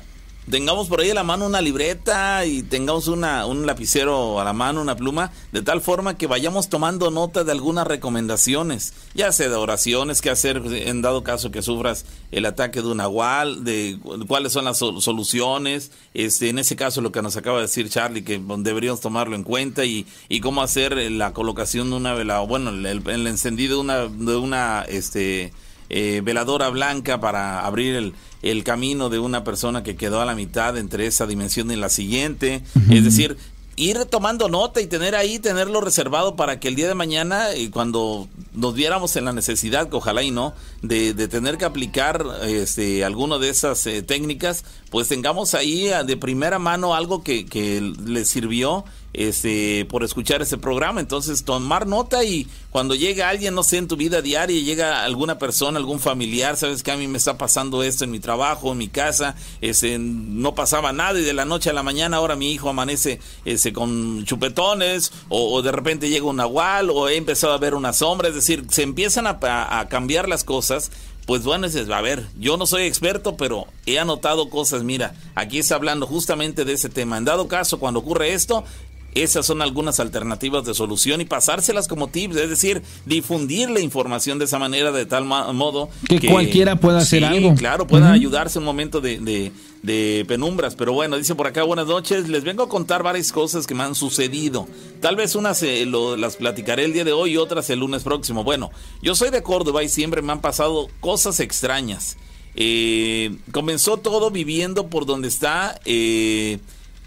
[0.51, 4.53] tengamos por ahí a la mano una libreta y tengamos una, un lapicero a la
[4.53, 9.49] mano, una pluma, de tal forma que vayamos tomando nota de algunas recomendaciones, ya sea
[9.49, 13.97] de oraciones, que hacer en dado caso que sufras el ataque de un nahual, de
[14.01, 17.63] cu- cuáles son las sol- soluciones, este, en ese caso lo que nos acaba de
[17.63, 22.13] decir Charlie, que deberíamos tomarlo en cuenta y, y cómo hacer la colocación de una
[22.13, 25.53] vela, bueno, el, el encendido de una, de una, este,
[25.93, 30.35] eh, veladora blanca para abrir el, el camino de una persona que quedó a la
[30.35, 32.63] mitad entre esa dimensión y la siguiente.
[32.89, 33.37] Es decir,
[33.75, 37.69] ir tomando nota y tener ahí, tenerlo reservado para que el día de mañana, y
[37.69, 42.25] cuando nos viéramos en la necesidad, que ojalá y no, de, de tener que aplicar
[42.43, 47.45] este, alguna de esas eh, técnicas, pues tengamos ahí eh, de primera mano algo que,
[47.45, 53.53] que le sirvió este por escuchar ese programa entonces tomar nota y cuando llega alguien
[53.53, 57.07] no sé en tu vida diaria llega alguna persona algún familiar sabes que a mí
[57.07, 61.23] me está pasando esto en mi trabajo en mi casa este no pasaba nada y
[61.23, 65.61] de la noche a la mañana ahora mi hijo amanece este con chupetones o, o
[65.61, 68.83] de repente llega un nahual o he empezado a ver una sombra es decir se
[68.83, 70.91] empiezan a, cambiar las cosas
[71.25, 74.83] pues bueno, dices, a ver, yo no soy experto, pero he anotado cosas.
[74.83, 77.17] Mira, aquí está hablando justamente de ese tema.
[77.17, 78.65] En dado caso, cuando ocurre esto,
[79.13, 84.39] esas son algunas alternativas de solución y pasárselas como tips, es decir, difundir la información
[84.39, 87.55] de esa manera, de tal modo Que cualquiera pueda hacer Sí, algo.
[87.55, 88.13] Claro, pueda Ujú.
[88.13, 89.51] ayudarse en un momento de, de-
[89.83, 90.75] de penumbras.
[90.75, 92.29] Pero bueno, dice por acá, buenas noches.
[92.29, 94.67] Les vengo a contar varias cosas que me han sucedido.
[94.99, 98.03] Tal vez unas eh, lo- las platicaré el día de hoy y otras el lunes
[98.03, 98.43] próximo.
[98.43, 98.69] Bueno,
[99.01, 102.15] yo soy de Córdoba y siempre me han pasado cosas extrañas.
[102.55, 106.59] Eh, comenzó todo viviendo por donde está eh,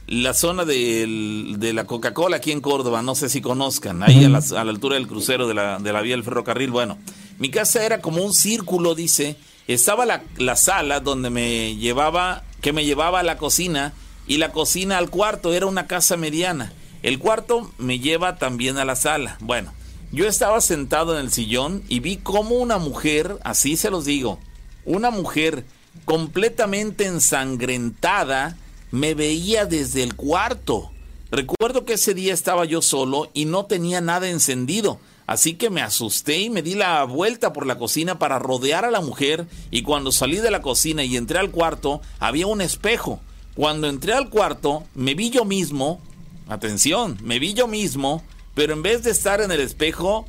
[0.06, 3.02] la zona del- de la Coca-Cola aquí en Córdoba.
[3.02, 5.92] No sé si conozcan, ahí a, las- a la altura del crucero de la, de
[5.92, 6.70] la vía del ferrocarril.
[6.70, 6.98] Bueno,
[7.38, 9.36] mi casa era como un círculo, dice.
[9.66, 13.94] Estaba la, la sala donde me llevaba, que me llevaba a la cocina
[14.26, 15.54] y la cocina al cuarto.
[15.54, 16.72] Era una casa mediana.
[17.02, 19.38] El cuarto me lleva también a la sala.
[19.40, 19.72] Bueno,
[20.12, 24.38] yo estaba sentado en el sillón y vi como una mujer, así se los digo,
[24.84, 25.64] una mujer
[26.04, 28.56] completamente ensangrentada
[28.94, 30.92] me veía desde el cuarto.
[31.32, 35.82] Recuerdo que ese día estaba yo solo y no tenía nada encendido, así que me
[35.82, 39.82] asusté y me di la vuelta por la cocina para rodear a la mujer y
[39.82, 43.18] cuando salí de la cocina y entré al cuarto había un espejo.
[43.56, 46.00] Cuando entré al cuarto me vi yo mismo,
[46.48, 48.22] atención, me vi yo mismo,
[48.54, 50.24] pero en vez de estar en el espejo,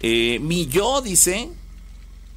[0.00, 1.48] eh, mi yo, dice,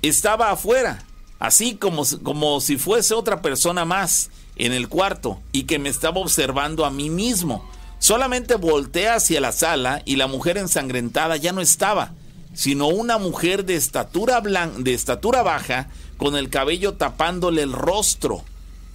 [0.03, 1.03] estaba afuera,
[1.39, 6.19] así como, como si fuese otra persona más en el cuarto y que me estaba
[6.19, 7.67] observando a mí mismo.
[7.99, 12.11] Solamente volteé hacia la sala y la mujer ensangrentada ya no estaba,
[12.53, 15.87] sino una mujer de estatura, de estatura baja
[16.17, 18.43] con el cabello tapándole el rostro.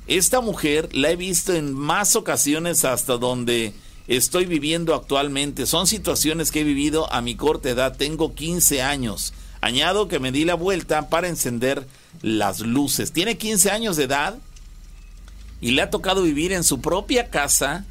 [0.07, 3.75] Esta mujer la he visto en más ocasiones hasta donde
[4.07, 5.67] estoy viviendo actualmente.
[5.67, 7.97] Son situaciones que he vivido a mi corta edad.
[7.97, 9.35] Tengo 15 años.
[9.61, 11.87] Añado que me di la vuelta para encender
[12.23, 13.13] las luces.
[13.13, 14.39] Tiene 15 años de edad
[15.61, 17.85] y le ha tocado vivir en su propia casa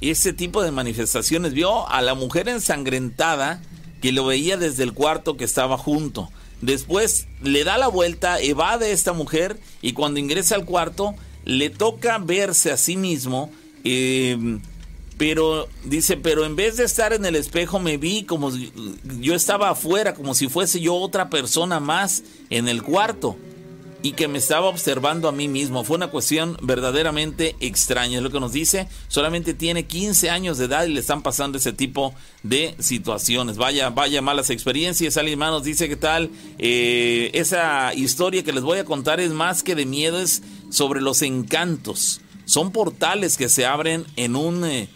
[0.00, 1.52] ese tipo de manifestaciones.
[1.52, 3.62] Vio a la mujer ensangrentada
[4.00, 6.30] que lo veía desde el cuarto que estaba junto.
[6.62, 11.14] Después le da la vuelta, evade a esta mujer y cuando ingresa al cuarto
[11.44, 13.50] le toca verse a sí mismo.
[13.84, 14.58] Eh,
[15.16, 18.50] pero dice, pero en vez de estar en el espejo me vi como
[19.20, 23.36] yo estaba afuera, como si fuese yo otra persona más en el cuarto
[24.02, 25.84] y que me estaba observando a mí mismo.
[25.84, 28.88] Fue una cuestión verdaderamente extraña, es lo que nos dice.
[29.08, 33.56] Solamente tiene 15 años de edad y le están pasando ese tipo de situaciones.
[33.56, 35.16] Vaya, vaya malas experiencias.
[35.16, 36.30] Alguien más nos dice que tal.
[36.58, 41.00] Eh, esa historia que les voy a contar es más que de miedo, es sobre
[41.00, 42.20] los encantos.
[42.46, 44.64] Son portales que se abren en un...
[44.64, 44.88] Eh,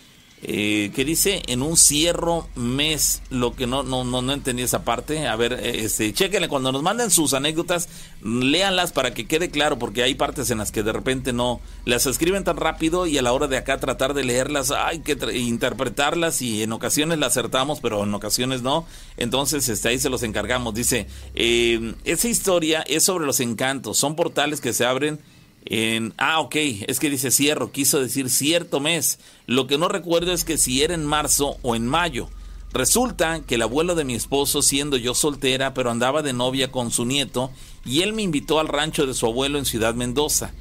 [0.46, 4.84] eh, que dice en un cierro mes, lo que no, no, no, no entendí esa
[4.84, 5.26] parte.
[5.26, 7.88] A ver, eh, este, chequenle, cuando nos manden sus anécdotas,
[8.22, 12.04] léanlas para que quede claro, porque hay partes en las que de repente no las
[12.04, 16.42] escriben tan rápido y a la hora de acá tratar de leerlas hay que interpretarlas
[16.42, 18.86] y en ocasiones las acertamos, pero en ocasiones no.
[19.16, 20.74] Entonces, este, ahí se los encargamos.
[20.74, 25.20] Dice, eh, esa historia es sobre los encantos, son portales que se abren
[25.66, 26.56] en, ah, ok,
[26.86, 29.18] es que dice cierro, quiso decir cierto mes.
[29.46, 32.28] Lo que no recuerdo es que si era en marzo o en mayo.
[32.72, 36.90] Resulta que el abuelo de mi esposo, siendo yo soltera, pero andaba de novia con
[36.90, 37.52] su nieto,
[37.84, 40.52] y él me invitó al rancho de su abuelo en Ciudad Mendoza.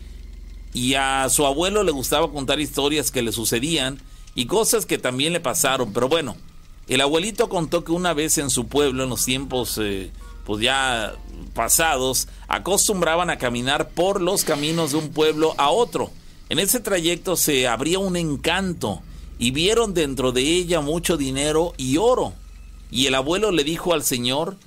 [0.73, 3.99] Y a su abuelo le gustaba contar historias que le sucedían
[4.35, 5.91] y cosas que también le pasaron.
[5.91, 6.35] Pero bueno,
[6.87, 10.11] el abuelito contó que una vez en su pueblo, en los tiempos eh,
[10.45, 11.15] pues ya
[11.53, 16.11] pasados, acostumbraban a caminar por los caminos de un pueblo a otro.
[16.49, 19.01] En ese trayecto se abría un encanto
[19.39, 22.33] y vieron dentro de ella mucho dinero y oro.
[22.91, 24.57] Y el abuelo le dijo al señor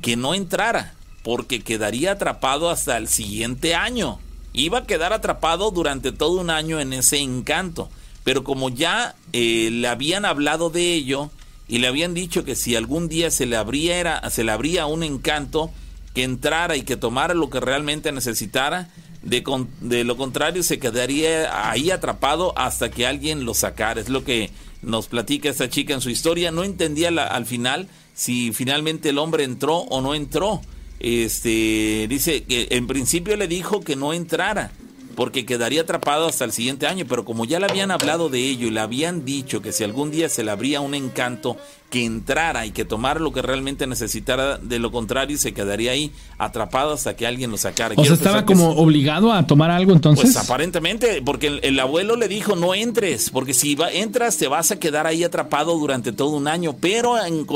[0.00, 4.20] que no entrara, porque quedaría atrapado hasta el siguiente año.
[4.52, 7.90] Iba a quedar atrapado durante todo un año en ese encanto.
[8.22, 11.30] Pero como ya eh, le habían hablado de ello,
[11.66, 15.02] y le habían dicho que si algún día se le abría, se le abría un
[15.02, 15.70] encanto,
[16.14, 18.88] que entrara y que tomara lo que realmente necesitara,
[19.22, 19.42] de,
[19.80, 24.00] de, lo contrario se quedaría ahí atrapado hasta que alguien lo sacara.
[24.00, 24.50] Es lo que
[24.82, 26.52] nos platica esta chica en su historia.
[26.52, 30.60] No entendía al final si finalmente el hombre entró o no entró.
[31.00, 34.70] Este dice que en principio le dijo que no entrara
[35.14, 38.66] porque quedaría atrapado hasta el siguiente año, pero como ya le habían hablado de ello
[38.68, 41.56] y le habían dicho que si algún día se le abría un encanto,
[41.94, 46.10] que entrara y que tomara lo que realmente necesitara, de lo contrario se quedaría ahí
[46.38, 47.94] atrapado hasta que alguien lo sacara.
[47.96, 50.32] O sea, estaba como obligado a tomar algo entonces.
[50.32, 54.80] Pues aparentemente, porque el, abuelo le dijo no entres, porque si entras te vas a
[54.80, 57.46] quedar ahí atrapado durante todo un año, pero en,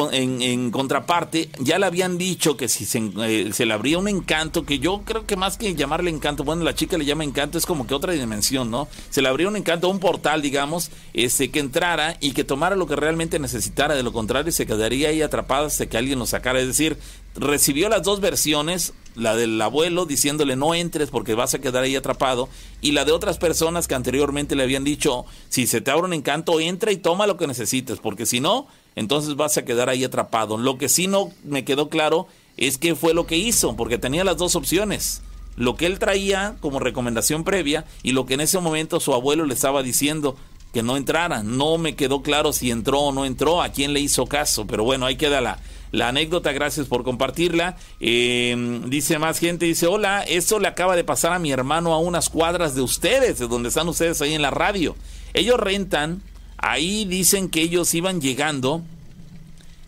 [0.41, 4.65] en, contraparte ya le habían dicho que si se, eh, se, le abría un encanto,
[4.65, 7.65] que yo creo que más que llamarle encanto, bueno, la chica le llama encanto, es
[7.65, 8.89] como que otra dimensión, ¿no?
[9.09, 12.87] Se le abría un encanto, un portal, digamos, ese que entrara y que tomara lo
[12.87, 16.61] que realmente necesitara, de lo contrario se quedaría ahí atrapado hasta que alguien lo sacara.
[16.61, 16.99] Es decir,
[17.35, 21.97] recibió las dos versiones, la del abuelo diciéndole no entres porque vas a quedar ahí
[21.97, 22.49] atrapado,
[22.81, 26.13] y la de otras personas que anteriormente le habían dicho, si se te abre un
[26.13, 30.05] encanto, entra y toma lo que necesites, porque si no, entonces vas a quedar ahí
[30.05, 30.59] atrapado.
[30.59, 32.27] Lo que sí no me quedó claro
[32.57, 35.23] es qué fue lo que hizo, porque tenía las dos opciones.
[35.59, 39.45] Lo que él traía como recomendación previa y lo que en ese momento su abuelo
[39.45, 40.37] le estaba diciendo,
[40.73, 41.43] que no entrara.
[41.43, 44.85] No me quedó claro si entró o no entró, a quién le hizo caso, pero
[44.85, 45.59] bueno, ahí queda la,
[45.93, 47.77] la anécdota, gracias por compartirla.
[48.01, 51.99] Eh, dice más gente, dice, hola, eso le acaba de pasar a mi hermano a
[51.99, 54.95] unas cuadras de ustedes, de donde están ustedes ahí en la radio.
[55.35, 56.23] Ellos rentan,
[56.59, 58.83] ahí dicen que ellos iban llegando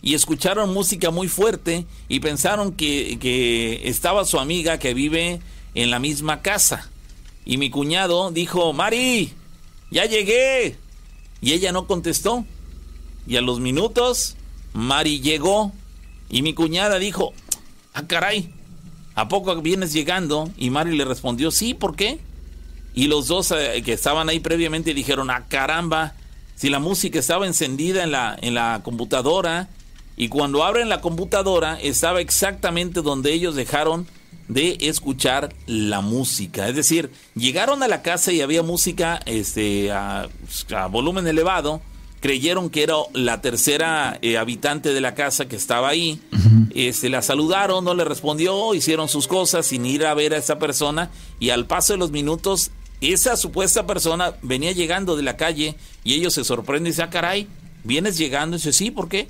[0.01, 5.41] y escucharon música muy fuerte y pensaron que, que estaba su amiga que vive
[5.75, 6.89] en la misma casa.
[7.45, 9.33] Y mi cuñado dijo, Mari,
[9.89, 10.77] ya llegué.
[11.41, 12.45] Y ella no contestó.
[13.27, 14.35] Y a los minutos,
[14.73, 15.71] Mari llegó.
[16.29, 17.33] Y mi cuñada dijo,
[17.93, 18.53] ah, caray,
[19.15, 20.49] ¿a poco vienes llegando?
[20.57, 22.19] Y Mari le respondió, sí, ¿por qué?
[22.93, 26.13] Y los dos eh, que estaban ahí previamente dijeron, ah, caramba,
[26.55, 29.69] si la música estaba encendida en la, en la computadora.
[30.15, 34.07] Y cuando abren la computadora, estaba exactamente donde ellos dejaron
[34.47, 36.67] de escuchar la música.
[36.67, 40.27] Es decir, llegaron a la casa y había música este, a,
[40.89, 41.81] volumen elevado.
[42.19, 46.21] Creyeron que era la tercera eh, habitante de la casa que estaba ahí.
[46.75, 50.59] este, la saludaron, no le respondió, hicieron sus cosas sin ir a ver a esa
[50.59, 51.09] persona.
[51.39, 56.13] Y al paso de los minutos, esa supuesta persona venía llegando de la calle y
[56.13, 57.47] ellos se sorprenden y dicen, ah, caray,
[57.83, 58.55] vienes llegando.
[58.55, 59.27] Y dice, sí, ¿por qué?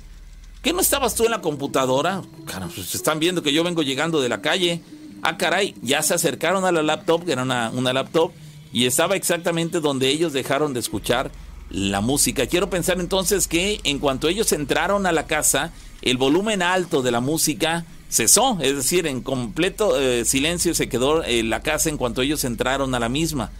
[0.62, 2.22] ¿Qué no estabas tú en la computadora?
[2.46, 4.80] Caramba, pues están viendo que yo vengo llegando de la calle
[5.22, 8.32] ah, caray, ya se acercaron a la laptop, que era una, una laptop,
[8.72, 11.30] y estaba exactamente donde ellos dejaron de escuchar
[11.70, 12.46] la música.
[12.46, 17.10] Quiero pensar entonces que en cuanto ellos entraron a la casa, el volumen alto de
[17.10, 21.96] la música cesó, es decir, en completo eh, silencio se quedó eh, la casa en
[21.96, 23.50] cuanto ellos entraron a la misma.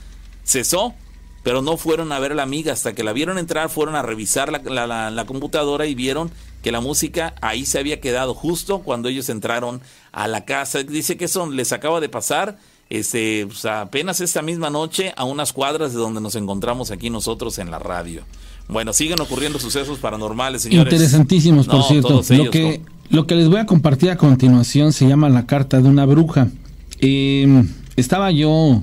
[0.44, 0.94] Cesó,
[1.43, 4.03] pero no fueron a ver a la amiga, hasta que la vieron entrar, fueron a
[4.03, 6.30] revisar la, la computadora y vieron
[6.62, 9.80] que la música ahí se había quedado justo cuando ellos entraron
[10.12, 10.82] a la casa.
[10.82, 15.53] Dice que eso les acaba de pasar este, pues, apenas esta misma noche a unas
[15.53, 18.22] cuadras de donde nos encontramos aquí nosotros en la radio.
[18.68, 20.93] Bueno, siguen ocurriendo sucesos paranormales, señores.
[20.93, 22.22] Interesantísimos, por cierto.
[22.28, 25.88] lo, que, lo que les voy a compartir a continuación se llama La carta de
[25.88, 26.49] una bruja.
[27.01, 28.82] Em, estaba yo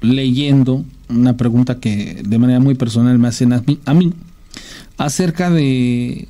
[0.00, 4.12] leyendo una pregunta que de manera muy personal me hacen a mí, a mí
[4.96, 6.28] acerca de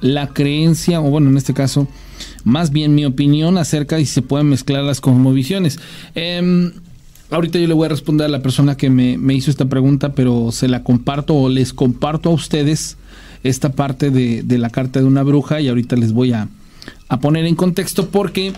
[0.00, 1.88] la creencia, o bueno, en este caso,
[2.44, 5.78] más bien mi opinión acerca y si se pueden mezclar las cosmovisiones.
[6.14, 6.72] Eh,
[7.30, 10.52] ahorita yo le voy a responder a la persona que me, hizo esta pregunta, pero
[10.52, 12.96] se la comparto o les comparto a ustedes
[13.42, 16.48] esta parte de, de la carta de una bruja y ahorita les voy a,
[17.08, 18.52] a poner en contexto porque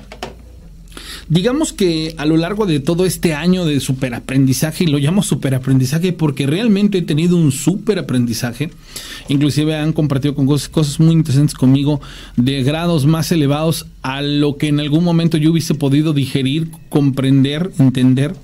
[1.29, 6.13] Digamos que a lo largo de todo este año de superaprendizaje, y lo llamo superaprendizaje
[6.13, 8.71] porque realmente he tenido un superaprendizaje,
[9.29, 12.01] inclusive han compartido con cosas, muy interesantes conmigo
[12.37, 17.71] de grados más elevados a lo que en algún momento yo hubiese podido digerir, comprender,
[17.79, 18.35] entender.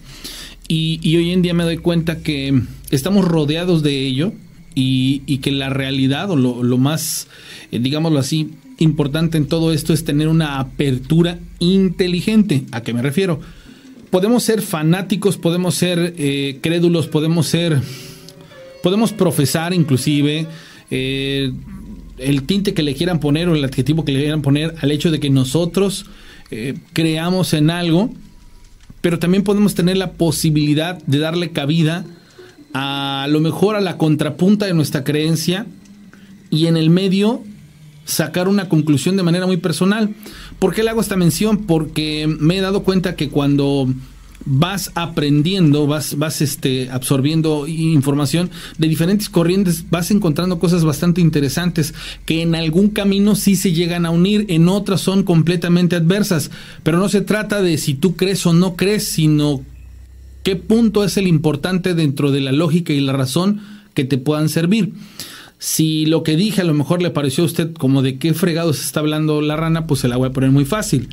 [0.68, 4.32] Y, hoy en día me doy cuenta que estamos rodeados de ello
[4.74, 7.28] y, que la realidad o lo, lo más,
[7.70, 12.64] eh, digámoslo así, importante en todo esto es tener una apertura inteligente.
[12.72, 13.40] ¿A qué me refiero?
[14.10, 17.80] Podemos ser fanáticos, podemos ser eh, crédulos, podemos ser,
[18.82, 20.46] podemos profesar inclusive
[20.90, 21.52] eh,
[22.18, 25.10] el tinte que le quieran poner o el adjetivo que le quieran poner al hecho
[25.10, 26.06] de que nosotros
[26.50, 28.12] eh, creamos en algo,
[29.00, 32.04] pero también podemos tener la posibilidad de darle cabida
[32.72, 35.66] a lo mejor a la contrapunta de nuestra creencia
[36.50, 37.42] y en el medio
[38.04, 40.14] sacar una conclusión de manera muy personal.
[40.58, 41.64] ¿Por qué le hago esta mención?
[41.66, 43.88] Porque me he dado cuenta que cuando
[44.46, 51.94] vas aprendiendo, vas, vas este, absorbiendo información de diferentes corrientes, vas encontrando cosas bastante interesantes
[52.26, 56.50] que en algún camino sí se llegan a unir, en otras son completamente adversas.
[56.82, 59.62] Pero no se trata de si tú crees o no crees, sino
[60.42, 63.60] qué punto es el importante dentro de la lógica y la razón
[63.94, 64.92] que te puedan servir.
[65.58, 68.84] Si lo que dije a lo mejor le pareció a usted como de qué fregados
[68.84, 71.08] está hablando la rana, pues se la voy a poner muy fácil.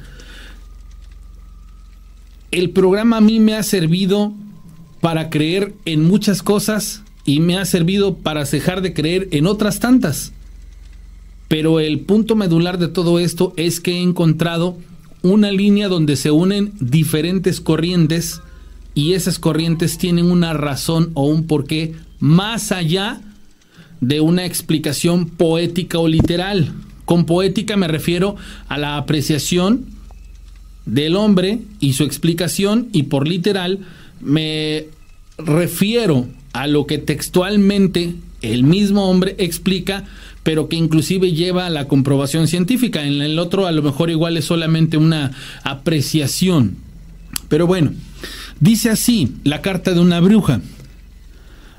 [2.51, 4.33] El programa a mí me ha servido
[4.99, 9.79] para creer en muchas cosas y me ha servido para dejar de creer en otras
[9.79, 10.33] tantas.
[11.47, 14.77] Pero el punto medular de todo esto es que he encontrado
[15.21, 18.41] una línea donde se unen diferentes corrientes
[18.95, 23.21] y esas corrientes tienen una razón o un porqué más allá
[24.01, 26.73] de una explicación poética o literal.
[27.05, 28.35] Con poética me refiero
[28.67, 29.85] a la apreciación
[30.85, 33.79] del hombre y su explicación y por literal
[34.19, 34.87] me
[35.37, 40.05] refiero a lo que textualmente el mismo hombre explica,
[40.43, 43.05] pero que inclusive lleva a la comprobación científica.
[43.05, 45.31] En el otro a lo mejor igual es solamente una
[45.63, 46.77] apreciación.
[47.47, 47.91] Pero bueno,
[48.59, 50.61] dice así la carta de una bruja.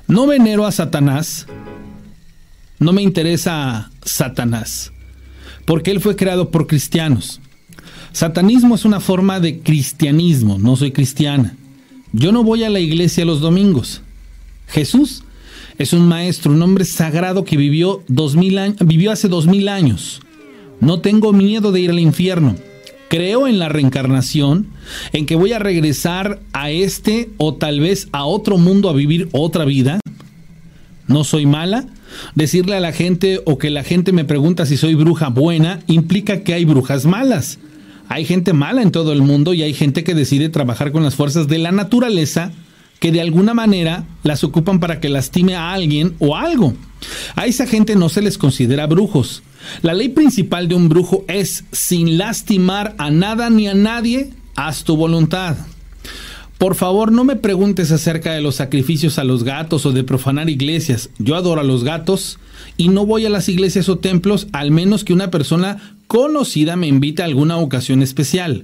[0.07, 1.47] No venero a Satanás,
[2.83, 4.91] no me interesa Satanás,
[5.65, 7.39] porque él fue creado por cristianos.
[8.11, 11.55] Satanismo es una forma de cristianismo, no soy cristiana.
[12.11, 14.01] Yo no voy a la iglesia los domingos.
[14.67, 15.23] Jesús
[15.77, 18.03] es un maestro, un hombre sagrado que vivió,
[18.57, 20.21] años, vivió hace dos mil años.
[20.79, 22.55] No tengo miedo de ir al infierno.
[23.07, 24.67] Creo en la reencarnación,
[25.11, 29.29] en que voy a regresar a este o tal vez a otro mundo a vivir
[29.31, 29.99] otra vida.
[31.07, 31.87] No soy mala.
[32.35, 36.43] Decirle a la gente o que la gente me pregunta si soy bruja buena implica
[36.43, 37.59] que hay brujas malas.
[38.09, 41.15] Hay gente mala en todo el mundo y hay gente que decide trabajar con las
[41.15, 42.51] fuerzas de la naturaleza
[42.99, 46.73] que de alguna manera las ocupan para que lastime a alguien o algo.
[47.35, 49.43] A esa gente no se les considera brujos.
[49.81, 54.83] La ley principal de un brujo es, sin lastimar a nada ni a nadie, haz
[54.83, 55.57] tu voluntad.
[56.63, 60.49] Por favor, no me preguntes acerca de los sacrificios a los gatos o de profanar
[60.49, 61.09] iglesias.
[61.19, 62.39] Yo adoro a los gatos
[62.77, 66.87] y no voy a las iglesias o templos al menos que una persona conocida me
[66.87, 68.63] invite a alguna ocasión especial.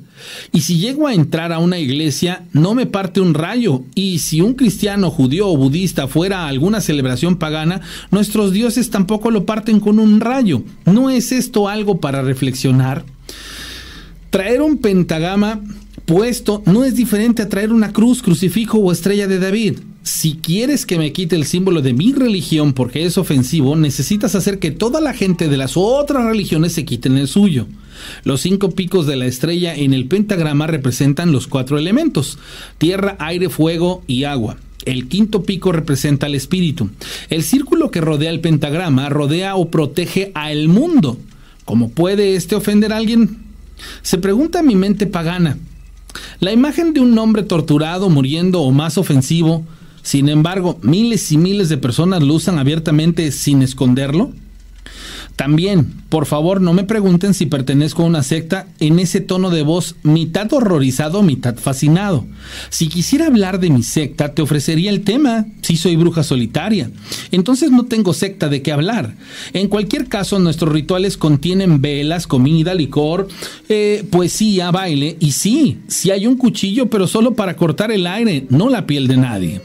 [0.53, 3.83] Y si llego a entrar a una iglesia, no me parte un rayo.
[3.95, 7.81] Y si un cristiano, judío o budista fuera a alguna celebración pagana,
[8.11, 10.63] nuestros dioses tampoco lo parten con un rayo.
[10.85, 13.03] ¿No es esto algo para reflexionar?
[14.29, 15.59] Traer un pentagama
[16.09, 19.77] puesto no es diferente a traer una cruz, crucifijo o estrella de David.
[20.01, 24.57] Si quieres que me quite el símbolo de mi religión porque es ofensivo, necesitas hacer
[24.57, 27.67] que toda la gente de las otras religiones se quiten el suyo.
[28.23, 32.39] Los cinco picos de la estrella en el pentagrama representan los cuatro elementos,
[32.79, 34.57] tierra, aire, fuego y agua.
[34.85, 36.89] El quinto pico representa al espíritu.
[37.29, 41.19] El círculo que rodea el pentagrama rodea o protege al mundo.
[41.65, 43.43] ¿Cómo puede este ofender a alguien?
[44.01, 45.59] Se pregunta mi mente pagana,
[46.39, 49.65] la imagen de un hombre torturado, muriendo o más ofensivo,
[50.01, 54.31] sin embargo, miles y miles de personas lo usan abiertamente sin esconderlo.
[55.39, 59.61] También, por favor, no me pregunten si pertenezco a una secta en ese tono de
[59.61, 62.25] voz mitad horrorizado, mitad fascinado.
[62.69, 66.91] Si quisiera hablar de mi secta, te ofrecería el tema, si soy bruja solitaria.
[67.31, 69.15] Entonces no tengo secta de qué hablar.
[69.53, 73.29] En cualquier caso, nuestros rituales contienen velas, comida, licor,
[73.69, 78.45] eh, poesía, baile, y sí, sí hay un cuchillo, pero solo para cortar el aire,
[78.49, 79.61] no la piel de nadie.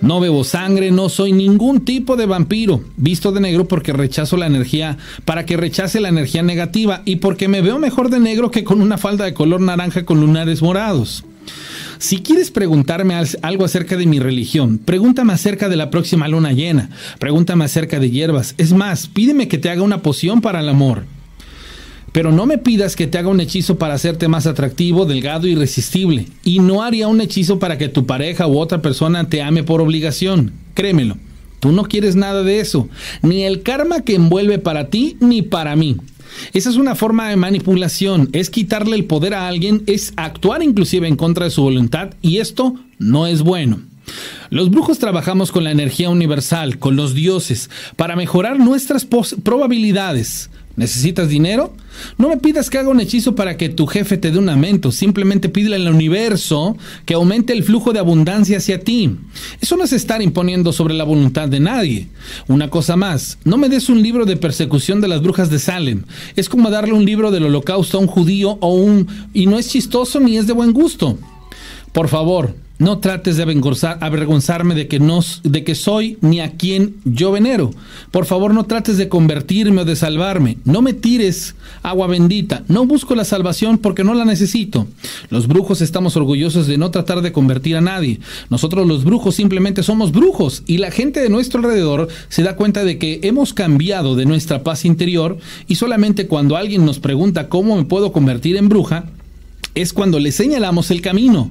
[0.00, 4.46] No bebo sangre, no soy ningún tipo de vampiro, visto de negro porque rechazo la
[4.46, 8.64] energía, para que rechace la energía negativa y porque me veo mejor de negro que
[8.64, 11.24] con una falda de color naranja con lunares morados.
[11.98, 16.90] Si quieres preguntarme algo acerca de mi religión, pregúntame acerca de la próxima luna llena,
[17.18, 21.04] pregúntame acerca de hierbas, es más, pídeme que te haga una poción para el amor.
[22.14, 26.28] Pero no me pidas que te haga un hechizo para hacerte más atractivo, delgado, irresistible.
[26.44, 29.80] Y no haría un hechizo para que tu pareja u otra persona te ame por
[29.80, 30.52] obligación.
[30.74, 31.16] Créemelo,
[31.58, 32.88] tú no quieres nada de eso.
[33.22, 35.96] Ni el karma que envuelve para ti ni para mí.
[36.52, 41.08] Esa es una forma de manipulación, es quitarle el poder a alguien, es actuar inclusive
[41.08, 43.80] en contra de su voluntad y esto no es bueno.
[44.50, 50.50] Los brujos trabajamos con la energía universal, con los dioses, para mejorar nuestras probabilidades.
[50.76, 51.72] ¿Necesitas dinero?
[52.18, 54.90] No me pidas que haga un hechizo para que tu jefe te dé un aumento,
[54.90, 56.76] simplemente pídele al universo
[57.06, 59.16] que aumente el flujo de abundancia hacia ti.
[59.60, 62.08] Eso no es estar imponiendo sobre la voluntad de nadie.
[62.48, 66.02] Una cosa más, no me des un libro de persecución de las brujas de Salem.
[66.34, 69.06] Es como darle un libro del holocausto a un judío o un...
[69.32, 71.16] y no es chistoso ni es de buen gusto.
[71.92, 76.96] Por favor, no trates de avergonzarme de que, no, de que soy ni a quien
[77.04, 77.70] yo venero.
[78.10, 80.58] Por favor, no trates de convertirme o de salvarme.
[80.64, 82.64] No me tires agua bendita.
[82.68, 84.88] No busco la salvación porque no la necesito.
[85.30, 88.20] Los brujos estamos orgullosos de no tratar de convertir a nadie.
[88.50, 92.84] Nosotros los brujos simplemente somos brujos y la gente de nuestro alrededor se da cuenta
[92.84, 95.38] de que hemos cambiado de nuestra paz interior
[95.68, 99.04] y solamente cuando alguien nos pregunta cómo me puedo convertir en bruja,
[99.74, 101.50] es cuando le señalamos el camino.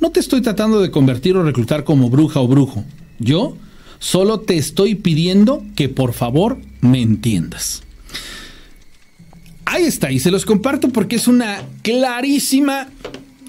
[0.00, 2.84] No te estoy tratando de convertir o reclutar como bruja o brujo.
[3.18, 3.56] Yo
[3.98, 7.82] solo te estoy pidiendo que por favor me entiendas.
[9.64, 12.88] Ahí está, y se los comparto porque es una clarísima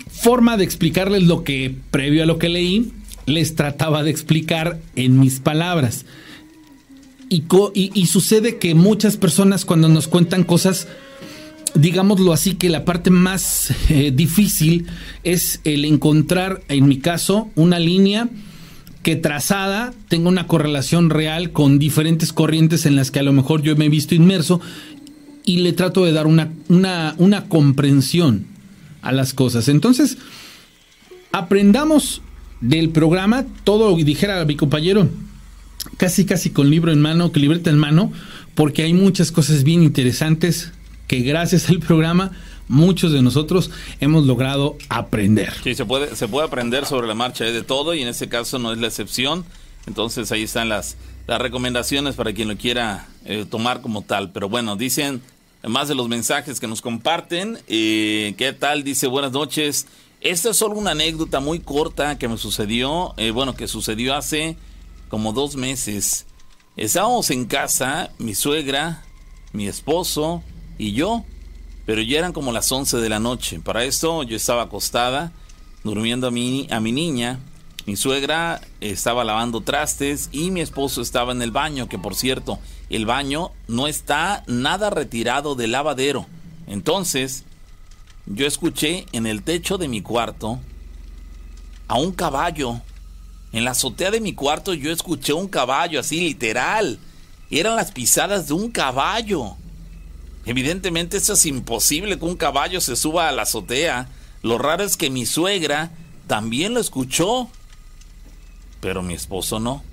[0.07, 2.93] forma de explicarles lo que, previo a lo que leí,
[3.25, 6.05] les trataba de explicar en mis palabras.
[7.29, 10.87] Y, y, sucede que muchas personas cuando nos cuentan cosas
[11.75, 14.87] digámoslo así, que la parte más eh, difícil
[15.23, 18.29] es el encontrar, en mi caso, una línea
[19.01, 23.61] que trazada tenga una correlación real con diferentes corrientes en las que a lo mejor
[23.61, 24.61] yo me he visto inmerso
[25.43, 28.45] y le trato de dar una, una, una comprensión
[29.01, 29.67] a las cosas.
[29.67, 30.17] Entonces,
[31.33, 32.21] aprendamos
[32.61, 35.09] del programa, todo, dijera mi compañero,
[35.97, 38.13] casi casi con libro en mano, que libreta en mano,
[38.55, 40.71] porque hay muchas cosas bien interesantes
[41.13, 42.31] que gracias al programa
[42.67, 43.69] muchos de nosotros
[43.99, 45.53] hemos logrado aprender.
[45.63, 48.57] Sí, se puede, se puede aprender sobre la marcha de todo y en este caso
[48.57, 49.45] no es la excepción.
[49.85, 54.31] Entonces ahí están las, las recomendaciones para quien lo quiera eh, tomar como tal.
[54.31, 55.21] Pero bueno, dicen
[55.61, 57.59] más de los mensajes que nos comparten.
[57.67, 58.83] Eh, ¿Qué tal?
[58.83, 59.85] Dice buenas noches.
[60.19, 64.57] Esta es solo una anécdota muy corta que me sucedió, eh, bueno, que sucedió hace
[65.09, 66.25] como dos meses.
[66.75, 69.03] Estábamos en casa, mi suegra,
[69.51, 70.41] mi esposo
[70.83, 71.23] y yo,
[71.85, 73.59] pero ya eran como las 11 de la noche.
[73.59, 75.31] Para esto yo estaba acostada,
[75.83, 77.39] durmiendo a mi, a mi niña.
[77.85, 82.59] Mi suegra estaba lavando trastes y mi esposo estaba en el baño, que por cierto,
[82.89, 86.25] el baño no está nada retirado del lavadero.
[86.67, 87.43] Entonces,
[88.25, 90.59] yo escuché en el techo de mi cuarto
[91.87, 92.81] a un caballo.
[93.51, 96.99] En la azotea de mi cuarto yo escuché un caballo, así literal.
[97.49, 99.57] Eran las pisadas de un caballo.
[100.45, 104.09] Evidentemente eso es imposible que un caballo se suba a la azotea.
[104.41, 105.91] Lo raro es que mi suegra
[106.27, 107.49] también lo escuchó,
[108.81, 109.83] pero mi esposo no.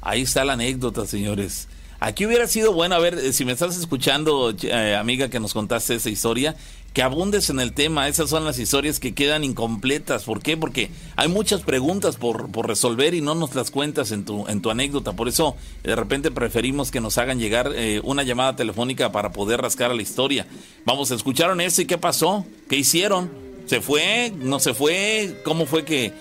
[0.00, 1.68] Ahí está la anécdota, señores.
[2.00, 5.52] Aquí hubiera sido bueno, a ver, eh, si me estás escuchando, eh, amiga, que nos
[5.52, 6.54] contaste esa historia,
[6.92, 8.06] que abundes en el tema.
[8.06, 10.22] Esas son las historias que quedan incompletas.
[10.22, 10.56] ¿Por qué?
[10.56, 14.70] Porque hay muchas preguntas por, resolver y no nos las cuentas en tu, en tu
[14.70, 15.14] anécdota.
[15.14, 19.60] Por eso, de repente, preferimos que nos hagan llegar eh, una llamada telefónica para poder
[19.60, 20.46] rascar a la historia.
[20.84, 22.46] Vamos, ¿escucharon eso y qué pasó?
[22.68, 23.28] ¿Qué hicieron?
[23.66, 24.32] ¿Se fue?
[24.36, 25.40] ¿No se fue?
[25.44, 26.12] ¿Cómo fue que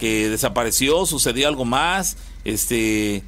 [0.00, 1.06] desapareció?
[1.06, 2.16] ¿Sucedió algo más?
[2.44, 3.22] Este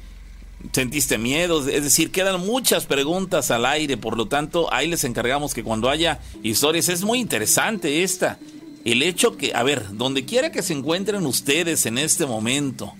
[0.71, 5.53] sentiste miedo, es decir, quedan muchas preguntas al aire, por lo tanto, ahí les encargamos
[5.53, 8.39] que cuando haya historias, es muy interesante esta,
[8.85, 12.93] el hecho que, a ver, donde quiera que se encuentren ustedes en este momento,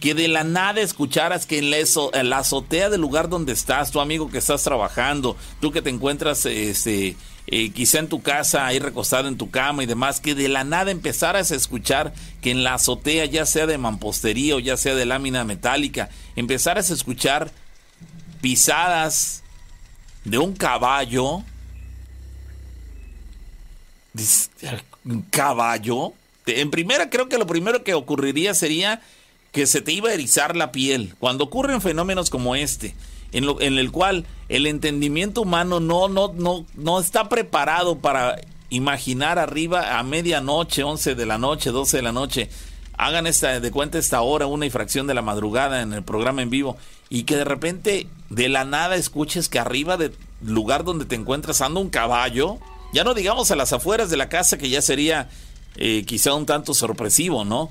[0.00, 1.70] que de la nada escucharas que en
[2.30, 6.46] la, azotea del lugar donde estás, tu amigo que estás trabajando, tú que te encuentras
[6.46, 7.16] este,
[7.50, 10.64] eh, quizá en tu casa, ahí recostado en tu cama y demás, que de la
[10.64, 12.12] nada empezaras a escuchar
[12.42, 16.90] que en la azotea, ya sea de mampostería o ya sea de lámina metálica, empezaras
[16.90, 17.50] a escuchar
[18.42, 19.42] pisadas
[20.26, 21.42] de un caballo.
[25.06, 26.12] ¿Un caballo?
[26.44, 29.00] En primera, creo que lo primero que ocurriría sería
[29.52, 31.14] que se te iba a erizar la piel.
[31.18, 32.94] Cuando ocurren fenómenos como este,
[33.32, 38.40] en, el cual el entendimiento humano no, no, no, no está preparado para
[38.70, 42.48] imaginar arriba a medianoche, 11 de la noche, 12 de la noche,
[42.96, 46.50] hagan esta, de cuenta esta hora, una infracción de la madrugada en el programa en
[46.50, 46.76] vivo,
[47.08, 51.60] y que de repente de la nada escuches que arriba del lugar donde te encuentras
[51.60, 52.58] anda un caballo,
[52.92, 55.28] ya no digamos a las afueras de la casa, que ya sería
[55.76, 57.70] eh, quizá un tanto sorpresivo, ¿no?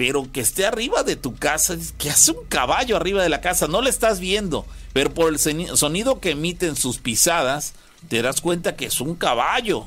[0.00, 3.68] Pero que esté arriba de tu casa, que hace un caballo arriba de la casa,
[3.68, 4.64] no le estás viendo,
[4.94, 7.74] pero por el sonido que emiten sus pisadas,
[8.08, 9.84] te das cuenta que es un caballo.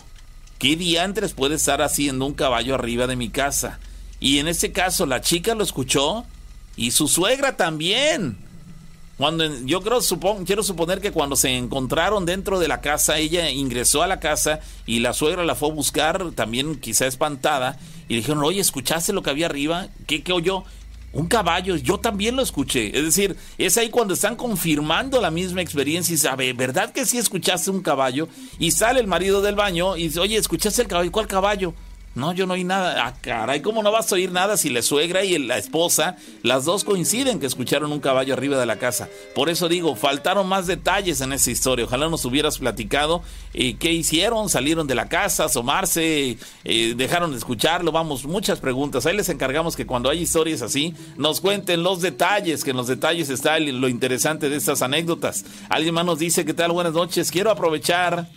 [0.59, 3.79] ¿Qué diantres puede estar haciendo un caballo arriba de mi casa?
[4.19, 6.25] Y en ese caso la chica lo escuchó
[6.75, 8.37] y su suegra también.
[9.17, 9.99] Cuando yo creo
[10.45, 14.59] quiero suponer que cuando se encontraron dentro de la casa, ella ingresó a la casa
[14.85, 17.79] y la suegra la fue a buscar, también quizá espantada,
[18.13, 19.87] y dijeron, oye, ¿escuchaste lo que había arriba?
[20.05, 20.63] ¿Qué, qué oyó?
[21.13, 22.95] Un caballo, yo también lo escuché.
[22.97, 27.17] Es decir, es ahí cuando están confirmando la misma experiencia y sabe, ¿verdad que sí
[27.17, 28.27] escuchaste un caballo?
[28.59, 31.11] Y sale el marido del baño y dice, oye, ¿escuchaste el caballo?
[31.11, 31.73] ¿Cuál caballo?
[32.15, 33.07] No, yo no oí nada.
[33.07, 36.63] Ah, caray, ¿cómo no vas a oír nada si la suegra y la esposa, las
[36.63, 39.09] dos coinciden que escucharon un caballo arriba de la casa?
[39.33, 41.85] Por eso digo, faltaron más detalles en esa historia.
[41.85, 43.23] Ojalá nos hubieras platicado
[43.55, 47.91] eh, qué hicieron, salieron de la casa, asomarse, eh, dejaron de escucharlo.
[47.91, 49.07] Vamos, muchas preguntas.
[49.07, 52.87] Ahí les encargamos que cuando hay historias así, nos cuenten los detalles, que en los
[52.87, 55.45] detalles está lo interesante de estas anécdotas.
[55.67, 56.73] Alguien más nos dice, ¿qué tal?
[56.73, 57.31] Buenas noches.
[57.31, 58.27] Quiero aprovechar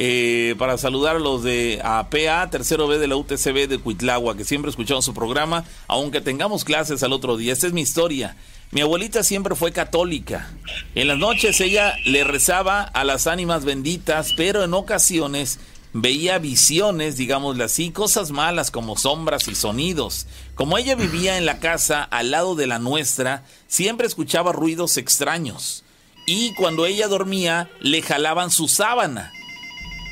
[0.00, 4.44] eh, para saludar a los de APA, tercero B de la UTCB de Cuitlagua, que
[4.44, 7.52] siempre escuchamos su programa, aunque tengamos clases al otro día.
[7.52, 8.36] Esta es mi historia.
[8.70, 10.52] Mi abuelita siempre fue católica.
[10.94, 15.58] En las noches ella le rezaba a las ánimas benditas, pero en ocasiones
[15.92, 20.28] veía visiones, digámosle así, cosas malas como sombras y sonidos.
[20.54, 25.82] Como ella vivía en la casa al lado de la nuestra, siempre escuchaba ruidos extraños.
[26.24, 29.32] Y cuando ella dormía, le jalaban su sábana.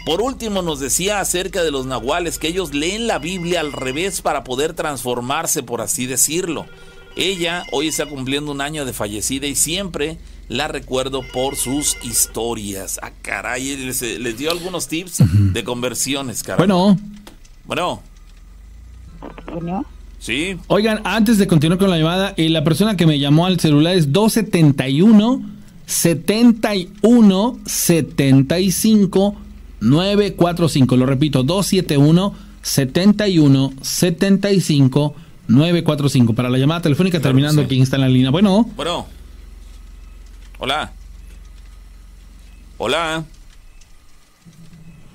[0.06, 4.22] Por último nos decía acerca de los nahuales que ellos leen la Biblia al revés
[4.22, 6.64] para poder transformarse, por así decirlo.
[7.16, 10.18] Ella hoy está cumpliendo un año de fallecida y siempre
[10.48, 13.00] la recuerdo por sus historias.
[13.02, 16.58] Ah, caray, les, dio algunos tips de conversiones, caray.
[16.58, 16.96] Bueno.
[17.64, 18.00] Bueno.
[19.52, 19.84] Bueno.
[20.20, 20.56] Sí.
[20.68, 23.96] Oigan, antes de continuar con la llamada, eh, la persona que me llamó al celular
[23.96, 25.42] es 271
[25.84, 29.45] 71 75
[29.80, 30.96] 945.
[30.96, 35.14] Lo repito, 271 71 75
[35.48, 36.34] 945.
[36.34, 38.30] Para la llamada telefónica terminando, quien está en la línea.
[38.30, 38.68] Bueno.
[38.76, 39.06] Bueno.
[40.58, 40.92] Hola.
[42.78, 43.24] Hola.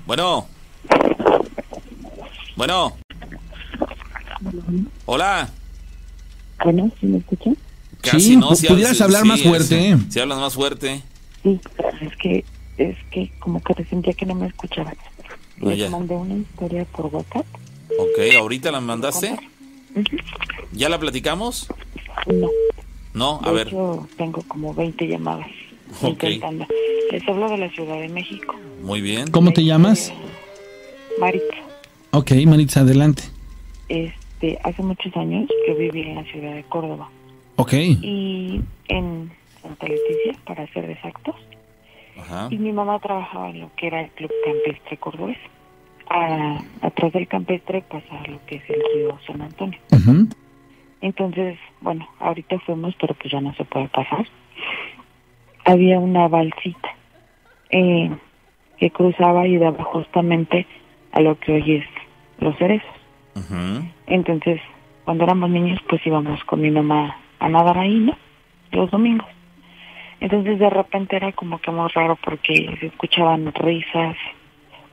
[0.06, 0.48] Bueno.
[2.56, 2.98] Bueno.
[5.06, 5.50] Hola.
[6.64, 7.58] Bueno, ¿sí me escuchan?
[8.02, 9.98] Casi Sí, no, si pudieras hablar sí, más fuerte.
[9.98, 11.02] sí, Si hablas más fuerte.
[11.44, 11.60] Sí,
[12.02, 12.46] es que,
[12.90, 14.96] es que como que sentía que no me escuchaban.
[15.60, 15.90] Les ya.
[15.90, 17.46] mandé una historia por WhatsApp.
[18.00, 19.36] Ok, ¿ahorita la mandaste?
[20.72, 21.68] ¿Ya la platicamos?
[22.28, 22.50] No,
[23.14, 23.68] No, a de ver.
[23.68, 25.48] hecho tengo como 20 llamadas
[26.02, 26.24] Ok.
[26.24, 26.66] intentando.
[27.12, 28.56] Les hablo de la Ciudad de México.
[28.82, 29.30] Muy bien.
[29.30, 30.12] ¿Cómo te llamas?
[31.20, 31.56] Maritza.
[32.12, 33.24] Ok, Maritza, adelante.
[33.90, 37.10] Este, hace muchos años yo viví en la ciudad de Córdoba
[37.58, 37.74] Ok.
[37.74, 39.32] y en
[39.62, 41.36] Santa Leticia, para ser exactos.
[42.32, 42.48] Ajá.
[42.50, 45.38] Y mi mamá trabajaba en lo que era el Club Campestre Cordobés.
[46.10, 49.80] A- atrás del campestre pasa lo que es el río San Antonio.
[51.02, 54.26] Entonces, bueno, ahorita fuimos, pero pues ya no se puede pasar.
[55.66, 56.90] Había una balsita
[57.70, 58.12] eh,
[58.78, 60.68] que cruzaba y daba justamente
[61.14, 61.86] a lo que hoy es
[62.40, 62.90] los cerezos.
[63.36, 63.86] Ujú.
[64.08, 64.60] Entonces,
[65.06, 68.18] cuando éramos niños, pues íbamos con mi mamá a nadar ahí, ¿no?
[68.72, 69.28] Los domingos.
[70.22, 74.16] Entonces, de repente era como que muy raro porque se escuchaban risas,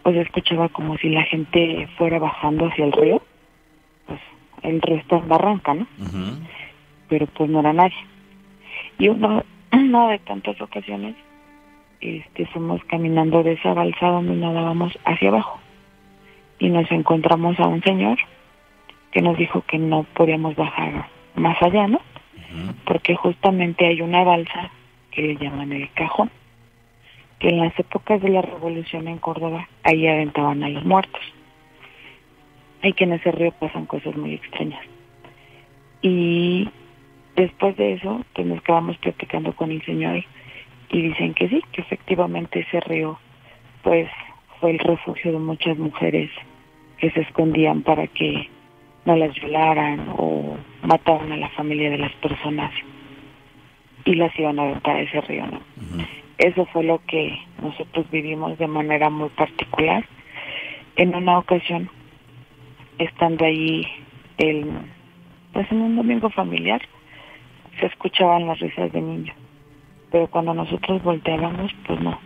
[0.02, 3.22] o se escuchaba como si la gente fuera bajando hacia el río.
[4.06, 4.20] Pues
[4.62, 5.86] el río está en barranca, ¿no?
[7.10, 7.98] Pero pues no era nadie.
[8.98, 11.14] Y una, una de tantas ocasiones,
[12.00, 15.60] este, fuimos caminando de esa balsa donde nadábamos hacia abajo.
[16.58, 18.16] Y nos encontramos a un señor
[19.12, 22.00] que nos dijo que no podíamos bajar más allá, ¿no?
[22.86, 24.70] Porque justamente hay una balsa
[25.18, 26.30] que le llaman el cajón,
[27.40, 31.20] que en las épocas de la revolución en Córdoba, ahí aventaban a los muertos.
[32.84, 34.80] Y que en ese río pasan cosas muy extrañas.
[36.02, 36.68] Y
[37.34, 40.22] después de eso, pues nos quedamos platicando con el señor
[40.88, 43.18] y dicen que sí, que efectivamente ese río,
[43.82, 44.08] pues
[44.60, 46.30] fue el refugio de muchas mujeres
[46.98, 48.48] que se escondían para que
[49.04, 52.70] no las violaran o mataran a la familia de las personas
[54.08, 55.60] y las iban a aventar a ese río, ¿no?
[56.38, 60.02] Eso fue lo que nosotros vivimos de manera muy particular.
[60.96, 61.90] En una ocasión,
[62.98, 63.86] estando ahí
[64.38, 64.66] el,
[65.52, 66.80] pues en un domingo familiar,
[67.78, 69.36] se escuchaban las risas de niños.
[70.10, 72.18] Pero cuando nosotros volteábamos, pues no,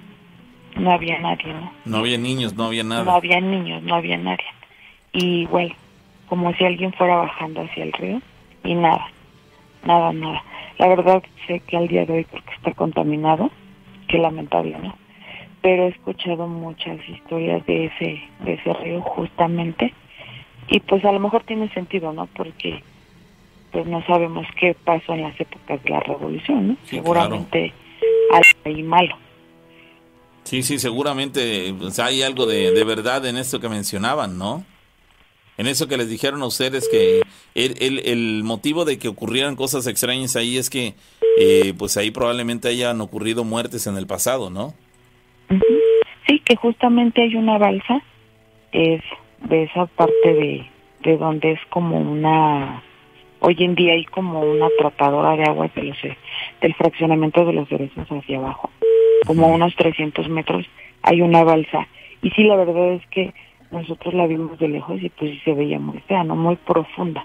[0.77, 1.73] no había nadie, ¿no?
[1.85, 3.17] No había niños, no había No nada.
[3.17, 4.47] había niños, no había nadie.
[5.13, 5.75] Y igual,
[6.29, 8.23] como si alguien fuera bajando hacia el río
[8.63, 9.09] y nada,
[9.85, 10.45] nada, nada.
[10.79, 13.51] La verdad sé que al día de hoy porque está contaminado,
[14.09, 14.97] qué lamentable, ¿no?
[15.61, 19.93] Pero he escuchado muchas historias de ese, de ese río justamente
[20.69, 22.27] y pues a lo mejor tiene sentido, ¿no?
[22.27, 22.83] Porque
[23.71, 26.77] pues no sabemos qué pasó en las épocas de la revolución, ¿no?
[26.85, 27.73] Sí, Seguramente
[28.33, 29.17] algo ahí malo.
[30.45, 34.65] Sí, sí, seguramente pues, hay algo de, de verdad en esto que mencionaban, ¿no?
[35.59, 37.21] En eso que les dijeron a ustedes que
[37.55, 40.95] el, el, el motivo de que ocurrieran cosas extrañas ahí es que
[41.39, 44.75] eh, pues ahí probablemente hayan ocurrido muertes en el pasado, ¿no?
[46.27, 48.03] Sí, que justamente hay una balsa,
[48.73, 49.03] es
[49.41, 50.67] de esa parte de,
[51.01, 52.83] de donde es como una,
[53.41, 55.99] hoy en día hay como una tratadora de aguas de los,
[56.61, 58.71] del fraccionamiento de los cerezos hacia abajo,
[59.27, 60.67] como unos 300 metros
[61.03, 61.89] hay una balsa.
[62.23, 63.35] Y sí, la verdad es que
[63.73, 66.37] nosotros la vimos de lejos y pues sí se veía muy fea, ¿no?
[66.37, 67.25] Muy profunda.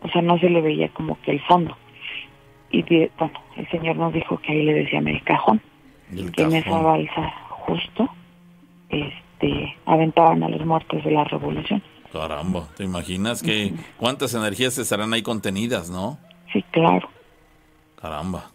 [0.00, 1.76] O sea, no se le veía como que el fondo.
[2.70, 5.60] Y de- bueno, el señor nos dijo que ahí le decían el cajón
[6.10, 6.84] El que en esa cajón.
[6.84, 8.08] balsa justo
[8.88, 11.82] este aventaban a los muertos de la revolución.
[12.12, 16.18] Caramba, ¿te imaginas que cuántas energías estarán ahí contenidas, no?
[16.52, 17.08] Sí, claro.
[18.00, 18.50] Caramba.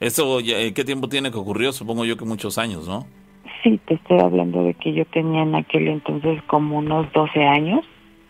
[0.00, 1.72] ¿Eso eh, qué tiempo tiene que ocurrió?
[1.72, 3.06] Supongo yo que muchos años, ¿no?
[3.68, 7.84] Sí, te estoy hablando de que yo tenía en aquel entonces como unos 12 años.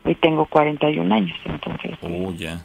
[0.05, 2.65] Hoy tengo 41 años, entonces Oh, ya.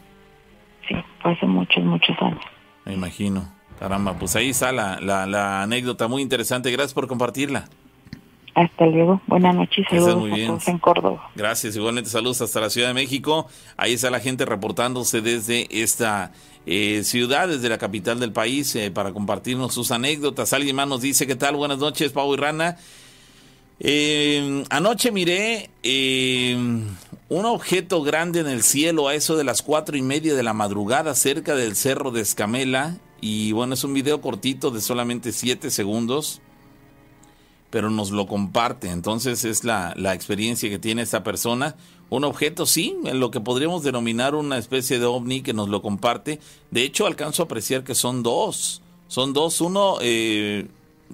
[0.88, 2.42] sí, fue hace muchos, muchos años.
[2.86, 3.44] Me imagino.
[3.80, 6.72] Caramba, pues ahí está la, la, la anécdota muy interesante.
[6.72, 7.66] Gracias por compartirla.
[8.56, 9.22] Hasta luego.
[9.28, 10.48] Buenas noches saludos muy a bien.
[10.48, 11.32] todos en Córdoba.
[11.36, 13.48] Gracias, igualmente saludos hasta la Ciudad de México.
[13.78, 16.32] Ahí está la gente reportándose desde esta
[16.66, 20.54] eh, ciudad, desde la capital del país, eh, para compartirnos sus anécdotas.
[20.54, 21.56] Alguien más nos dice, ¿qué tal?
[21.56, 22.78] Buenas noches, Pau y Rana.
[23.80, 26.56] Eh, anoche miré eh,
[27.30, 30.54] un objeto grande en el cielo a eso de las cuatro y media de la
[30.54, 32.98] madrugada cerca del cerro de Escamela.
[33.20, 36.42] Y bueno, es un video cortito de solamente siete segundos
[37.74, 38.92] pero nos lo comparte.
[38.92, 41.76] Entonces es la, la experiencia que tiene esta persona.
[42.12, 45.82] Un objeto, sí, en lo que podríamos denominar una especie de ovni que nos lo
[45.82, 46.40] comparte.
[46.70, 48.84] De hecho, alcanzo a apreciar que son dos.
[49.08, 49.60] Son dos.
[49.60, 50.68] Uno, eh,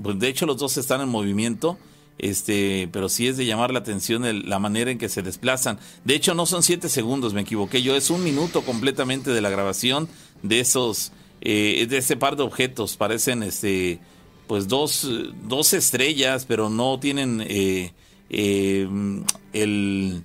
[0.04, 1.78] pues de hecho los dos están en movimiento,
[2.18, 5.80] este, pero sí es de llamar la atención la manera en que se desplazan.
[6.04, 9.50] De hecho no son siete segundos, me equivoqué yo, es un minuto completamente de la
[9.50, 10.10] grabación
[10.44, 14.02] de esos, eh, de ese par de objetos, parecen este,
[14.50, 15.08] pues dos,
[15.48, 17.94] dos estrellas, pero no tienen eh,
[18.32, 18.88] eh,
[19.54, 20.24] el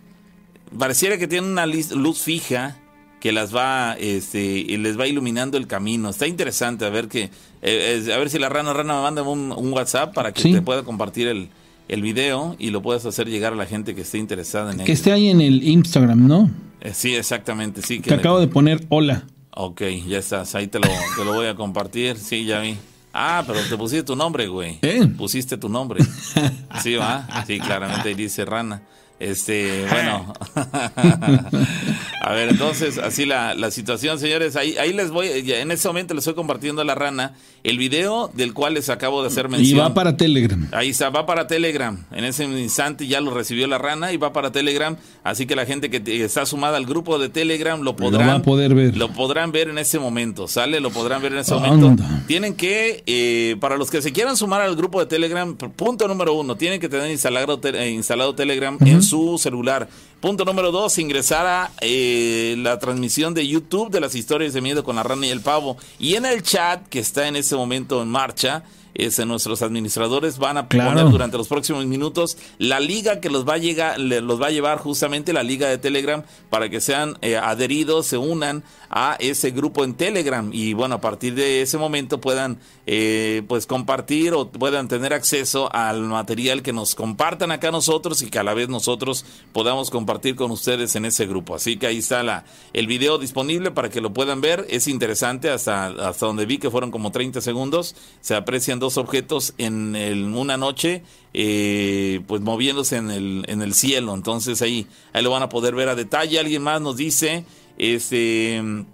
[0.79, 2.77] pareciera que tienen una luz fija
[3.21, 7.31] que las va este y les va iluminando el camino está interesante a ver que
[7.63, 10.53] eh, a ver si la rana rana me manda un, un WhatsApp para que Sí.
[10.53, 11.49] te pueda compartir el,
[11.89, 14.85] el video y lo puedas hacer llegar a la gente que esté interesada en Que
[14.85, 14.93] ello.
[14.95, 16.51] esté ahí en el Instagram, ¿no?
[16.81, 19.27] Eh, sí exactamente sí Que acabo de poner hola.
[19.57, 22.77] Ok, ya estás, ahí te lo, te lo voy a compartir, sí, ya vi.
[23.17, 24.81] Ah, pero te pusiste tu nombre, güey.
[24.83, 25.07] ¿Eh?
[25.17, 26.05] Pusiste tu nombre.
[26.83, 27.27] Sí, va.
[27.47, 28.83] Sí, claramente ahí dice rana.
[29.21, 30.35] Este, bueno.
[32.21, 34.57] a ver, entonces, así la, la situación, señores.
[34.57, 37.35] Ahí, ahí les voy, en ese momento les estoy compartiendo la rana
[37.65, 39.81] el video del cual les acabo de hacer Y mención.
[39.81, 40.69] va para Telegram.
[40.73, 41.99] Ahí está, va para Telegram.
[42.13, 44.97] En ese instante ya lo recibió la rana y va para Telegram.
[45.25, 48.43] Así que la gente que está sumada al grupo de Telegram lo podrán va a
[48.43, 48.97] poder ver.
[48.97, 50.79] Lo podrán ver en ese momento, ¿sale?
[50.81, 51.71] Lo podrán ver en ese Anda.
[51.71, 52.05] momento.
[52.27, 56.35] Tienen que, eh, para los que se quieran sumar al grupo de Telegram, punto número
[56.35, 59.89] uno, tienen que tener instalado, te- eh, instalado Telegram en su celular.
[60.21, 64.83] Punto número dos, ingresar a eh, la transmisión de YouTube de las historias de miedo
[64.85, 65.77] con la rana y el pavo.
[65.99, 68.65] Y en el chat que está en ese momento en marcha,
[68.97, 70.91] este, nuestros administradores van a Claro.
[70.91, 74.47] poner durante los próximos minutos la liga que los va a llegar, le- los va
[74.47, 79.17] a llevar justamente la liga de Telegram para que sean eh, adheridos, se unan a
[79.19, 84.35] ese grupo en Telegram y bueno a partir de ese momento puedan eh, pues compartir
[84.35, 88.53] o puedan tener acceso al material que nos compartan acá nosotros y que a la
[88.53, 91.55] vez nosotros podamos compartir con ustedes en ese grupo.
[91.55, 92.45] Así que ahí está la,
[92.75, 94.67] el video disponible para que lo puedan ver.
[94.69, 97.97] Es interesante hasta, hasta donde vi que fueron como 30 segundos.
[98.21, 99.95] Se aprecian dos objetos en,
[100.35, 101.03] una noche
[101.33, 104.15] eh, pues moviéndose en el, en el cielo.
[104.15, 106.39] Entonces ahí, ahí lo van a poder ver a detalle.
[106.39, 107.45] Alguien más nos dice,
[107.79, 108.85] este...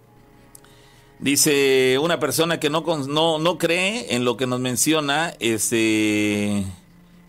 [1.21, 6.65] Dice una persona que no, no, no cree en lo que nos menciona, este,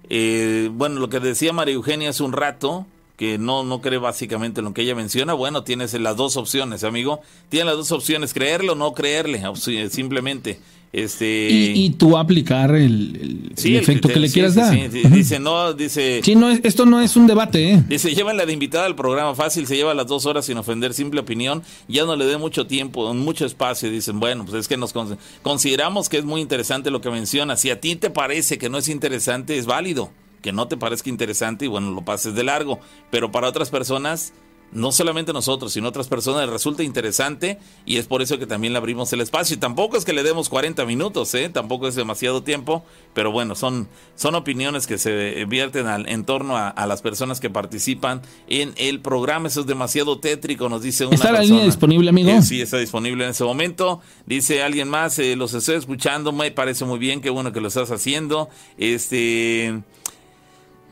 [0.09, 2.85] eh, bueno, lo que decía María Eugenia hace un rato,
[3.17, 6.83] que no, no cree básicamente en lo que ella menciona, bueno, tienes las dos opciones,
[6.83, 7.21] amigo.
[7.49, 9.43] Tienes las dos opciones, creerle o no creerle,
[9.91, 10.59] simplemente.
[10.93, 14.73] Este, Y, y tú aplicar el, el- sí, el efecto que le sí, quieras dar.
[14.73, 14.87] sí.
[15.09, 16.19] Dice, no, dice...
[16.21, 17.83] Sí, no es- esto no es un debate, ¿eh?
[17.87, 21.21] Dice, llévenla de invitada al programa fácil, se lleva las dos horas sin ofender, simple
[21.21, 23.89] opinión, ya no le dé mucho tiempo, mucho espacio.
[23.89, 27.55] Dicen, bueno, pues es que nos con- consideramos que es muy interesante lo que menciona.
[27.55, 30.11] Si a ti te parece que no es interesante, es válido.
[30.41, 32.79] Que no te parezca interesante y bueno, lo pases de largo.
[33.11, 34.33] Pero para otras personas,
[34.71, 38.73] no solamente nosotros, sino otras personas les resulta interesante y es por eso que también
[38.73, 39.55] le abrimos el espacio.
[39.55, 41.49] Y tampoco es que le demos 40 minutos, ¿eh?
[41.49, 42.83] tampoco es demasiado tiempo,
[43.13, 47.39] pero bueno, son, son opiniones que se vierten al, en torno a, a las personas
[47.39, 49.47] que participan en el programa.
[49.47, 51.55] Eso es demasiado tétrico, nos dice una ¿Está la persona.
[51.55, 52.29] línea disponible, amigo?
[52.31, 54.01] Eh, sí, está disponible en ese momento.
[54.25, 57.67] Dice alguien más, eh, los estoy escuchando, me parece muy bien, qué bueno que lo
[57.67, 58.49] estás haciendo.
[58.77, 59.81] Este...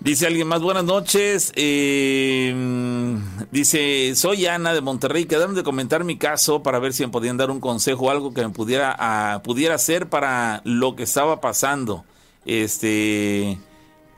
[0.01, 1.51] Dice alguien más, buenas noches.
[1.55, 2.55] eh,
[3.51, 5.26] dice, soy Ana de Monterrey.
[5.26, 8.41] Quedaron de comentar mi caso para ver si me podían dar un consejo algo que
[8.41, 12.05] me pudiera, ah, pudiera hacer para lo que estaba pasando.
[12.45, 13.59] Este,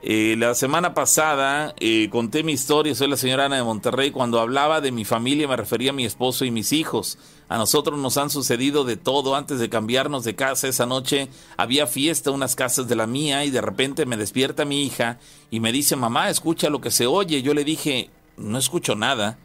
[0.04, 4.10] eh, la semana pasada eh, conté mi historia, soy la señora Ana de Monterrey.
[4.10, 7.20] Cuando hablaba de mi familia me refería a mi esposo y mis hijos.
[7.50, 9.36] A nosotros nos han sucedido de todo.
[9.36, 13.46] Antes de cambiarnos de casa esa noche había fiesta en unas casas de la mía
[13.46, 15.20] y de repente me despierta mi hija
[15.52, 17.44] y me dice, mamá, escucha lo que se oye.
[17.44, 19.38] Yo le dije, no escucho nada.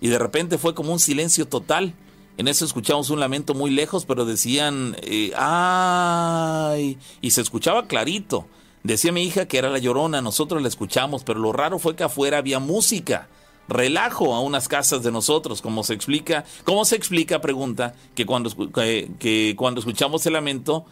[0.00, 1.94] Y de repente fue como un silencio total.
[2.36, 8.46] En eso escuchamos un lamento muy lejos, pero decían, eh, ay, y se escuchaba clarito.
[8.84, 12.04] Decía mi hija que era la llorona, nosotros la escuchamos, pero lo raro fue que
[12.04, 13.28] afuera había música.
[13.66, 17.40] Relajo a unas casas de nosotros, como se explica, ¿cómo se explica?
[17.40, 20.84] Pregunta, que cuando, que, cuando escuchamos el lamento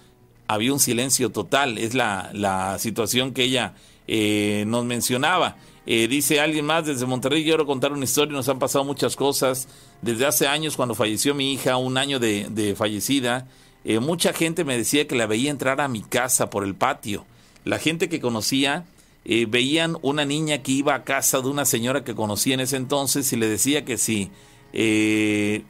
[0.49, 3.75] había un silencio total, es la, la situación que ella
[4.09, 5.57] eh, nos mencionaba.
[5.85, 9.69] Eh, dice alguien más desde Monterrey, quiero contar una historia, nos han pasado muchas cosas.
[10.01, 13.49] Desde hace años, cuando falleció mi hija, un año de, de fallecida,
[13.85, 17.27] eh, mucha gente me decía que la veía entrar a mi casa por el patio.
[17.65, 18.85] La gente que conocía
[19.25, 22.77] eh, veían una niña que iba a casa de una señora que conocía en ese
[22.77, 24.31] entonces y le decía que si,
[24.73, 25.63] eh,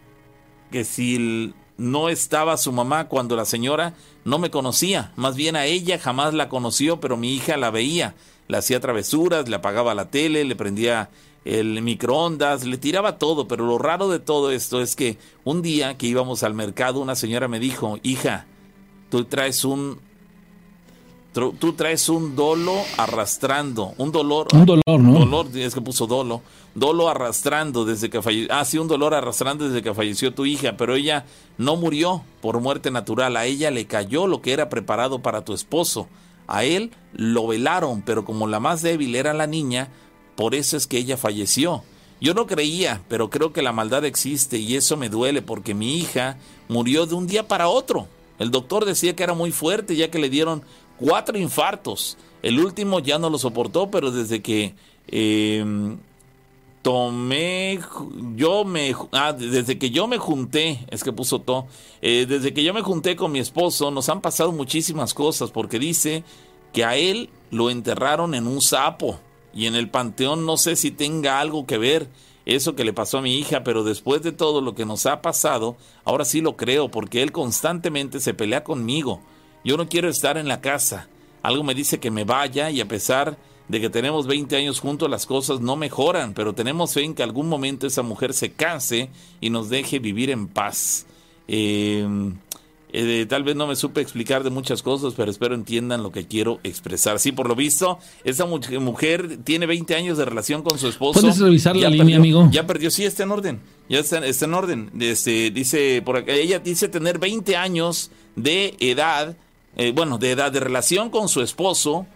[0.70, 3.94] que si no estaba su mamá cuando la señora
[4.24, 8.14] no me conocía, más bien a ella jamás la conoció, pero mi hija la veía,
[8.48, 11.10] le hacía travesuras, le apagaba la tele, le prendía
[11.44, 15.98] el microondas, le tiraba todo, pero lo raro de todo esto es que un día
[15.98, 18.47] que íbamos al mercado una señora me dijo, hija,
[19.10, 19.98] tú traes un
[21.32, 25.20] tú traes un dolo arrastrando, un dolor, Un dolor, ¿no?
[25.20, 26.42] dolor, es que puso dolo,
[26.74, 30.76] dolo arrastrando desde que falleció, ah, sí, un dolor arrastrando desde que falleció tu hija,
[30.76, 31.24] pero ella
[31.56, 35.54] no murió por muerte natural, a ella le cayó lo que era preparado para tu
[35.54, 36.09] esposo,
[36.46, 39.88] a él lo velaron, pero como la más débil era la niña,
[40.36, 41.82] por eso es que ella falleció.
[42.20, 45.96] Yo no creía, pero creo que la maldad existe y eso me duele porque mi
[45.96, 46.36] hija
[46.68, 48.06] murió de un día para otro.
[48.38, 50.62] El doctor decía que era muy fuerte ya que le dieron
[51.03, 52.16] cuatro infartos.
[52.43, 54.74] El último ya no lo soportó, pero desde que
[55.09, 55.65] eh,
[56.83, 57.79] tomé,
[58.35, 61.66] yo me, ah, desde que yo me junté, es que puso to,
[62.01, 65.79] eh, desde que yo me junté con mi esposo, nos han pasado muchísimas cosas, porque
[65.79, 66.24] dice
[66.73, 69.20] que a él lo enterraron en un sapo,
[69.55, 72.09] y en el panteón no sé si tenga algo que ver
[72.47, 75.23] eso que le pasó a mi hija, pero después de todo lo que nos ha
[75.23, 79.20] pasado, ahora sí lo creo, porque él constantemente se pelea conmigo.
[79.64, 81.09] Yo no quiero estar en la casa.
[81.43, 83.36] Algo me dice que me vaya y a pesar
[83.68, 87.22] de que tenemos 20 años juntos las cosas no mejoran, pero tenemos fe en que
[87.22, 89.09] algún momento esa mujer se canse
[89.40, 91.06] y nos deje vivir en paz.
[91.48, 92.06] Eh,
[92.94, 96.26] eh, tal vez no me supe explicar de muchas cosas, pero espero entiendan lo que
[96.26, 97.18] quiero expresar.
[97.18, 101.20] Sí, por lo visto, esa mu- mujer tiene 20 años de relación con su esposo.
[101.22, 102.48] ¿Puedes revisar la línea, perdió- amigo?
[102.52, 103.60] Ya perdió, sí, está en orden.
[103.89, 104.90] Ya está, está en orden.
[105.01, 109.39] Este, dice, por acá, ella dice tener 20 años de edad,
[109.77, 112.07] eh, bueno, de edad de relación con su esposo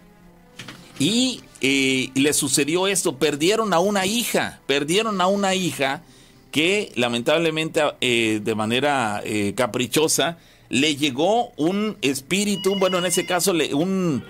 [0.99, 6.03] y eh, le sucedió esto, perdieron a una hija, perdieron a una hija
[6.51, 9.23] que lamentablemente eh, de manera
[9.55, 10.37] caprichosa
[10.69, 14.23] le llegó un espíritu, bueno, en ese caso le, un,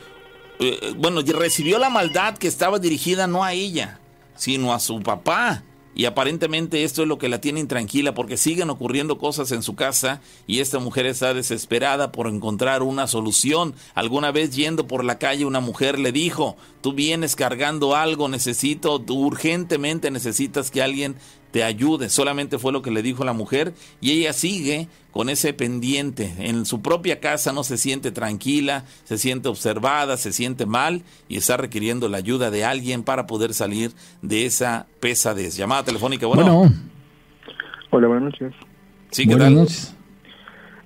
[0.97, 3.99] bueno, recibió la maldad que estaba dirigida no a ella,
[4.35, 5.63] sino a su papá.
[5.97, 9.73] Y aparentemente esto es lo que la tiene intranquila porque siguen ocurriendo cosas en su
[9.73, 13.73] casa y esta mujer está desesperada por encontrar una solución.
[13.95, 16.55] Alguna vez yendo por la calle una mujer le dijo,
[16.87, 21.15] tú vienes cargando algo, necesito, tú urgentemente necesitas que alguien
[21.51, 22.07] te ayude.
[22.07, 26.33] Solamente fue lo que le dijo la mujer y ella sigue con ese pendiente.
[26.39, 31.35] En su propia casa no se siente tranquila, se siente observada, se siente mal y
[31.35, 33.91] está requiriendo la ayuda de alguien para poder salir
[34.21, 35.57] de esa pesadez.
[35.57, 36.55] Llamada telefónica, bueno.
[36.59, 36.73] Bueno,
[37.89, 38.53] Hola, buenas noches.
[39.11, 39.55] sí, ¿qué buenas tal?
[39.55, 39.95] noches.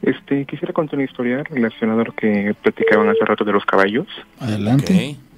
[0.01, 4.07] Este, quisiera contar una historia relacionada a lo que platicaban hace rato de los caballos.
[4.39, 5.15] Adelante.
[5.19, 5.30] Ok.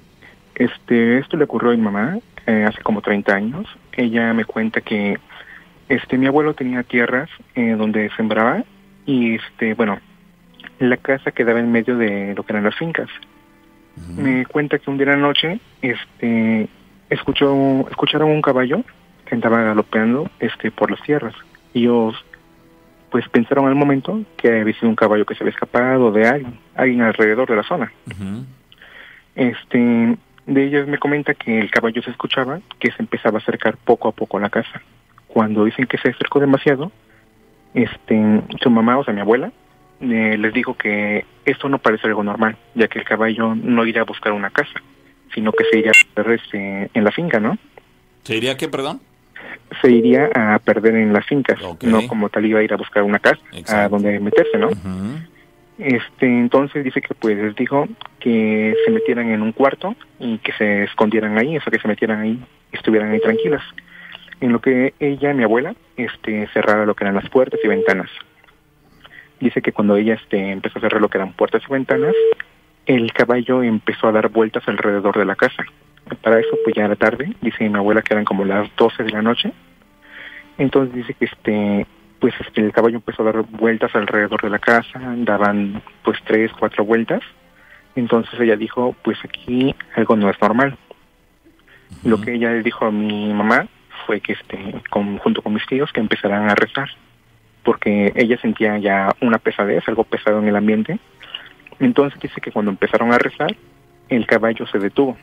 [0.54, 3.66] Este, esto le ocurrió a mi mamá eh, hace como 30 años.
[3.92, 5.18] Ella me cuenta que
[5.88, 8.64] este mi abuelo tenía tierras eh, donde sembraba
[9.06, 9.98] y este, bueno,
[10.78, 13.08] la casa quedaba en medio de lo que eran las fincas.
[14.16, 16.68] Me cuenta que un día en la noche, este,
[17.10, 18.82] escuchó, escucharon un caballo
[19.24, 21.34] que andaba galopeando, este, por las tierras.
[21.72, 22.16] Y ellos,
[23.10, 26.58] pues, pensaron al momento que había sido un caballo que se había escapado de alguien,
[26.74, 27.92] alguien alrededor de la zona.
[29.36, 33.76] Este, de ellas me comenta que el caballo se escuchaba, que se empezaba a acercar
[33.76, 34.82] poco a poco a la casa.
[35.26, 36.92] Cuando dicen que se acercó demasiado,
[37.72, 39.52] este, su mamá, o sea, mi abuela,
[40.00, 44.02] eh, les dijo que esto no parece algo normal, ya que el caballo no iría
[44.02, 44.82] a buscar una casa,
[45.34, 47.58] sino que se iría a perder este, en la finca, ¿no?
[48.22, 49.00] ¿Se diría qué, perdón?
[49.80, 53.02] Se iría a perder en las fincas, no como tal iba a ir a buscar
[53.02, 54.70] una casa, a donde meterse, ¿no?
[55.78, 57.88] Este, entonces dice que pues les dijo
[58.20, 61.88] que se metieran en un cuarto y que se escondieran ahí, o sea, que se
[61.88, 62.40] metieran ahí
[62.74, 63.62] estuvieran ahí tranquilas.
[64.40, 68.10] En lo que ella, mi abuela, este, cerrara lo que eran las puertas y ventanas.
[69.40, 72.14] Dice que cuando ella este, empezó a cerrar lo que eran puertas y ventanas,
[72.86, 75.64] el caballo empezó a dar vueltas alrededor de la casa.
[76.22, 79.10] Para eso, pues ya era tarde, dice mi abuela que eran como las 12 de
[79.10, 79.52] la noche.
[80.58, 81.86] Entonces dice que este,
[82.18, 86.50] pues este, el caballo empezó a dar vueltas alrededor de la casa, daban pues tres,
[86.58, 87.22] cuatro vueltas.
[87.96, 90.76] Entonces ella dijo, pues aquí algo no es normal.
[92.02, 93.66] Lo que ella le dijo a mi mamá
[94.06, 96.88] fue que este, con, junto con mis tíos, que empezaran a rezar,
[97.62, 100.98] porque ella sentía ya una pesadez, algo pesado en el ambiente.
[101.78, 103.54] Entonces dice que cuando empezaron a rezar,
[104.08, 105.16] el caballo se detuvo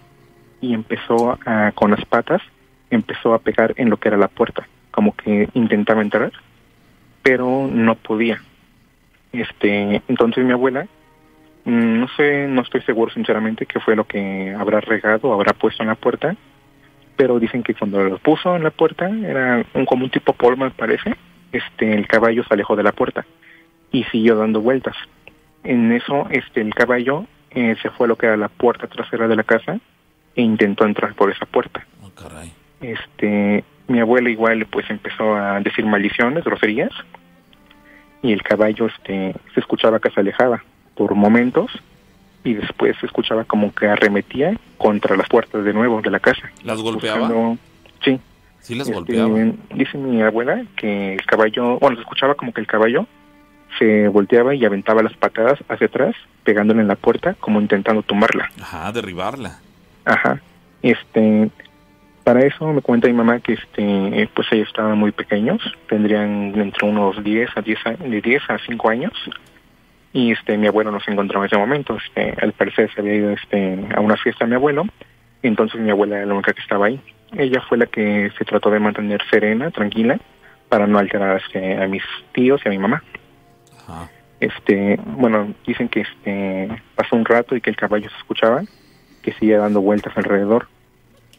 [0.59, 2.41] y empezó a, con las patas,
[2.89, 6.31] empezó a pegar en lo que era la puerta, como que intentaba entrar,
[7.23, 8.41] pero no podía.
[9.31, 10.87] Este, entonces mi abuela,
[11.65, 15.83] mm, no sé, no estoy seguro sinceramente qué fue lo que habrá regado habrá puesto
[15.83, 16.35] en la puerta,
[17.15, 20.65] pero dicen que cuando lo puso en la puerta, era un, como un tipo polvo
[20.65, 21.15] me parece,
[21.51, 23.25] este, el caballo se alejó de la puerta
[23.91, 24.95] y siguió dando vueltas.
[25.63, 29.27] En eso, este, el caballo eh, se fue a lo que era la puerta trasera
[29.27, 29.79] de la casa
[30.35, 31.85] e intentó entrar por esa puerta.
[32.01, 32.51] Oh, caray.
[32.79, 36.91] Este, mi abuela igual pues empezó a decir maldiciones, groserías,
[38.21, 40.63] y el caballo este se escuchaba que se alejaba
[40.95, 41.71] por momentos
[42.43, 46.49] y después se escuchaba como que arremetía contra las puertas de nuevo de la casa.
[46.63, 47.19] ¿Las golpeaba?
[47.19, 47.57] Buscando-
[48.03, 48.19] sí.
[48.59, 49.53] Sí, las Este, golpeaba.
[49.73, 53.07] Dice mi abuela que el caballo, bueno, se escuchaba como que el caballo
[53.79, 58.51] se volteaba y aventaba las patadas hacia atrás, pegándole en la puerta, como intentando tumbarla.
[58.61, 59.59] Ajá, derribarla.
[60.05, 60.39] Ajá.
[60.83, 61.49] Este,
[62.23, 66.87] para eso me cuenta mi mamá que este, pues ellos estaban muy pequeños, tendrían entre
[66.87, 69.11] unos 10 a 10 a- de 10 a 5 años.
[70.13, 71.97] Y este, mi abuelo no se encontraba en ese momento.
[71.97, 74.85] Este, al parecer se había ido este, a una fiesta mi abuelo,
[75.41, 76.99] entonces mi abuela era la única que estaba ahí.
[77.37, 80.19] Ella fue la que se trató de mantener serena, tranquila,
[80.69, 82.03] para no alterar este, a mis
[82.33, 83.03] tíos y a mi mamá.
[83.87, 84.09] Ajá.
[84.41, 88.63] Este, bueno, dicen que este pasó un rato y que el caballo se escuchaba,
[89.21, 90.67] que seguía dando vueltas alrededor.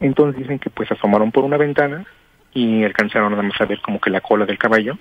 [0.03, 2.05] Entonces dicen que pues asomaron por una ventana
[2.53, 4.99] y alcanzaron nada más a ver como que la cola del caballo,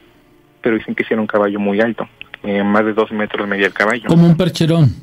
[0.61, 2.07] pero dicen que sí era un caballo muy alto,
[2.43, 4.07] eh, más de dos metros medía el caballo.
[4.07, 4.93] Como un percherón.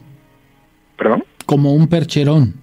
[0.97, 1.25] ¿Perdón?
[1.45, 2.55] Como un percherón.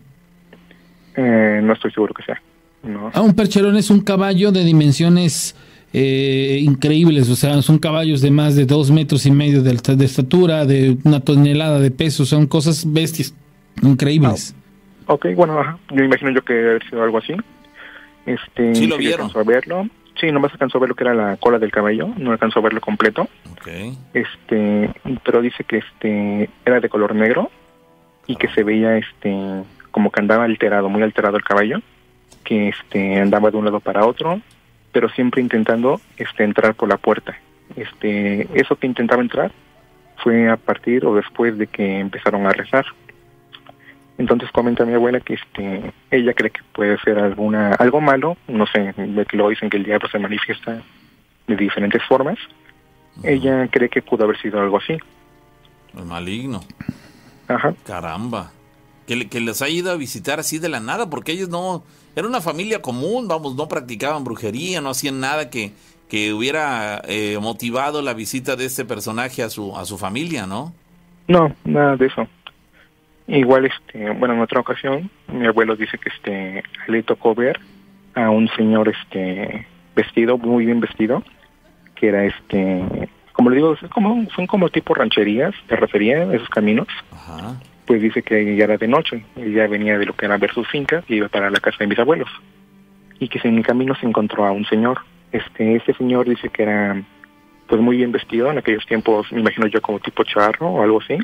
[1.16, 2.42] Eh, no estoy seguro que sea.
[2.84, 3.10] No.
[3.14, 5.56] Ah, un percherón es un caballo de dimensiones
[5.94, 9.96] eh, increíbles, o sea, son caballos de más de dos metros y medio de, alta-
[9.96, 13.34] de estatura, de una tonelada de peso, son cosas bestias,
[13.82, 14.54] increíbles.
[15.08, 15.78] Ok, bueno, ajá.
[15.92, 17.36] yo imagino yo que debe haber sido algo así.
[18.26, 19.22] Este, Sí lo vieron.
[19.28, 19.88] alcanzó a verlo.
[20.20, 22.64] Sí, nomás alcanzó a ver lo que era la cola del caballo, no alcanzó a
[22.64, 23.28] verlo completo.
[23.52, 23.68] Ok.
[24.14, 24.90] este
[25.24, 27.50] pero dice que este era de color negro
[28.28, 29.36] y que se veía este
[29.92, 31.80] como que andaba alterado muy alterado el caballo
[32.44, 34.40] que este andaba de un lado para otro
[34.92, 37.36] pero siempre intentando este entrar por la puerta
[37.76, 39.52] este eso que intentaba entrar
[40.18, 42.86] fue a partir o después de que empezaron a rezar
[44.18, 48.66] entonces comenta mi abuela que este ella cree que puede ser alguna algo malo no
[48.68, 50.82] sé de que luego dicen que el diablo se manifiesta
[51.48, 52.38] de diferentes formas
[53.24, 54.98] ella cree que pudo haber sido algo así.
[55.98, 56.62] El maligno.
[57.48, 57.74] Ajá.
[57.86, 58.52] Caramba.
[59.08, 61.84] Que, que les haya ido a visitar así de la nada, porque ellos no...
[62.16, 65.74] Era una familia común, vamos, no practicaban brujería, no hacían nada que,
[66.08, 70.74] que hubiera eh, motivado la visita de este personaje a su, a su familia, ¿no?
[71.28, 72.26] No, nada de eso.
[73.28, 77.60] Igual, este, bueno, en otra ocasión, mi abuelo dice que este le tocó ver
[78.14, 79.66] a un señor, este,
[79.96, 81.24] vestido, muy bien vestido,
[81.96, 86.50] que era este, como le digo, como, son como tipo rancherías, se refería a esos
[86.50, 86.88] caminos.
[87.12, 87.60] Ajá.
[87.86, 90.54] Pues dice que ya era de noche, él ya venía de lo que era ver
[90.54, 92.30] sus fincas y iba para la casa de mis abuelos.
[93.20, 95.00] Y que en el camino se encontró a un señor.
[95.32, 97.02] Este, este señor dice que era
[97.68, 101.02] pues muy bien vestido en aquellos tiempos, me imagino yo como tipo charro o algo
[101.02, 101.18] así.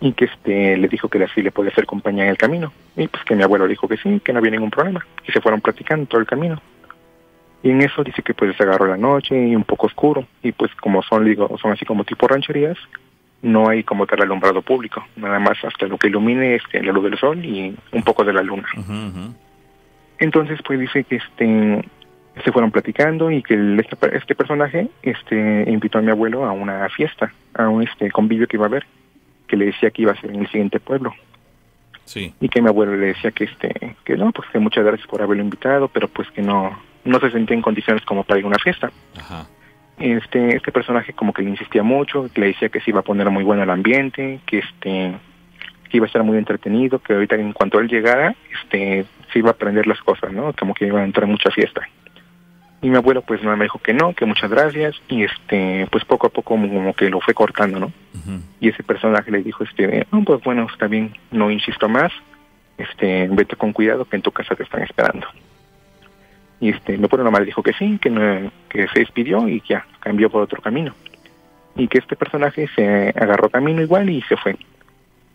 [0.00, 2.72] Y que este le dijo que así le podía hacer compañía en el camino.
[2.96, 5.04] Y pues que mi abuelo le dijo que sí, que no había ningún problema.
[5.26, 6.60] Y se fueron platicando todo el camino.
[7.62, 10.24] Y en eso dice que pues se agarró la noche y un poco oscuro.
[10.42, 12.78] Y pues como son, digo, son así como tipo rancherías,
[13.42, 15.04] no hay como tal alumbrado público.
[15.16, 18.32] Nada más hasta lo que ilumine este, la luz del sol y un poco de
[18.32, 18.68] la luna.
[20.20, 21.84] Entonces, pues dice que este
[22.44, 26.52] se fueron platicando y que el- este, este personaje este invitó a mi abuelo a
[26.52, 28.86] una fiesta, a un este convivio que iba a haber,
[29.48, 31.12] que le decía que iba a ser en el siguiente pueblo
[32.04, 32.32] Sí.
[32.40, 35.20] y que mi abuelo le decía que este que no, pues que muchas gracias por
[35.20, 38.48] haberlo invitado, pero pues que no no se sentía en condiciones como para ir a
[38.48, 38.90] una fiesta.
[39.18, 39.46] Ajá.
[39.98, 43.04] Este este personaje como que le insistía mucho, que le decía que se iba a
[43.04, 45.14] poner muy bueno el ambiente, que este
[45.90, 49.48] que iba a estar muy entretenido, que ahorita en cuanto él llegara, este se iba
[49.48, 50.52] a aprender las cosas, ¿no?
[50.58, 51.88] Como que iba a entrar en mucha fiesta.
[52.80, 56.28] Y mi abuelo pues me dijo que no, que muchas gracias y este pues poco
[56.28, 57.92] a poco como, que lo fue cortando, ¿no?
[58.60, 62.12] Y ese personaje le dijo este, no, pues bueno, está bien, no insisto más.
[62.76, 65.26] Este, vete con cuidado que en tu casa te están esperando.
[66.60, 69.84] Y este, mi abuelo nomás dijo que sí, que no, que se despidió y ya
[70.00, 70.94] cambió por otro camino.
[71.76, 74.56] Y que este personaje se agarró camino igual y se fue.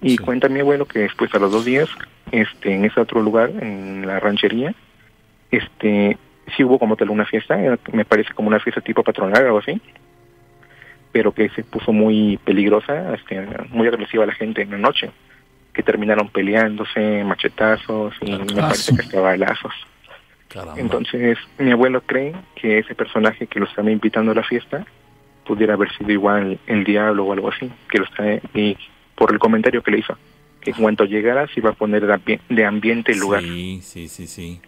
[0.01, 0.17] Y Sí.
[0.17, 1.89] cuenta mi abuelo que después a los dos días,
[2.31, 4.73] este, en ese otro lugar, en la ranchería,
[5.51, 6.17] este,
[6.55, 9.45] sí hubo como tal una fiesta, era- me parece como una fiesta tipo patronal o
[9.47, 9.81] algo así,
[11.11, 15.11] pero que se puso muy peligrosa, este, muy agresiva la gente en la noche,
[15.73, 19.73] que terminaron peleándose, machetazos y me parece que hasta balazos.
[20.47, 20.79] Caramba.
[20.81, 24.85] Entonces, mi abuelo cree que ese personaje que lo estaba invitando a la fiesta
[25.45, 28.77] pudiera haber sido igual el diablo o algo así, que lo está, y
[29.15, 30.17] por el comentario que le hizo,
[30.61, 33.41] que en cuanto llegara se iba a poner de, ambi- de ambiente el lugar.
[33.41, 34.61] Sí, sí, sí, sí.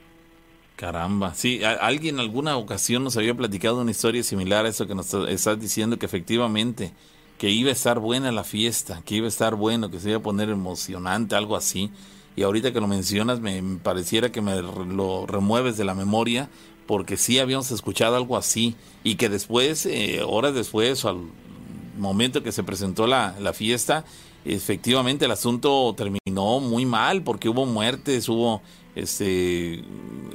[0.75, 1.33] Caramba.
[1.35, 5.05] Sí, alguien en alguna ocasión nos había platicado una historia similar a eso que nos
[5.05, 6.91] está- estás diciendo, que efectivamente,
[7.37, 10.17] que iba a estar buena la fiesta, que iba a estar bueno, que se iba
[10.17, 11.91] a poner emocionante, algo así.
[12.35, 16.49] Y ahorita que lo mencionas, me pareciera que me lo remueves de la memoria,
[16.87, 21.21] porque sí habíamos escuchado algo así, y que después, eh, horas después, o al-
[21.97, 24.03] momento que se presentó la, la fiesta,
[24.43, 28.61] efectivamente el asunto terminó muy mal porque hubo muertes, hubo
[28.95, 29.83] este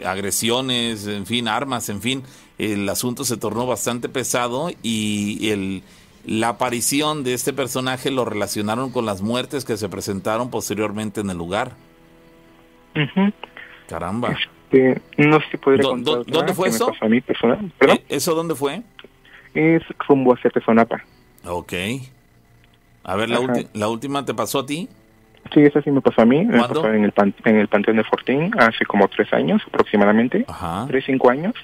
[0.04, 2.22] agresiones, en fin, armas, en fin,
[2.58, 5.82] el asunto se tornó bastante pesado y el
[6.26, 11.30] la aparición de este personaje lo relacionaron con las muertes que se presentaron posteriormente en
[11.30, 11.72] el lugar.
[13.88, 14.36] Caramba.
[14.70, 16.86] Este, no sé si podría ¿Dó- contar dó- ¿Dónde fue que me eso?
[16.88, 17.72] pasó a mí personal.
[17.78, 17.96] ¿Perdón?
[17.96, 18.04] ¿Eh?
[18.08, 18.82] ¿Eso dónde fue?
[19.54, 21.02] Es rumbo hacia Tezonapa.
[21.46, 21.72] Ok.
[23.02, 24.88] A ver, la, la última te pasó a ti.
[25.52, 26.44] Sí, esa sí me pasó a mí.
[26.44, 30.44] Me pasó en el, pan- en el Panteón de Fortín hace como tres años aproximadamente.
[30.48, 30.86] Ajá.
[30.88, 31.54] Tres, cinco años.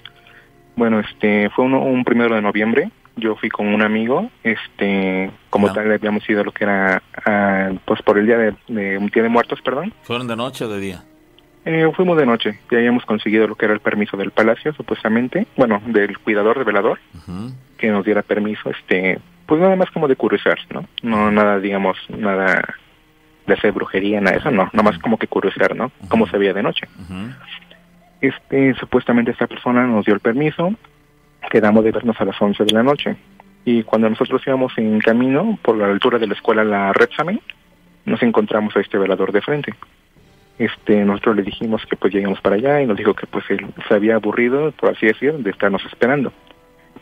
[0.74, 2.90] Bueno, este, fue uno- un primero de noviembre.
[3.18, 7.02] Yo fui con un amigo, este, como tal habíamos ido a lo que era,
[7.86, 9.94] pues por el día de, de día de muertos, perdón.
[10.02, 11.02] ¿Fueron de noche o de día?
[11.64, 15.46] Eh, fuimos de noche, ya habíamos conseguido lo que era el permiso del palacio, supuestamente,
[15.56, 17.52] bueno, del cuidador, de velador, Ujú.
[17.78, 20.84] que nos diera permiso, este, pues nada más como de curiosear, ¿no?
[21.02, 22.62] No nada, digamos, nada
[23.46, 25.92] de hacer brujería, nada de eso, no, nada más como que curiosear, ¿no?
[26.08, 26.88] Cómo se veía de noche.
[28.20, 30.74] Este, supuestamente esta persona nos dio el permiso,
[31.50, 33.16] quedamos de vernos a las 11 de la noche.
[33.64, 37.40] Y cuando nosotros íbamos en camino por la altura de la escuela La Repsamen,
[38.04, 39.74] nos encontramos a este velador de frente.
[40.58, 43.66] Este, nosotros le dijimos que pues llegamos para allá y nos dijo que pues él
[43.86, 46.32] se había aburrido, por así decir, de estarnos esperando.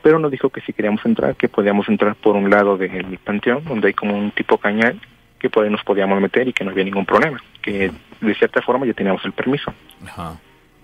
[0.03, 3.65] Pero nos dijo que si queríamos entrar, que podíamos entrar por un lado del panteón,
[3.65, 5.01] donde hay como un tipo cañal,
[5.45, 7.93] que por ahí nos podíamos meter y que no había ningún problema, que
[8.23, 9.75] de cierta forma ya teníamos el permiso.
[10.03, 10.39] Ajá.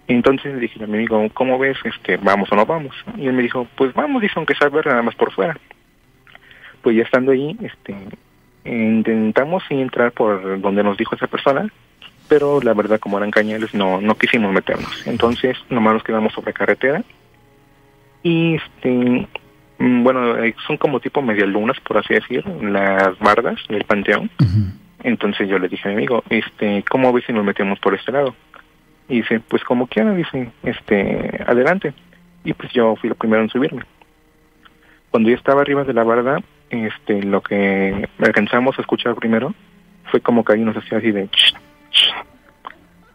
[0.06, 1.78] Entonces dije a mi amigo, ¿cómo ves?
[1.82, 2.94] Este, ¿Vamos o no vamos?
[3.16, 5.56] Y él me dijo, pues vamos, dice, aunque sea ver nada más por fuera.
[6.82, 7.96] Pues ya estando ahí, este,
[8.66, 11.66] intentamos entrar por donde nos dijo esa persona,
[12.28, 15.06] pero la verdad, como eran cañales, no, no quisimos meternos.
[15.06, 17.02] Entonces, nomás nos quedamos sobre carretera.
[18.22, 19.26] Y, este,
[19.80, 24.30] bueno, eh, son como tipo medialunas, por así decir, las bardas del panteón.
[25.02, 28.12] Entonces yo le dije a mi amigo, este, ¿cómo ves si nos metemos por este
[28.12, 28.34] lado?
[29.08, 31.94] Y dice, pues como quiera, dice, este, adelante.
[32.44, 33.82] Y pues yo fui el primero en subirme.
[35.10, 39.54] Cuando yo estaba arriba de la barda, este, lo que alcanzamos a escuchar primero
[40.10, 41.26] fue como que ahí nos hacía así de...
[41.28, 41.54] ch,
[41.90, 42.12] ch.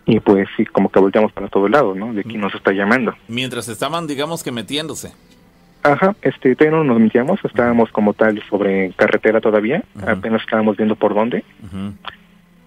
[0.07, 2.13] Y pues sí, como que volteamos para todos lados, ¿no?
[2.13, 3.15] De aquí nos está llamando.
[3.27, 5.13] Mientras estaban, digamos que metiéndose.
[5.85, 10.95] Ajá, este, todavía no nos metíamos, estábamos como tal sobre carretera todavía, apenas estábamos viendo
[10.95, 11.43] por dónde.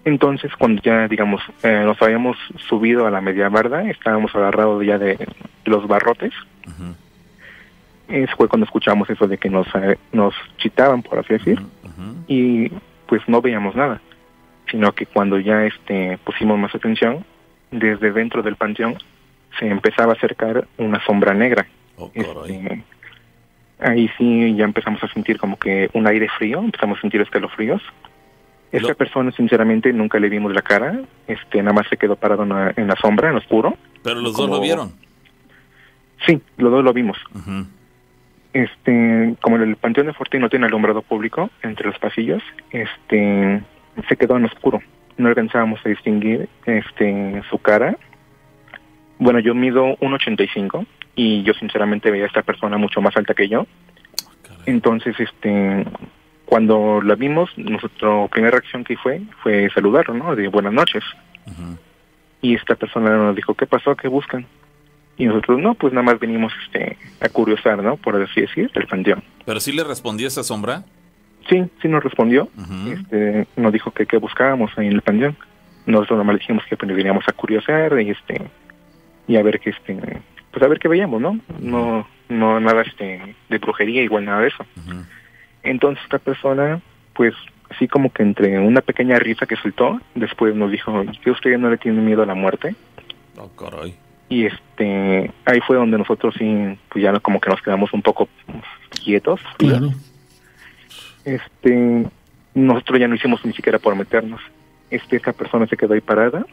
[0.05, 2.37] Entonces, cuando ya, digamos, eh, nos habíamos
[2.69, 5.17] subido a la media barda, estábamos agarrados ya de
[5.65, 6.31] los barrotes,
[6.65, 6.95] Ujú.
[8.07, 11.59] es fue cuando escuchamos eso de que nos, eh, nos chitaban, por así decir,
[12.27, 12.71] y
[13.05, 13.99] pues no veíamos nada,
[14.71, 17.25] sino que cuando ya este pusimos más atención,
[17.69, 18.95] desde dentro del panteón
[19.59, 21.67] se empezaba a acercar una sombra negra.
[21.97, 22.09] Oh.
[22.13, 22.81] Este,
[23.79, 27.81] ahí sí ya empezamos a sentir como que un aire frío, empezamos a sentir escalofríos.
[28.71, 32.49] Esta persona, sinceramente, nunca le vimos la cara, este nada más se quedó parado en
[32.49, 33.75] la, en la sombra, en lo oscuro.
[34.03, 34.91] Pero los como- dos lo vieron.
[36.25, 37.17] Sí, los dos lo vimos.
[38.53, 42.41] Este como el panteón de Fortín no tiene alumbrado público entre los pasillos
[42.71, 43.61] este
[44.07, 44.81] se quedó en oscuro
[45.17, 47.95] no alcanzábamos a distinguir este su cara
[49.19, 50.85] bueno yo mido 1.85
[51.15, 53.67] y yo sinceramente veía a esta persona mucho más alta que yo.
[54.65, 55.85] Entonces este
[56.45, 61.03] cuando la vimos nuestra primera reacción que fue fue saludarlo no de buenas noches.
[62.41, 64.45] Y esta persona nos dijo qué pasó qué buscan
[65.17, 68.87] y nosotros no pues nada más venimos este a curiosar no por así decir el
[68.87, 69.21] panteón.
[69.45, 70.83] Pero sí le respondió esa sombra.
[71.49, 72.49] Sí, sí nos respondió.
[72.91, 75.35] Este, nos dijo que qué buscábamos ahí en el panteón.
[75.85, 78.41] Nosotros nomás le dijimos que pues, veníamos a curiosear y este
[79.29, 79.95] y a ver qué este
[80.51, 81.39] pues a ver qué veíamos, ¿no?
[81.59, 84.65] No no nada este de brujería igual nada de eso.
[85.63, 86.81] Entonces esta persona
[87.13, 87.35] pues
[87.69, 91.57] así como que entre una pequeña risa que soltó, después nos dijo, "¿Y ¿que usted
[91.59, 92.75] no le tiene miedo a la muerte?"
[93.37, 93.95] Oh, caray.
[94.29, 98.27] Y este ahí fue donde nosotros sí pues ya como que nos quedamos un poco
[99.03, 99.39] quietos.
[99.57, 99.91] Claro.
[101.23, 102.07] este
[102.55, 104.41] nosotros ya no hicimos ni siquiera por meternos
[104.89, 106.43] este esa persona se quedó ahí parada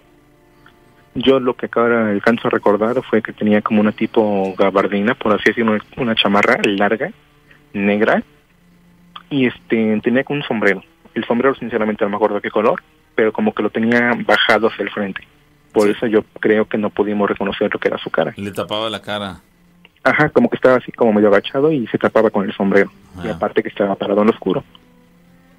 [1.16, 5.32] yo lo que ahora alcanzo a recordar fue que tenía como una tipo gabardina por
[5.32, 7.10] así decirlo una, una chamarra larga
[7.72, 8.22] negra
[9.30, 10.82] y este tenía como un sombrero
[11.14, 12.82] el sombrero sinceramente no me acuerdo qué color
[13.14, 15.26] pero como que lo tenía bajado hacia el frente
[15.76, 18.88] por eso yo creo que no pudimos reconocer lo que era su cara Le tapaba
[18.88, 19.40] la cara.
[20.02, 22.90] Ajá, como que estaba así como medio agachado y se tapaba con el sombrero.
[23.22, 24.64] Y aparte que estaba parado en lo oscuro.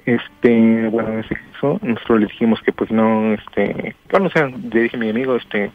[0.08, 4.96] Este, bueno, en nosotros le dijimos que pues no, este, bueno, o sea, le dije
[4.96, 5.70] a mi amigo, este,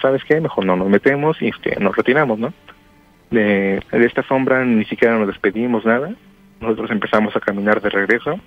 [0.00, 0.40] ¿sabes qué?
[0.40, 2.54] Mejor no nos metemos y este, nos retiramos, ¿no?
[3.32, 6.14] De, de esta sombra ni siquiera nos despedimos, nada.
[6.60, 8.38] nosotros empezamos a caminar de regreso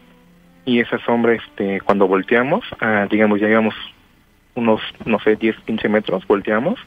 [0.64, 3.76] y esa sombra, este, cuando volteamos, ah, digamos, ya íbamos
[4.54, 6.80] unos, no sé, 10, 15 metros, volteamos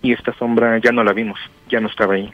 [0.00, 2.32] y esta sombra ya no la vimos, ya no estaba ahí.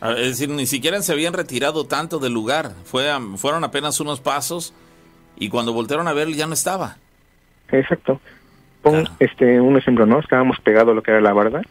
[0.00, 2.72] Ah, Es decir, ni siquiera se habían retirado tanto del lugar.
[2.84, 4.74] Fue, fueron apenas unos pasos
[5.36, 6.96] y cuando voltearon a ver ya no estaba.
[7.70, 8.20] Exacto.
[8.82, 10.20] Pon este un ejemplo, ¿no?
[10.20, 11.62] Estábamos pegados a lo que era la barda,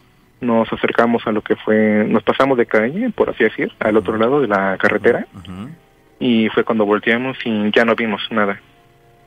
[0.41, 4.17] nos acercamos a lo que fue, nos pasamos de calle, por así decir, al otro
[4.17, 5.25] lado de la carretera,
[6.19, 8.59] y fue cuando volteamos y ya no vimos nada.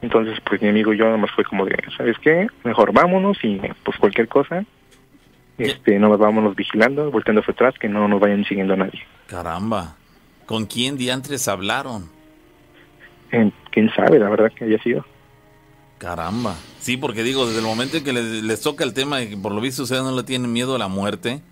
[0.03, 2.47] Entonces, pues mi amigo y yo nada más fue como de, ¿sabes qué?
[2.63, 4.65] Mejor vámonos y pues cualquier cosa,
[5.59, 9.03] este, no vámonos vigilando, volteando hacia atrás, que no nos vayan siguiendo a nadie.
[9.27, 9.97] Caramba.
[10.47, 12.09] ¿Con quién diantres hablaron?
[13.33, 15.05] Eh, ¿Quién sabe, la verdad, que haya sido?
[15.99, 16.55] Caramba.
[16.79, 19.37] Sí, porque digo, desde el momento en que les, les toca el tema de que
[19.37, 21.43] por lo visto ustedes no le tienen miedo a la muerte,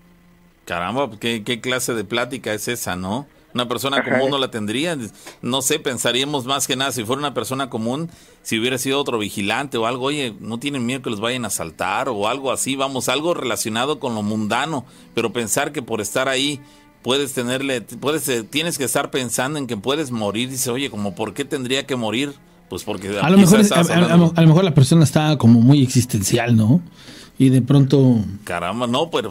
[0.64, 3.26] caramba, ¿qué, qué clase de plática es esa, no?
[3.56, 4.10] Una persona Ajá.
[4.10, 4.98] común no la tendría.
[5.40, 8.10] No sé, pensaríamos más que nada, si fuera una persona común,
[8.42, 11.48] si hubiera sido otro vigilante o algo, oye, no tienen miedo que los vayan a
[11.48, 14.84] asaltar o algo así, vamos, algo relacionado con lo mundano,
[15.14, 16.60] pero pensar que por estar ahí
[17.00, 21.14] puedes tenerle, puedes, eh, tienes que estar pensando en que puedes morir, dice, oye, como,
[21.14, 22.34] ¿por qué tendría que morir?
[22.68, 26.82] Pues porque A lo, mejor, a lo mejor la persona está como muy existencial, ¿no?
[27.38, 29.30] Y de pronto, Caramba, no, pero...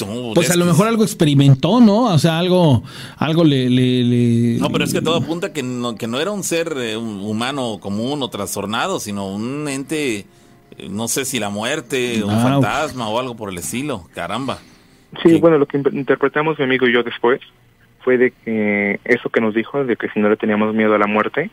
[0.00, 2.04] no, pues es a lo mejor algo experimentó, ¿no?
[2.04, 2.82] O sea, algo,
[3.18, 6.30] algo le, le, le- No, pero es que todo apunta que no, que no era
[6.30, 10.18] un ser eh, un humano común o trastornado, sino un ente,
[10.78, 14.08] eh, no sé si la muerte, un Ah, fantasma o algo por el estilo.
[14.14, 14.58] Caramba.
[15.22, 17.40] Sí, bueno, lo que in- interpretamos mi amigo y yo después
[18.02, 20.98] fue de que eso que nos dijo, de que si no le teníamos miedo a
[20.98, 21.50] la muerte,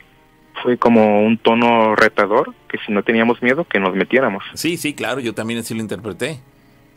[0.64, 4.44] fue como un tono retador, que si no teníamos miedo, que nos metiéramos.
[4.54, 6.40] Sí, sí, claro, yo también así lo interpreté.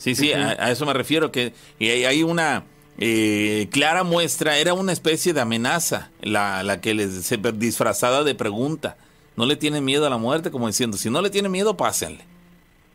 [0.00, 2.64] Sí, sí, a, a eso me refiero, que y hay, hay una
[2.98, 8.34] eh, clara muestra, era una especie de amenaza, la, la que les se disfrazada de
[8.34, 8.96] pregunta.
[9.36, 12.24] No le tienen miedo a la muerte, como diciendo, si no le tienen miedo, pásenle.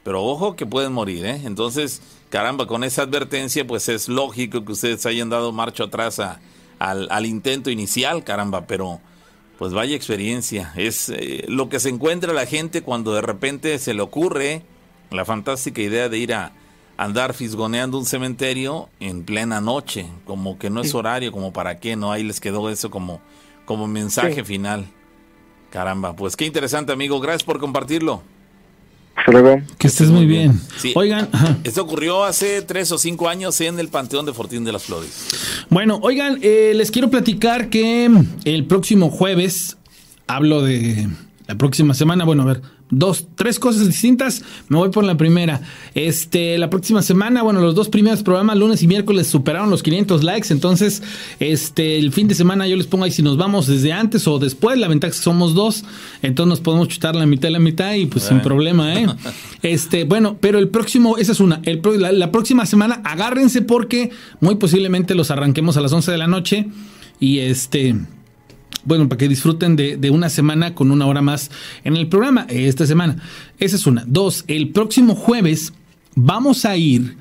[0.04, 1.42] Pero ojo que pueden morir, ¿eh?
[1.46, 6.40] Entonces, caramba, con esa advertencia, pues es lógico que ustedes hayan dado marcha atrás a-
[6.78, 9.00] al, al intento inicial, caramba, pero
[9.58, 10.74] pues vaya experiencia.
[10.76, 14.62] Es eh, lo que se encuentra la gente cuando de repente se le ocurre
[15.10, 16.52] la fantástica idea de ir a
[16.98, 21.96] andar fisgoneando un cementerio en plena noche, como que no es horario, como para qué,
[21.96, 22.12] ¿no?
[22.12, 23.22] Ahí les quedó eso como,
[23.66, 24.44] como mensaje Sí.
[24.44, 24.86] final.
[25.72, 27.20] Caramba, pues qué interesante, amigo.
[27.20, 28.22] Gracias por compartirlo.
[29.18, 29.62] Hasta luego.
[29.78, 30.60] que estés muy bien.
[30.78, 30.92] Sí.
[30.96, 31.58] Oigan, ajá.
[31.64, 35.66] Esto ocurrió hace tres o cinco años en el Panteón de Fortín de las Flores.
[35.70, 38.10] Bueno, oigan, eh, les quiero platicar que
[38.44, 39.78] el próximo jueves,
[40.28, 41.08] hablo de
[41.48, 45.62] la próxima semana, bueno, a ver, dos, tres cosas distintas, me voy por la primera.
[45.96, 50.24] Este, la próxima semana, bueno, los dos primeros programas, lunes y miércoles, superaron los 500
[50.24, 51.02] likes, entonces,
[51.40, 54.38] este, el fin de semana yo les pongo ahí si nos vamos desde antes o
[54.40, 55.84] después, la ventaja es que somos dos,
[56.22, 58.42] entonces nos podemos chutar la mitad y la mitad y pues sin Eh.
[58.44, 59.08] problema, ¿eh?
[59.64, 61.60] Este, bueno, pero el próximo, esa es una.
[61.64, 61.82] El,
[62.20, 66.68] la próxima semana, agárrense porque muy posiblemente los arranquemos a las 11 de la noche.
[67.20, 67.96] Y este.
[68.86, 71.52] Bueno, para que disfruten de, de una semana con una hora más
[71.84, 73.18] en el programa eh, esta semana.
[73.60, 74.04] Esa es una.
[74.08, 75.74] Dos, el próximo jueves
[76.16, 77.18] vamos a ir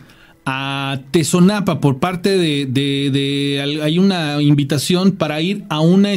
[0.46, 6.10] a Tezonapa por parte de, de- hay una invitación para ir a una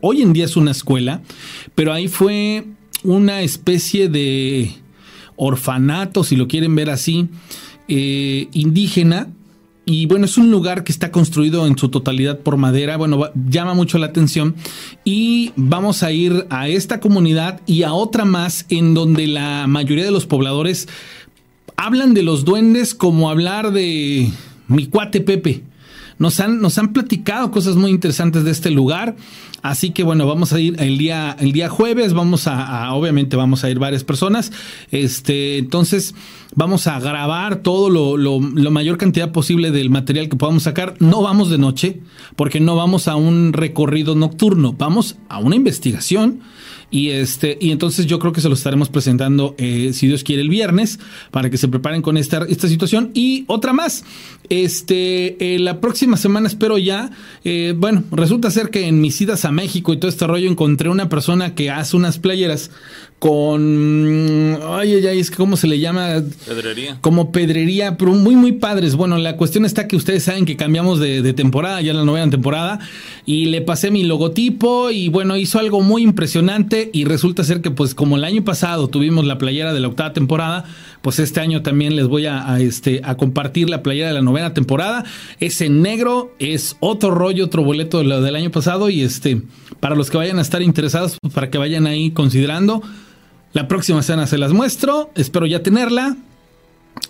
[0.00, 1.20] hoy en día es una escuela,
[1.74, 2.64] pero ahí fue
[3.04, 4.70] una especie de
[5.36, 7.28] orfanato, si lo quieren ver así,
[7.88, 9.28] eh, indígena.
[9.88, 12.96] Y bueno, es un lugar que está construido en su totalidad por madera.
[12.96, 14.56] Bueno, llama mucho la atención.
[15.04, 20.04] Y vamos a ir a esta comunidad y a otra más en donde la mayoría
[20.04, 20.88] de los pobladores
[21.76, 24.28] hablan de los duendes como hablar de
[24.66, 25.62] mi cuate Pepe.
[26.18, 29.16] Nos han, nos han platicado cosas muy interesantes de este lugar.
[29.62, 33.64] Así que bueno, vamos a ir el día, el día jueves, vamos a, obviamente vamos
[33.64, 34.52] a ir varias personas.
[34.90, 36.14] Este, entonces,
[36.54, 40.94] vamos a grabar todo lo, lo, lo mayor cantidad posible del material que podamos sacar.
[41.00, 42.00] No vamos de noche,
[42.36, 46.40] porque no vamos a un recorrido nocturno, vamos a una investigación.
[46.90, 50.42] Y este, y entonces yo creo que se lo estaremos presentando, eh, si Dios quiere,
[50.42, 50.98] el viernes,
[51.30, 53.10] para que se preparen con esta, esta situación.
[53.12, 54.04] Y otra más.
[54.48, 57.10] Este, eh, la próxima semana espero ya.
[57.44, 60.88] eh, bueno, resulta ser que en mis idas a México y todo este rollo encontré
[60.88, 62.70] una persona que hace unas playeras
[63.18, 64.58] con.
[64.68, 66.22] Ay, ay, ay, es que cómo se le llama.
[66.46, 66.98] Pedrería.
[67.00, 68.94] como pedrería, pero muy, muy padres.
[68.94, 72.30] Bueno, la cuestión está que ustedes saben que cambiamos de, de temporada, ya la novena
[72.30, 72.80] temporada,
[73.24, 77.70] y le pasé mi logotipo y bueno, hizo algo muy impresionante y resulta ser que
[77.70, 80.64] pues como el año pasado tuvimos la playera de la octava temporada,
[81.02, 84.22] pues este año también les voy a, a, este, a compartir la playera de la
[84.22, 85.04] novena temporada.
[85.40, 89.42] Es en negro, es otro rollo, otro boleto de lo del año pasado y este,
[89.80, 92.82] para los que vayan a estar interesados, pues, para que vayan ahí considerando.
[93.56, 96.14] La próxima semana se las muestro, espero ya tenerla.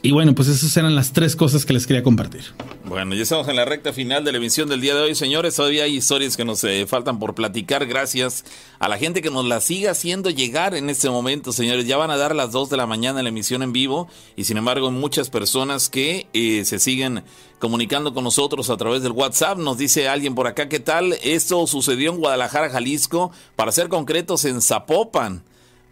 [0.01, 2.43] Y bueno, pues esas eran las tres cosas que les quería compartir.
[2.85, 5.57] Bueno, ya estamos en la recta final de la emisión del día de hoy, señores.
[5.57, 7.85] Todavía hay historias que nos eh, faltan por platicar.
[7.87, 8.45] Gracias
[8.79, 11.85] a la gente que nos la siga haciendo llegar en este momento, señores.
[11.85, 14.07] Ya van a dar las 2 de la mañana la emisión en vivo
[14.37, 17.25] y sin embargo muchas personas que eh, se siguen
[17.59, 19.59] comunicando con nosotros a través del WhatsApp.
[19.59, 21.15] Nos dice alguien por acá, ¿qué tal?
[21.25, 25.43] Esto sucedió en Guadalajara, Jalisco, para ser concretos en Zapopan,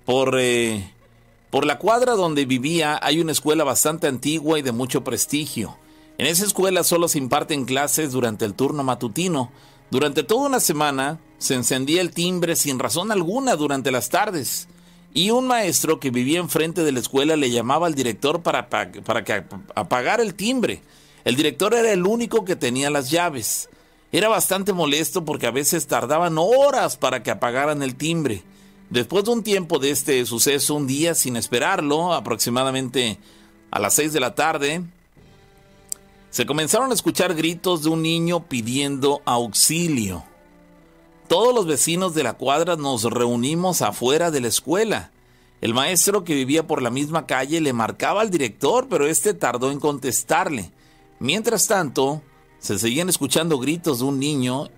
[0.04, 0.38] por...
[0.38, 0.90] Eh,
[1.54, 5.76] por la cuadra donde vivía hay una escuela bastante antigua y de mucho prestigio.
[6.18, 9.52] En esa escuela solo se imparten clases durante el turno matutino.
[9.88, 14.66] Durante toda una semana se encendía el timbre sin razón alguna durante las tardes.
[15.12, 19.22] Y un maestro que vivía enfrente de la escuela le llamaba al director para, para
[19.22, 19.44] que
[19.76, 20.82] apagara el timbre.
[21.24, 23.68] El director era el único que tenía las llaves.
[24.10, 28.42] Era bastante molesto porque a veces tardaban horas para que apagaran el timbre.
[28.94, 33.18] Después de un tiempo de este suceso, un día sin esperarlo, aproximadamente
[33.72, 34.84] a las 6 de la tarde,
[36.30, 40.22] se comenzaron a escuchar gritos de un niño pidiendo auxilio.
[41.26, 45.10] Todos los vecinos de la cuadra nos reunimos afuera de la escuela.
[45.60, 49.72] El maestro que vivía por la misma calle le marcaba al director, pero este tardó
[49.72, 50.70] en contestarle.
[51.18, 52.22] Mientras tanto,
[52.60, 54.68] se seguían escuchando gritos de un niño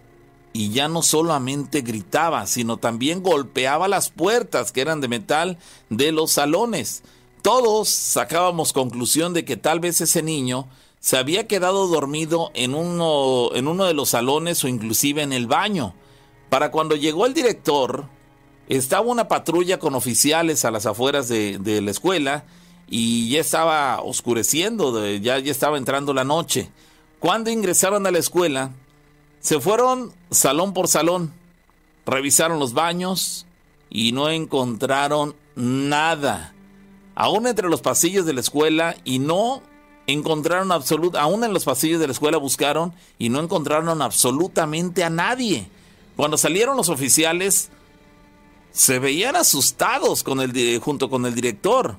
[0.57, 5.59] y ya no solamente gritaba, sino también golpeaba las puertas que eran de metal
[5.91, 7.03] de los salones.
[7.43, 10.67] Todos sacábamos conclusión de que tal vez ese niño
[10.99, 15.47] se había quedado dormido en uno, en uno de los salones o inclusive en el
[15.47, 15.95] baño.
[16.49, 18.07] Para cuando llegó el director,
[18.67, 22.45] estaba una patrulla con oficiales a las afueras de, la escuela
[22.89, 26.71] y ya estaba oscureciendo, ya, ya estaba entrando la noche.
[27.21, 28.73] Cuando ingresaron a la escuela,
[29.47, 31.33] se fueron salón por salón,
[32.05, 33.47] revisaron los baños
[33.89, 36.53] y no encontraron nada.
[37.15, 39.63] Aún entre los pasillos de la escuela y no
[40.09, 45.11] encontraron absolutamente, aún en los pasillos de la escuela buscaron y no encontraron absolutamente a
[45.11, 45.69] nadie.
[46.17, 47.69] Cuando salieron los oficiales,
[48.73, 51.99] se veían asustados con el, junto con el director.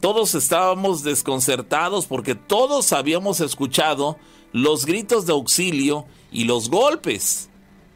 [0.00, 4.18] Todos estábamos desconcertados porque todos habíamos escuchado
[4.50, 7.48] los gritos de auxilio y los golpes.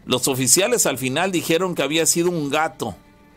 [0.06, 2.94] Los oficiales al final dijeron que había sido un gato,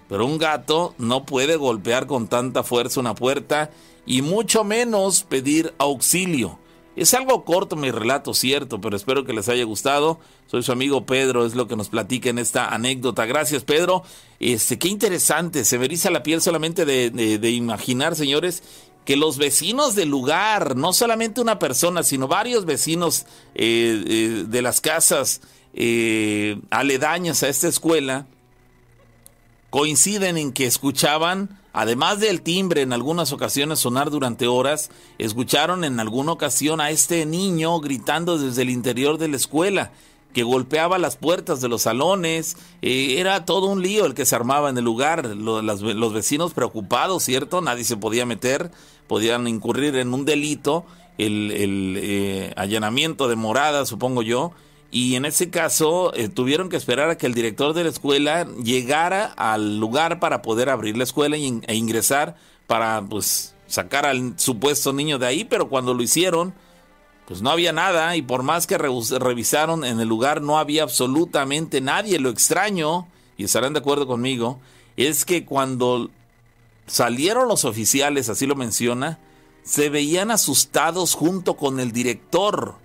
[0.07, 3.71] pero un gato no puede golpear con tanta fuerza una puerta
[4.05, 6.59] y mucho menos pedir auxilio.
[6.95, 10.19] Es algo corto mi relato, cierto, pero espero que les haya gustado.
[10.47, 13.25] Soy su amigo Pedro, es lo que nos platica en esta anécdota.
[13.25, 14.03] Gracias, Pedro.
[14.39, 18.61] Este, qué interesante, se me eriza la piel solamente de imaginar, señores,
[19.11, 23.25] que los vecinos del lugar, no solamente una persona, sino varios vecinos
[23.55, 25.41] eh, eh, de las casas
[25.73, 28.25] eh, aledañas a esta escuela,
[29.69, 35.99] coinciden en que escuchaban, además del timbre en algunas ocasiones sonar durante horas, escucharon en
[35.99, 39.91] alguna ocasión a este niño gritando desde el interior de la escuela
[40.33, 44.35] que golpeaba las puertas de los salones, eh, era todo un lío el que se
[44.35, 47.61] armaba en el lugar, los vecinos preocupados, ¿cierto?
[47.61, 48.71] Nadie se podía meter,
[49.07, 50.85] podían incurrir en un delito,
[51.17, 54.53] el, el eh, allanamiento de morada, supongo yo,
[54.91, 58.45] y en ese caso eh, tuvieron que esperar a que el director de la escuela
[58.61, 62.35] llegara al lugar para poder abrir la escuela e ingresar
[62.67, 66.53] para pues sacar al supuesto niño de ahí, pero cuando lo hicieron,
[67.27, 71.81] pues no había nada y por más que revisaron en el lugar no había absolutamente
[71.81, 72.19] nadie.
[72.19, 73.07] Lo extraño,
[73.37, 74.59] y estarán de acuerdo conmigo,
[74.97, 76.09] es que cuando
[76.87, 79.19] salieron los oficiales, así lo menciona,
[79.63, 82.75] se veían asustados junto con el director.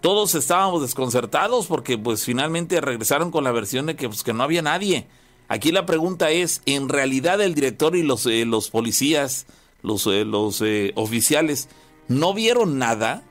[0.00, 4.42] Todos estábamos desconcertados porque pues finalmente regresaron con la versión de que, pues, que no
[4.42, 5.06] había nadie.
[5.48, 9.46] Aquí la pregunta es, ¿en realidad el director y los, eh, los policías,
[9.82, 11.68] los, eh, los eh, oficiales,
[12.08, 13.24] no vieron nada?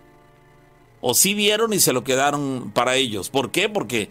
[1.06, 3.30] o sí vieron y se lo quedaron para ellos.
[3.30, 3.68] ¿Por qué?
[3.68, 4.08] Porque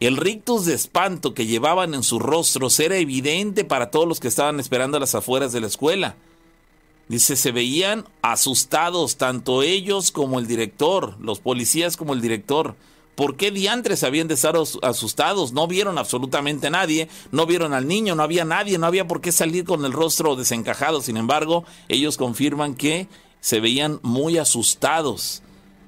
[0.00, 4.28] el rictus de espanto que llevaban en sus rostros era evidente para todos los que
[4.28, 6.16] estaban esperando a las afueras de la escuela.
[7.06, 12.74] Dice, se veían asustados tanto ellos como el director, los policías como el director,
[13.14, 15.52] ¿Por qué diantres habían de estar asustados?
[15.52, 19.32] No vieron absolutamente nadie, no vieron al niño, no había nadie, no había por qué
[19.32, 21.02] salir con el rostro desencajado.
[21.02, 23.08] Sin embargo, ellos confirman que
[23.42, 25.42] se veían muy asustados.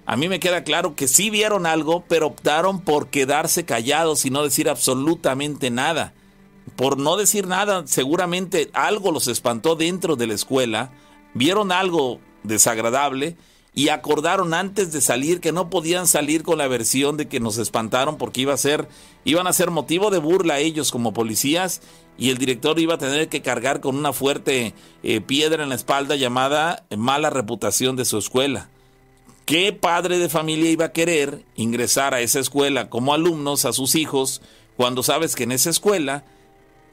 [0.06, 4.30] A mí me queda claro que sí vieron algo, pero optaron por quedarse callados y
[4.30, 6.12] no decir absolutamente nada.
[6.76, 10.90] Por no decir nada, seguramente algo los espantó dentro de la escuela,
[11.32, 13.36] vieron algo desagradable
[13.72, 17.58] y acordaron antes de salir que no podían salir con la versión de que nos
[17.58, 18.88] espantaron porque iba a ser,
[19.24, 21.80] iban a ser motivo de burla ellos como policías
[22.16, 25.74] y el director iba a tener que cargar con una fuerte eh, piedra en la
[25.74, 28.68] espalda llamada mala reputación de su escuela.
[29.46, 33.94] ¿Qué padre de familia iba a querer ingresar a esa escuela como alumnos a sus
[33.94, 34.40] hijos
[34.76, 36.24] cuando sabes que en esa escuela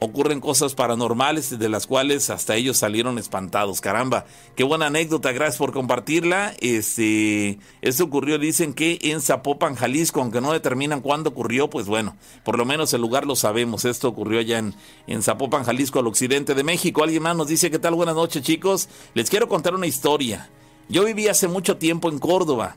[0.02, 3.80] ocurren cosas paranormales de las cuales hasta ellos salieron espantados.
[3.80, 4.24] Caramba,
[4.56, 6.54] qué buena anécdota, gracias por compartirla.
[6.60, 12.16] Este, esto ocurrió, dicen que en Zapopan, Jalisco, aunque no determinan cuándo ocurrió, pues bueno,
[12.44, 13.84] por lo menos el lugar lo sabemos.
[13.84, 14.74] Esto ocurrió allá en,
[15.06, 17.04] en Zapopan, Jalisco, al occidente de México.
[17.04, 17.94] Alguien más nos dice, ¿qué tal?
[17.94, 18.88] Buenas noches, chicos.
[19.14, 20.50] Les quiero contar una historia.
[20.88, 22.76] Yo viví hace mucho tiempo en Córdoba,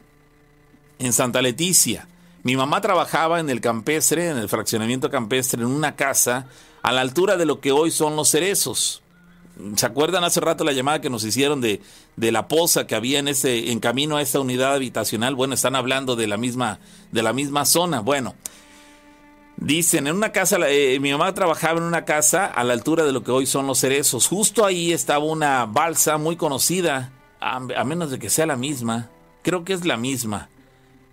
[0.99, 2.07] en Santa Leticia.
[2.43, 6.45] Mi mamá trabajaba en el campestre, en el fraccionamiento campestre, en una casa
[6.85, 9.01] a la altura de lo que hoy son los cerezos.
[9.75, 11.81] ¿Se acuerdan hace rato la llamada que nos hicieron de,
[12.15, 15.33] de la poza que había en ese en camino a esta unidad habitacional?
[15.33, 16.77] Bueno, están hablando de la misma
[17.11, 18.01] de la misma zona.
[18.01, 18.35] Bueno,
[19.57, 23.13] dicen en una casa eh, mi mamá trabajaba en una casa a la altura de
[23.13, 24.27] lo que hoy son los cerezos.
[24.27, 29.09] Justo ahí estaba una balsa muy conocida, a, a menos de que sea la misma.
[29.41, 30.49] Creo que es la misma.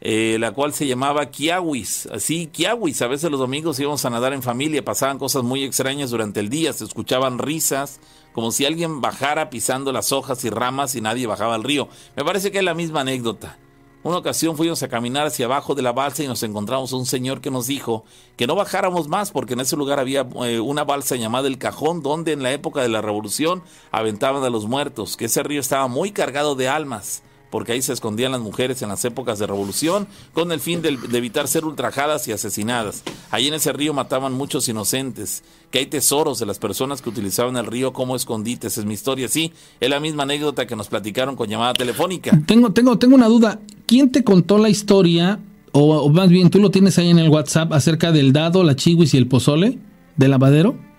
[0.05, 2.07] Eh, la cual se llamaba Kiawis.
[2.07, 3.01] Así, Kiawis.
[3.03, 6.49] A veces los domingos íbamos a nadar en familia, pasaban cosas muy extrañas durante el
[6.49, 8.01] día, se escuchaban risas,
[8.33, 11.89] como si alguien bajara pisando las hojas y ramas y nadie bajaba al río.
[12.17, 13.59] Me parece que es la misma anécdota.
[14.03, 17.41] Una ocasión fuimos a caminar hacia abajo de la balsa y nos encontramos un señor
[17.41, 18.05] que nos dijo
[18.37, 22.03] que no bajáramos más porque en ese lugar había eh, una balsa llamada El Cajón
[22.03, 23.63] donde en la época de la revolución
[23.93, 27.23] aventaban a los muertos, que ese río estaba muy cargado de almas
[27.53, 30.99] porque ahí se escondían las mujeres en las épocas de revolución con el fin de,
[31.13, 33.05] evitar ser ultrajadas y asesinadas.
[33.31, 37.59] Ahí en ese río mataban muchos inocentes, que hay tesoros de las personas que utilizaban
[37.59, 38.79] el río como escondites.
[38.79, 42.41] Es mi historia, sí, es la misma anécdota que nos platicaron con llamada telefónica.
[42.47, 43.61] Tengo, tengo, tengo una duda.
[43.85, 45.39] ¿Quién te contó la historia,
[45.73, 49.13] o, más bien tú lo tienes ahí en el WhatsApp, acerca del dado, la chihuis
[49.13, 49.79] y el pozole
[50.17, 50.92] del lavadero?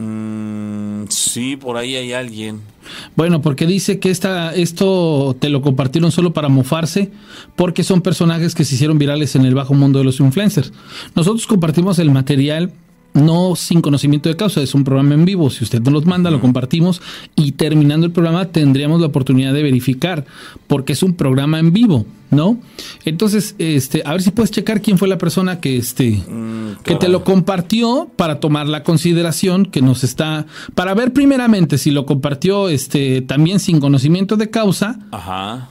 [0.00, 2.60] Mm, sí, por ahí hay alguien.
[3.16, 7.10] Bueno, porque dice que esta, esto te lo compartieron solo para mofarse,
[7.54, 10.72] porque son personajes que se hicieron virales en el bajo mundo de los influencers.
[11.14, 12.72] Nosotros compartimos el material
[13.14, 15.50] no sin conocimiento de causa, es un programa en vivo.
[15.50, 17.02] Si usted nos manda, lo compartimos
[17.36, 20.24] y terminando el programa tendríamos la oportunidad de verificar,
[20.66, 22.58] porque es un programa en vivo, ¿no?
[23.04, 26.94] Entonces, este, a ver si puedes checar quién fue la persona que, este, mm, que
[26.94, 32.06] te lo compartió para tomar la consideración que nos está, para ver primeramente si lo
[32.06, 34.98] compartió, este, también sin conocimiento de causa,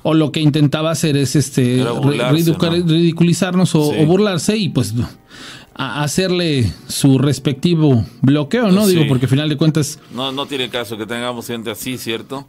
[0.04, 1.86] o lo que intentaba hacer es, este,
[2.32, 4.94] ridiculizarnos o, o burlarse y pues
[5.82, 8.86] a hacerle su respectivo bloqueo, ¿no?
[8.86, 9.98] Digo, porque al final de cuentas...
[10.14, 12.46] No, no tiene caso que tengamos gente así, ¿cierto?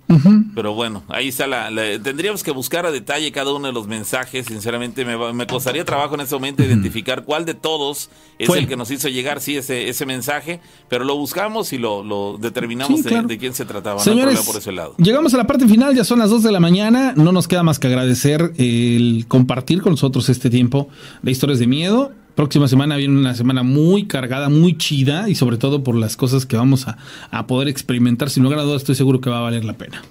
[0.57, 1.71] Pero bueno, ahí está la,
[2.03, 4.47] Tendríamos que buscar a detalle cada uno de los mensajes.
[4.47, 8.77] Sinceramente, me, me costaría trabajo en ese momento identificar cuál de todos es el que
[8.77, 10.59] nos hizo llegar, sí, ese, ese mensaje.
[10.89, 14.01] Pero lo buscamos y lo, lo determinamos de, quién se trataba.
[14.01, 14.97] Señores, por ese lado.
[14.99, 17.13] llegamos a la parte final, ya son las 2 de la mañana.
[17.15, 20.89] No nos queda más que agradecer el compartir con nosotros este tiempo
[21.23, 25.57] de historias de miedo próxima semana viene una semana muy cargada, muy chida y sobre
[25.57, 28.31] todo por las cosas que vamos a, poder experimentar.
[28.31, 30.03] Sin lugar a estoy seguro que va a valer la pena.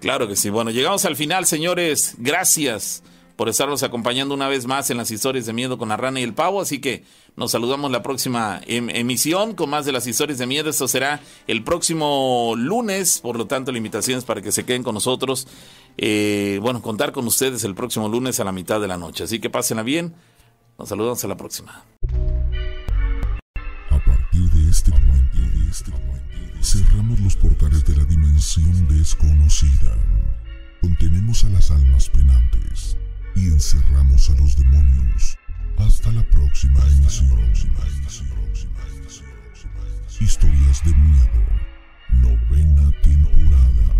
[0.00, 0.50] Claro que sí.
[0.50, 2.16] Bueno, llegamos al final, señores.
[2.18, 3.02] Gracias
[3.36, 6.22] por estarnos acompañando una vez más en las historias de miedo con la rana y
[6.22, 6.60] el pavo.
[6.60, 7.04] Así que
[7.36, 10.70] nos saludamos la próxima em, emisión con más de las historias de miedo.
[10.70, 13.20] Esto será el próximo lunes.
[13.20, 15.48] Por lo tanto, la invitación es para que se queden con nosotros.
[15.96, 19.24] Eh, bueno, contar con ustedes el próximo lunes a la mitad de la noche.
[19.24, 20.14] Así que pásenla bien.
[20.76, 21.84] Nos saludamos a la próxima.
[23.90, 29.96] A partir de este momento, de este momento, cerramos los portales de la dimensión desconocida.
[30.80, 32.96] Contenemos a las almas penantes
[33.36, 35.38] y encerramos a los demonios.
[35.78, 37.38] Hasta la próxima emisión.
[40.20, 41.44] Historias de miedo.
[42.14, 43.94] Novena temporada.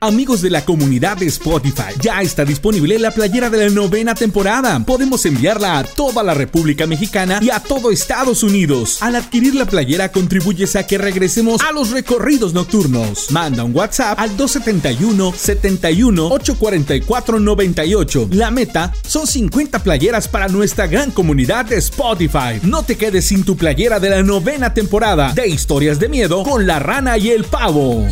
[0.00, 4.78] Amigos de la comunidad de Spotify, ya está disponible la playera de la novena temporada.
[4.86, 9.02] Podemos enviarla a toda la República Mexicana y a todo Estados Unidos.
[9.02, 13.32] Al adquirir la playera contribuyes a que regresemos a los recorridos nocturnos.
[13.32, 18.28] Manda un WhatsApp al 271 71 844 98.
[18.30, 22.60] La meta son 50 playeras para nuestra gran comunidad de Spotify.
[22.62, 26.68] No te quedes sin tu playera de la novena temporada de Historias de Miedo con
[26.68, 28.06] la rana y el pavo.